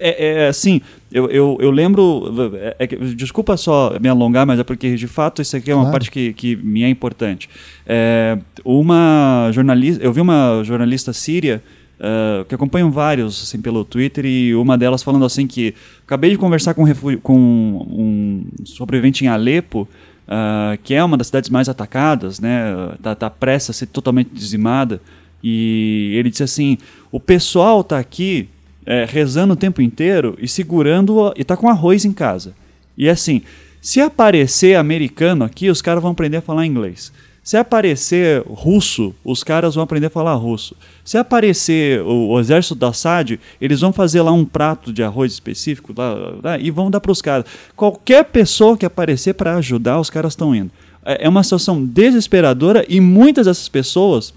[0.00, 0.80] É, é assim,
[1.12, 2.52] eu, eu, eu lembro.
[2.54, 5.82] É, é, desculpa só me alongar, mas é porque de fato isso aqui é uma
[5.82, 5.92] claro.
[5.92, 7.48] parte que, que me é importante.
[7.86, 11.62] É, uma jornalista, eu vi uma jornalista síria.
[12.00, 16.38] Uh, que acompanham vários assim pelo Twitter e uma delas falando assim que acabei de
[16.38, 19.86] conversar com, um, com um sobrevivente em Alepo
[20.30, 22.94] uh, que é uma das cidades mais atacadas, né?
[23.02, 25.00] Tá, tá prestes a ser totalmente dizimada.
[25.42, 26.78] E ele disse assim:
[27.10, 28.48] o pessoal tá aqui
[28.86, 32.54] é, rezando o tempo inteiro e segurando e tá com arroz em casa.
[32.96, 33.42] E assim,
[33.80, 37.12] se aparecer americano aqui, os caras vão aprender a falar inglês.
[37.42, 40.76] Se aparecer russo, os caras vão aprender a falar russo.
[41.04, 45.32] Se aparecer o, o exército da Assad, eles vão fazer lá um prato de arroz
[45.32, 47.46] específico lá, lá, e vão dar para os caras.
[47.74, 50.70] Qualquer pessoa que aparecer para ajudar, os caras estão indo.
[51.04, 54.34] É, é uma situação desesperadora e muitas dessas pessoas,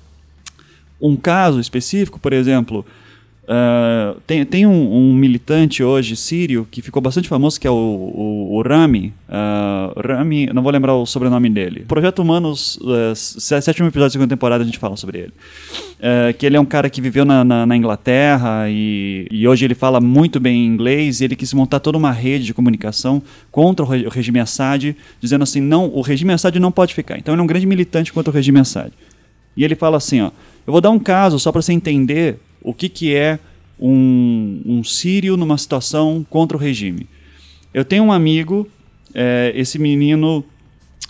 [0.99, 2.85] um caso específico, por exemplo,
[3.43, 7.73] Uh, tem tem um, um, militante hoje sírio que ficou bastante famoso que é o,
[7.73, 9.13] o, o Rami.
[9.27, 11.83] Uh, Rami não vou lembrar o sobrenome dele.
[11.85, 15.33] Projeto Humanos uh, sétimo episódio da segunda temporada a gente fala sobre ele.
[16.37, 19.73] Que ele é um cara que viveu na, na, na Inglaterra e, e, hoje ele
[19.73, 24.05] fala muito bem inglês ele quis montar toda uma rede de comunicação contra o, re,
[24.05, 27.17] o regime Assad dizendo assim não o regime Assad não pode ficar.
[27.17, 28.91] Então ele é um grande militante contra o regime Assad.
[29.55, 30.31] E ele fala assim ó
[30.65, 33.39] eu vou dar um caso só para você entender o que, que é
[33.79, 37.07] um, um sírio numa situação contra o regime.
[37.73, 38.67] Eu tenho um amigo,
[39.13, 40.43] é, esse menino,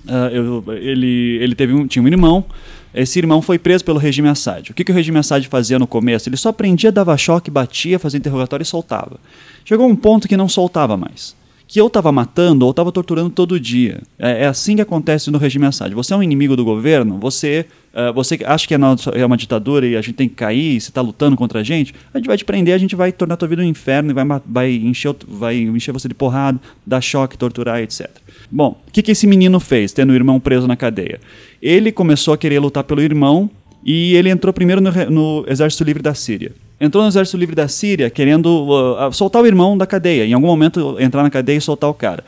[0.06, 2.46] uh, eu, ele, ele teve um, tinha um irmão,
[2.94, 4.72] esse irmão foi preso pelo regime Assad.
[4.72, 6.30] O que, que o regime Assad fazia no começo?
[6.30, 9.20] Ele só prendia, dava choque, batia, fazia interrogatório e soltava.
[9.66, 11.36] Chegou um ponto que não soltava mais
[11.68, 14.02] que eu estava matando ou estava torturando todo dia.
[14.20, 15.94] É, é, assim que acontece no regime Assad.
[15.94, 19.38] Você é um inimigo do governo, você, uh, você acha que é, nossa, é, uma
[19.38, 22.28] ditadura e a gente tem que cair, você está lutando contra a gente, a gente
[22.28, 24.74] vai te prender, a gente vai tornar a tua vida um inferno e vai, vai,
[24.76, 28.10] encher, vai encher você de porrada, dar choque, torturar, etc.
[28.52, 31.20] Bom, o que, que esse menino fez, tendo o irmão preso na cadeia?
[31.62, 33.50] Ele começou a querer lutar pelo irmão
[33.86, 36.52] e ele entrou primeiro no, no Exército Livre da Síria
[36.86, 40.48] entrou no exército livre da Síria querendo uh, soltar o irmão da cadeia, em algum
[40.48, 42.24] momento entrar na cadeia e soltar o cara.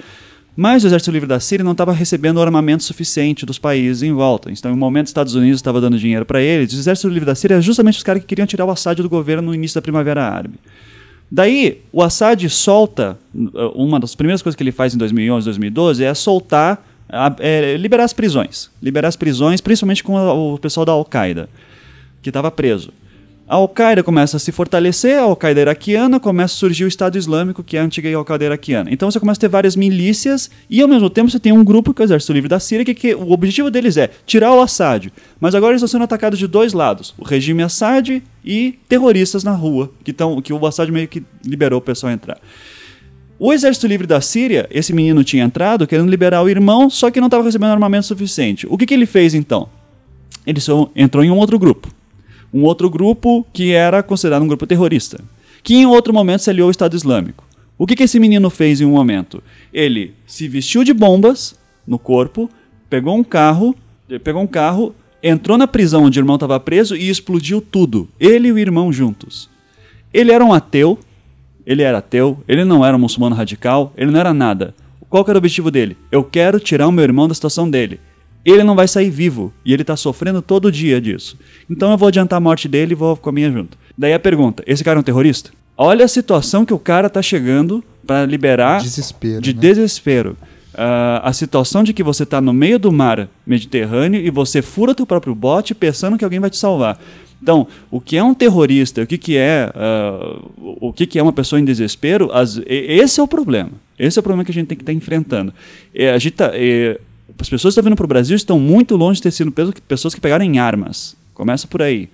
[0.56, 4.50] Mas o exército livre da Síria não estava recebendo armamento suficiente dos países em volta.
[4.50, 6.72] Então, em um momento, os Estados Unidos estava dando dinheiro para eles.
[6.72, 9.10] O exército livre da Síria é justamente os caras que queriam tirar o Assad do
[9.10, 10.58] governo no início da Primavera Árabe.
[11.30, 16.04] Daí, o Assad solta, uh, uma das primeiras coisas que ele faz em 2011, 2012
[16.06, 16.88] é soltar,
[17.40, 18.70] é, liberar as prisões.
[18.82, 21.50] Liberar as prisões, principalmente com o pessoal da Al-Qaeda,
[22.22, 22.94] que estava preso.
[23.48, 27.64] A Al-Qaeda começa a se fortalecer, a Al-Qaeda iraquiana começa a surgir o Estado Islâmico,
[27.64, 28.90] que é a antiga Al-Qaeda iraquiana.
[28.92, 31.94] Então você começa a ter várias milícias e ao mesmo tempo você tem um grupo
[31.94, 34.62] que é o Exército Livre da Síria, que, que o objetivo deles é tirar o
[34.62, 35.14] Assad.
[35.40, 39.52] Mas agora eles estão sendo atacados de dois lados: o regime Assad e terroristas na
[39.52, 42.40] rua, que, tão, que o Assad meio que liberou o pessoal a entrar.
[43.38, 47.20] O Exército Livre da Síria, esse menino tinha entrado querendo liberar o irmão, só que
[47.20, 48.66] não estava recebendo armamento suficiente.
[48.68, 49.70] O que, que ele fez então?
[50.48, 51.94] Ele só entrou em um outro grupo
[52.56, 55.20] um outro grupo que era considerado um grupo terrorista,
[55.62, 57.44] que em outro momento se aliou ao Estado Islâmico.
[57.78, 59.44] O que, que esse menino fez em um momento?
[59.74, 61.54] Ele se vestiu de bombas
[61.86, 62.50] no corpo,
[62.90, 63.76] pegou um carro,
[64.24, 68.08] pegou um carro, entrou na prisão onde o irmão estava preso e explodiu tudo.
[68.18, 69.50] Ele e o irmão juntos.
[70.14, 70.98] Ele era um ateu,
[71.66, 74.74] ele era ateu, ele não era um muçulmano radical, ele não era nada.
[75.10, 75.98] Qual era o objetivo dele?
[76.10, 78.00] Eu quero tirar o meu irmão da situação dele
[78.46, 79.52] ele não vai sair vivo.
[79.66, 81.38] E ele está sofrendo todo dia disso.
[81.70, 83.78] Então eu vou adiantar a morte dele e vou com a minha junto.
[83.98, 85.52] Daí a pergunta: esse cara é um terrorista?
[85.78, 89.60] Olha a situação que o cara está chegando para liberar desespero, de né?
[89.60, 90.38] desespero.
[90.74, 94.94] Uh, a situação de que você está no meio do mar Mediterrâneo e você fura
[94.94, 97.00] teu próprio bote pensando que alguém vai te salvar.
[97.42, 101.24] Então, o que é um terrorista, o que, que é uh, o que, que é
[101.24, 103.72] uma pessoa em desespero, as, esse é o problema.
[103.98, 105.54] Esse é o problema que a gente tem que estar tá enfrentando.
[105.94, 107.00] É, a gente tá, é,
[107.40, 109.54] as pessoas que estão vindo para o Brasil estão muito longe de ter sido
[109.88, 111.16] pessoas que pegaram em armas.
[111.34, 112.10] Começa por aí.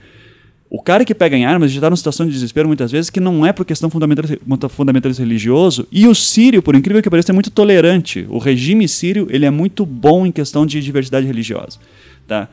[0.70, 3.20] O cara que pega em armas já está numa situação de desespero muitas vezes que
[3.20, 5.86] não é por questão fundamentalista, fundamentalista religioso.
[5.92, 8.26] E o sírio, por incrível que pareça, é muito tolerante.
[8.30, 11.78] O regime sírio ele é muito bom em questão de diversidade religiosa.
[12.26, 12.48] Tá?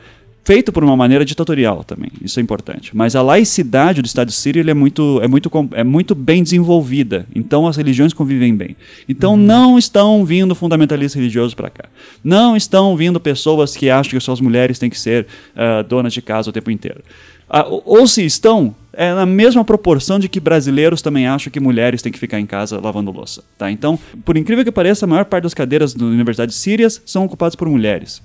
[0.49, 2.97] Feito por uma maneira ditatorial também, isso é importante.
[2.97, 7.66] Mas a laicidade do Estado sírio é, muito, é, muito, é muito bem desenvolvida, então
[7.66, 8.75] as religiões convivem bem.
[9.07, 9.37] Então uhum.
[9.37, 11.85] não estão vindo fundamentalistas religiosos para cá.
[12.25, 16.15] Não estão vindo pessoas que acham que só as mulheres têm que ser uh, donas
[16.15, 17.03] de casa o tempo inteiro.
[17.51, 22.01] Uh, ou se estão, é na mesma proporção de que brasileiros também acham que mulheres
[22.01, 23.45] têm que ficar em casa lavando louça.
[23.59, 23.70] Tá?
[23.70, 27.55] Então, por incrível que pareça, a maior parte das cadeiras das universidades sírias são ocupadas
[27.55, 28.23] por mulheres.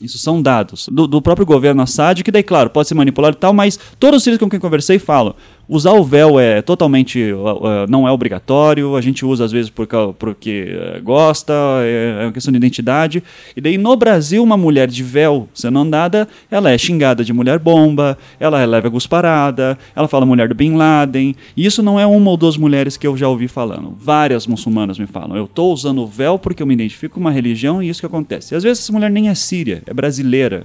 [0.00, 3.38] Isso são dados do, do, próprio governo Assad, que daí, claro, pode ser manipulado e
[3.38, 5.34] tal, mas todos os sírios com quem conversei falam:
[5.70, 7.32] usar o véu é totalmente.
[7.32, 9.86] Uh, não é obrigatório, a gente usa às vezes por,
[10.18, 13.22] porque uh, gosta, é, é, uma questão de identidade.
[13.56, 17.60] E daí no Brasil, uma mulher de véu sendo andada, ela é xingada de mulher
[17.60, 21.36] bomba, ela é leva gusparada, ela fala mulher do Bin Laden.
[21.56, 23.94] E isso não é uma ou duas mulheres que eu já ouvi falando.
[23.96, 27.30] Várias muçulmanas me falam: eu estou usando o véu porque eu me identifico com uma
[27.30, 28.54] religião e isso que acontece.
[28.54, 30.62] E às vezes essa mulher nem é síria é brasileira.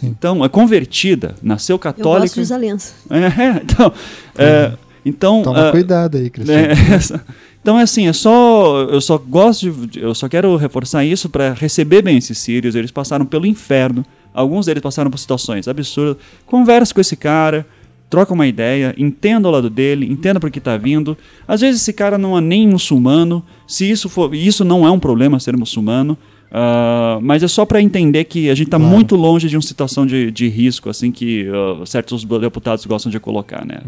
[0.00, 0.08] Sim.
[0.08, 2.16] Então, é convertida, nasceu católica.
[2.16, 2.94] Eu gosto de usar aliança.
[3.10, 3.92] É, então,
[4.36, 4.72] é,
[5.04, 5.42] então...
[5.42, 6.66] Toma uh, cuidado aí, Cristiano.
[6.66, 7.20] É,
[7.60, 11.52] então, é assim, é só, eu só gosto de, eu só quero reforçar isso para
[11.52, 12.74] receber bem esses sírios.
[12.74, 14.04] Eles passaram pelo inferno,
[14.34, 16.16] alguns deles passaram por situações absurdas.
[16.44, 17.66] Conversa com esse cara,
[18.10, 21.16] troca uma ideia, entenda o lado dele, entenda por que está vindo.
[21.48, 24.98] Às vezes esse cara não é nem muçulmano, se isso for, isso não é um
[24.98, 26.18] problema ser muçulmano.
[26.50, 28.92] Uh, mas é só para entender que a gente está Claro.
[28.94, 33.18] muito longe de uma situação de, de risco, assim que uh, certos deputados gostam de
[33.18, 33.80] colocar, né?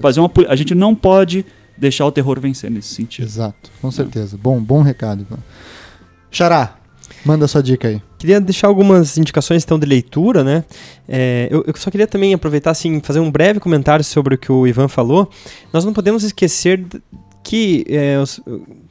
[0.00, 1.44] Fazer uma, a gente não pode
[1.76, 3.26] deixar o terror vencer nesse sentido.
[3.26, 4.38] Exato, com certeza.
[4.42, 5.22] Bom, bom recado.
[5.22, 5.38] Ivan.
[6.30, 6.76] Xará,
[7.24, 8.00] manda sua dica aí.
[8.18, 10.64] Queria deixar algumas indicações então de leitura, né?
[11.06, 14.50] É, eu, eu só queria também aproveitar assim, fazer um breve comentário sobre o que
[14.50, 15.30] o Ivan falou.
[15.72, 16.84] Nós não podemos esquecer
[17.44, 18.40] que é, os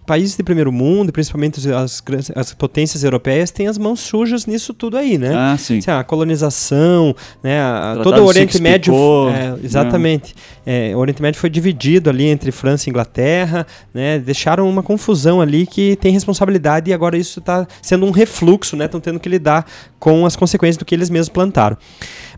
[0.06, 2.04] países de primeiro mundo, principalmente as,
[2.36, 5.34] as potências europeias, têm as mãos sujas nisso tudo aí, né?
[5.36, 5.80] Ah, sim.
[5.80, 8.94] Assim, a colonização, né, a- todo o Oriente Médio,
[9.30, 9.60] é, né?
[9.64, 10.36] exatamente.
[10.66, 15.42] É, o Oriente Médio foi dividido ali entre França e Inglaterra, né, deixaram uma confusão
[15.42, 19.30] ali que tem responsabilidade e agora isso está sendo um refluxo, né, estão tendo que
[19.30, 19.66] lidar
[20.00, 21.78] com as consequências do que eles mesmos plantaram.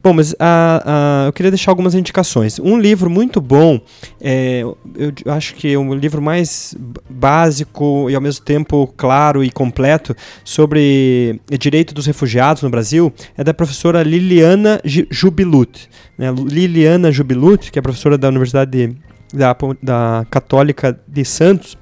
[0.03, 2.60] Bom, mas ah, ah, eu queria deixar algumas indicações.
[2.60, 3.80] Um livro muito bom,
[4.22, 6.76] é, eu acho que é um livro mais
[7.10, 13.44] básico e ao mesmo tempo claro e completo sobre direito dos refugiados no Brasil, é
[13.44, 15.90] da professora Liliana Jubilut.
[16.18, 16.28] Né?
[16.32, 18.95] Liliana Jubilut, que é professora da Universidade de-
[19.34, 21.78] da, da Católica de Santos,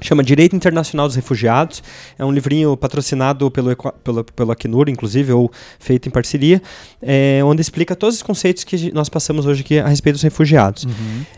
[0.00, 1.82] chama Direito Internacional dos Refugiados.
[2.18, 3.74] É um livrinho patrocinado pelo,
[4.04, 6.62] pelo, pelo Acnur, inclusive, ou feito em parceria,
[7.02, 10.86] é, onde explica todos os conceitos que nós passamos hoje aqui a respeito dos refugiados.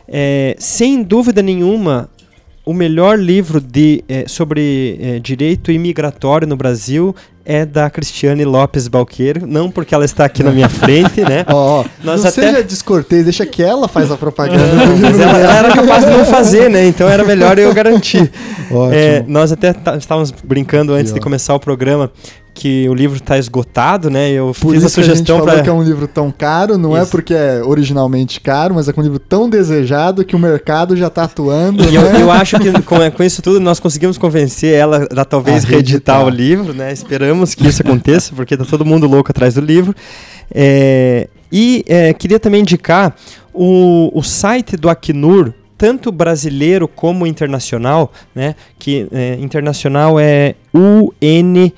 [0.09, 2.09] É, sem dúvida nenhuma,
[2.65, 9.47] o melhor livro de, é, sobre direito imigratório no Brasil é da Cristiane Lopes Balqueiro,
[9.47, 11.45] não porque ela está aqui na minha frente, né?
[11.49, 14.63] Ó, ó, Nós não até- seja descortês, deixa que ela faz a propaganda.
[15.01, 16.87] Mas ela, ela era capaz de não fazer, né?
[16.87, 18.31] Então era melhor eu garantir.
[18.71, 18.93] Ótimo.
[18.95, 22.11] É, nós até tá- estávamos brincando antes de começar o programa
[22.55, 24.31] que o livro está esgotado, né?
[24.31, 27.11] Eu Por fiz a sugestão para que é um livro tão caro, não é Isso.
[27.11, 31.07] porque é originalmente caro, mas é é um livro tão desejado que o mercado já
[31.07, 32.21] está atuando, E eu, né?
[32.23, 36.19] eu acho que com, com isso tudo nós conseguimos convencer ela a talvez A reeditar
[36.19, 36.25] reeditar.
[36.27, 36.93] o livro, né?
[36.93, 39.95] Esperamos que isso aconteça, porque tá todo mundo louco atrás do livro.
[40.55, 43.17] É, e é, queria também indicar
[43.53, 48.55] o, o site do Acnur, tanto brasileiro como internacional, né?
[48.79, 51.73] Que é, internacional é UN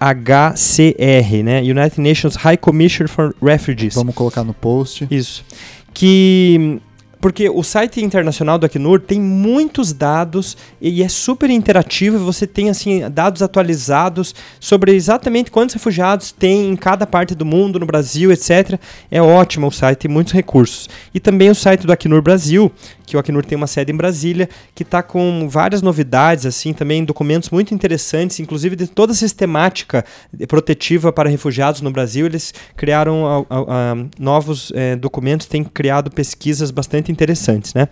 [0.00, 1.60] HCR, né?
[1.60, 3.94] United Nations High Commission for Refugees.
[3.94, 5.06] Vamos colocar no post.
[5.10, 5.44] Isso.
[5.92, 6.80] Que.
[7.18, 12.18] Porque o site internacional do Acnur tem muitos dados e é super interativo.
[12.18, 17.80] Você tem assim dados atualizados sobre exatamente quantos refugiados tem em cada parte do mundo,
[17.80, 18.78] no Brasil, etc.
[19.10, 20.88] É ótimo o site, tem muitos recursos.
[21.12, 22.70] E também o site do Acnur Brasil,
[23.06, 27.04] que o Acnur tem uma sede em Brasília, que está com várias novidades, assim, também
[27.04, 30.04] documentos muito interessantes, inclusive de toda a sistemática
[30.48, 32.26] protetiva para refugiados no Brasil.
[32.26, 37.88] Eles criaram a- a- a, novos eh, documentos, têm criado pesquisas bastante interessantes, né?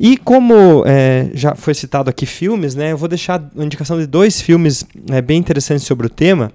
[0.00, 2.92] E como eh, já foi citado aqui filmes, né?
[2.92, 6.50] Eu vou deixar uma indicação de dois filmes eh, bem interessantes sobre o tema.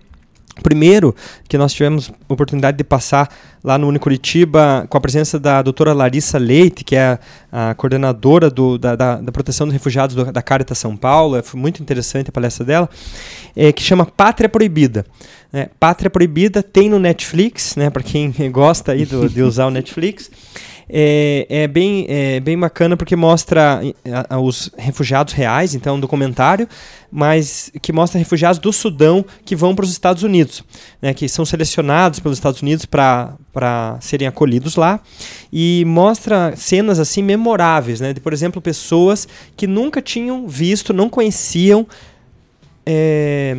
[0.63, 1.15] Primeiro,
[1.47, 3.29] que nós tivemos oportunidade de passar
[3.63, 7.19] lá no Unicuritiba com a presença da doutora Larissa Leite, que é
[7.51, 11.35] a, coordenadora do- da, da- da proteção dos refugiados do- da Caritas São Paulo.
[11.38, 12.89] É, Foi muito interessante a palestra dela,
[13.55, 15.05] é, que chama Pátria Proibida.
[15.53, 19.71] É, Pátria Proibida tem no Netflix, né, para quem gosta aí do- de usar o
[19.71, 20.29] Netflix.
[20.89, 23.81] É, é bem, é bem bacana porque mostra
[24.41, 26.68] os refugiados reais, então um documentário,
[27.11, 30.64] mas que mostra refugiados do Sudão que vão para os Estados Unidos,
[31.01, 35.01] né, que são selecionados pelos Estados Unidos para serem acolhidos lá
[35.51, 39.27] e mostra cenas assim memoráveis, né, de por exemplo pessoas
[39.57, 41.85] que nunca tinham visto, não conheciam
[42.85, 43.57] é,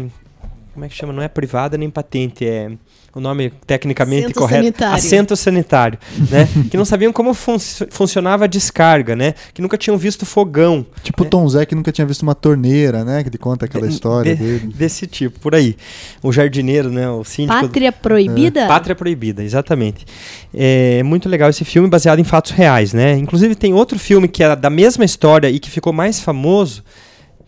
[0.72, 1.12] como é que chama?
[1.12, 2.70] Não é privada nem patente, é
[3.18, 4.62] o nome tecnicamente Assento correto.
[4.62, 4.94] sanitário.
[4.94, 5.98] Assento sanitário,
[6.30, 6.48] né?
[6.70, 7.58] que não sabiam como fun-
[7.90, 9.34] funcionava a descarga, né?
[9.52, 13.04] Que nunca tinham visto fogão, Tipo o Tom Zé que nunca tinha visto uma torneira,
[13.04, 13.22] né?
[13.22, 14.72] Que ele conta aquela De- história de- dele.
[14.74, 15.76] desse tipo, por aí.
[16.22, 17.08] O jardineiro, né?
[17.10, 17.60] O síndico.
[17.60, 18.66] Pátria Proibida?
[18.66, 20.06] Pátria Proibida, exatamente.
[20.54, 23.14] É muito legal esse filme, baseado em fatos reais, né?
[23.18, 26.82] Inclusive tem outro filme que é da mesma história e que ficou mais famoso,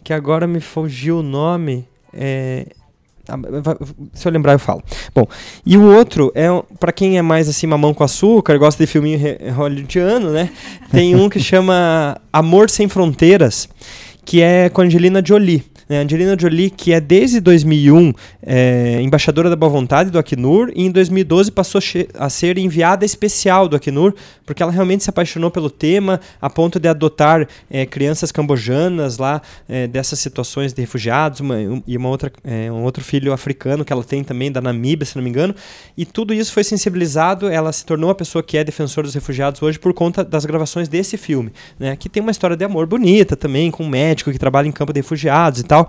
[0.02, 1.86] que agora me fugiu o nome.
[2.12, 2.66] É...
[3.28, 3.36] ah,
[4.12, 4.82] Se eu lembrar, eu falo.
[5.14, 5.26] Bom,
[5.64, 6.48] e o outro é
[6.78, 9.18] pra quem é mais assim mamão com açúcar, gosta de filminho
[9.54, 10.50] hollywoodiano, né?
[10.90, 13.68] Tem um que chama Amor sem Fronteiras,
[14.24, 15.64] que é com Angelina Jolie.
[15.90, 16.02] Né?
[16.02, 20.90] Angelina Jolie, que é desde 2001 é, embaixadora da boa vontade do Acnur, e em
[20.90, 21.80] 2012 passou
[22.14, 24.14] a ser enviada especial do Acnur,
[24.46, 29.42] porque ela realmente se apaixonou pelo tema, a ponto de adotar é, crianças cambojanas lá,
[29.68, 33.84] é, dessas situações de refugiados, uma, um, e uma outra, é, um outro filho africano
[33.84, 35.52] que ela tem também, da Namíbia, se não me engano,
[35.96, 39.60] e tudo isso foi sensibilizado, ela se tornou a pessoa que é defensora dos refugiados
[39.60, 41.50] hoje por conta das gravações desse filme,
[41.80, 41.96] né?
[41.96, 44.92] Que tem uma história de amor bonita também, com um médico que trabalha em campo
[44.92, 45.79] de refugiados e tal.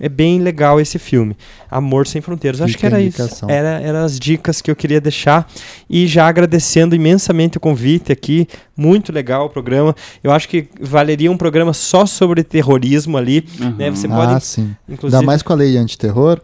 [0.00, 1.36] É bem legal esse filme.
[1.70, 2.58] Amor Sem Fronteiras.
[2.58, 3.46] Fica Acho que era isso.
[3.48, 5.48] Era, eram as dicas que eu queria deixar.
[5.88, 8.48] E já agradecendo imensamente o convite aqui.
[8.76, 9.94] Muito legal o programa.
[10.22, 13.46] Eu acho que valeria um programa só sobre terrorismo ali.
[13.60, 13.76] Uhum.
[13.76, 13.90] Né?
[13.90, 14.32] Você pode.
[14.32, 14.74] Ah, sim.
[14.88, 15.16] Inclusive...
[15.16, 16.40] Ainda mais com a lei antiterror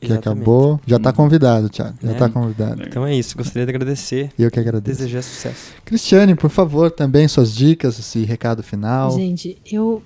[0.00, 0.42] que Exatamente.
[0.42, 0.80] acabou.
[0.86, 1.96] Já está convidado, Thiago.
[2.02, 2.28] Já está é.
[2.28, 2.82] convidado.
[2.86, 3.36] Então é isso.
[3.36, 4.30] Gostaria de agradecer.
[4.38, 4.98] Eu que agradeço.
[4.98, 5.72] Desejar sucesso.
[5.84, 9.10] Cristiane, por favor, também suas dicas, esse recado final.
[9.10, 10.02] Gente, eu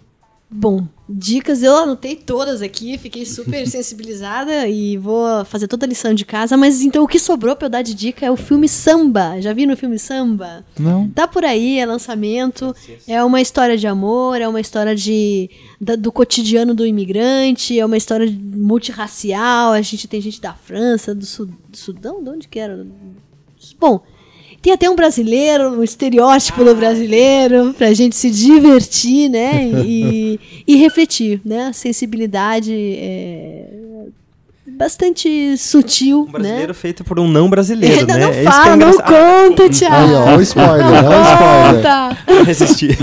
[0.55, 6.13] Bom, dicas eu anotei todas aqui, fiquei super sensibilizada e vou fazer toda a lição
[6.13, 6.59] de casa.
[6.59, 9.41] Mas então o que sobrou pra eu dar de dica é o filme Samba.
[9.41, 10.63] Já vi no filme Samba?
[10.79, 11.09] Não.
[11.09, 12.77] Tá por aí, é lançamento.
[13.09, 15.49] É uma história de amor, é uma história de,
[15.81, 19.73] da, do cotidiano do imigrante, é uma história multirracial.
[19.73, 22.87] A gente tem gente da França, do, Sud, do Sudão, de onde que era?
[23.81, 24.03] Bom,
[24.63, 29.67] tem até um brasileiro, um estereótipo do brasileiro, pra gente se divertir, né?
[29.85, 31.73] E, e refletir, né?
[31.73, 33.83] Sensibilidade é
[34.83, 36.75] bastante sutil, um brasileiro né?
[36.75, 38.19] feito por um não brasileiro, né?
[38.19, 39.97] Não é fala, é não conta, Thiago.
[39.97, 42.45] Aí, ó, o spoiler, ó, o spoiler.
[42.45, 42.99] Resistir.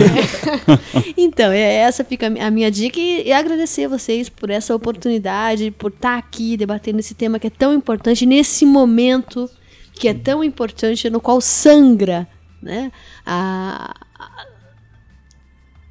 [1.18, 5.72] então, é, essa fica a minha dica e, e, agradecer a vocês por essa oportunidade,
[5.72, 9.49] por estar aqui debatendo esse tema que é tão importante nesse momento
[9.99, 12.26] que é tão importante, no qual sangra
[12.61, 12.89] né,
[13.26, 13.93] a,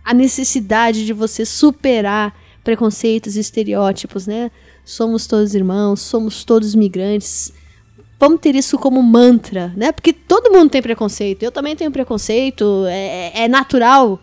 [0.03, 4.51] a necessidade de você superar preconceitos e estereótipos, né?
[4.85, 7.53] Somos todos irmãos, somos todos migrantes.
[8.19, 9.93] Vamos ter isso como mantra, né?
[9.93, 11.43] Porque todo mundo tem preconceito.
[11.43, 12.85] Eu também tenho preconceito.
[12.89, 14.19] É, é natural.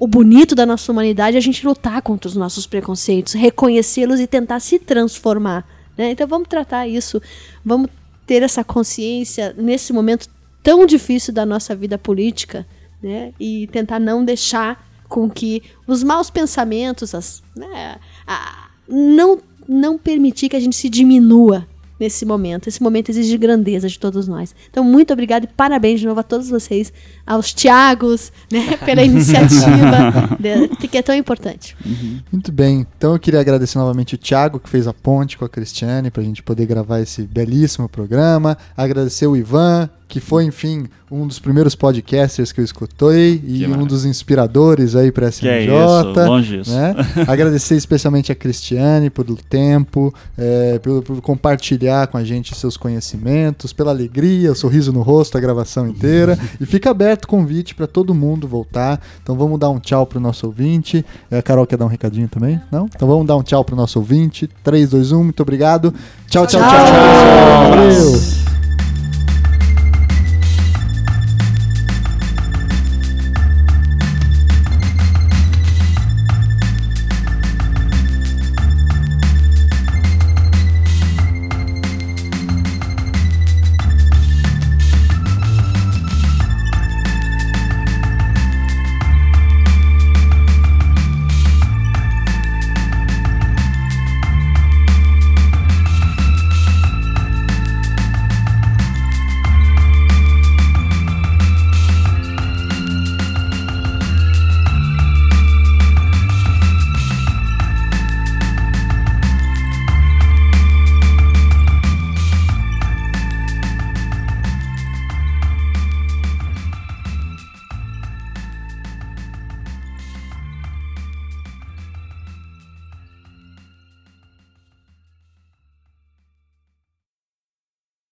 [0.00, 4.26] O bonito da nossa humanidade é a gente lutar contra os nossos preconceitos, reconhecê-los e
[4.26, 5.64] tentar se transformar.
[5.96, 6.10] Né?
[6.10, 7.20] Então vamos tratar isso.
[7.64, 7.90] Vamos
[8.30, 10.28] ter essa consciência nesse momento
[10.62, 12.64] tão difícil da nossa vida política,
[13.02, 13.32] né?
[13.40, 20.48] E tentar não deixar com que os maus pensamentos, as, né, a, não, não permitir
[20.48, 21.66] que a gente se diminua
[22.00, 22.68] nesse momento.
[22.68, 24.54] Esse momento exige grandeza de todos nós.
[24.70, 26.92] Então, muito obrigado e parabéns de novo a todos vocês,
[27.26, 31.76] aos Tiagos, né, pela iniciativa, de, que é tão importante.
[31.84, 32.20] Uhum.
[32.32, 32.86] Muito bem.
[32.96, 36.22] Então, eu queria agradecer novamente o Tiago, que fez a ponte com a Cristiane, para
[36.22, 38.56] a gente poder gravar esse belíssimo programa.
[38.76, 43.86] Agradecer o Ivan, que foi, enfim, um dos primeiros podcasters que eu escutei e um
[43.86, 45.40] dos inspiradores aí para SMJ.
[45.40, 46.72] Que é isso, longe isso.
[46.72, 46.94] Né?
[47.28, 53.72] Agradecer especialmente a Cristiane pelo tempo, é, por, por, compartilhar com a gente seus conhecimentos,
[53.72, 56.36] pela alegria, o sorriso no rosto, a gravação inteira.
[56.60, 59.00] e fica aberto o convite para todo mundo voltar.
[59.22, 61.06] Então vamos dar um tchau para o nosso ouvinte.
[61.30, 62.60] É, a Carol quer dar um recadinho também?
[62.70, 62.86] Não?
[62.86, 64.50] Então vamos dar um tchau para o nosso ouvinte.
[64.64, 65.94] 3, 2, 1, muito obrigado.
[66.28, 66.60] tchau, tchau.
[66.60, 66.68] tchau.
[66.68, 66.86] tchau.
[66.86, 67.70] tchau.
[67.70, 68.49] Valeu.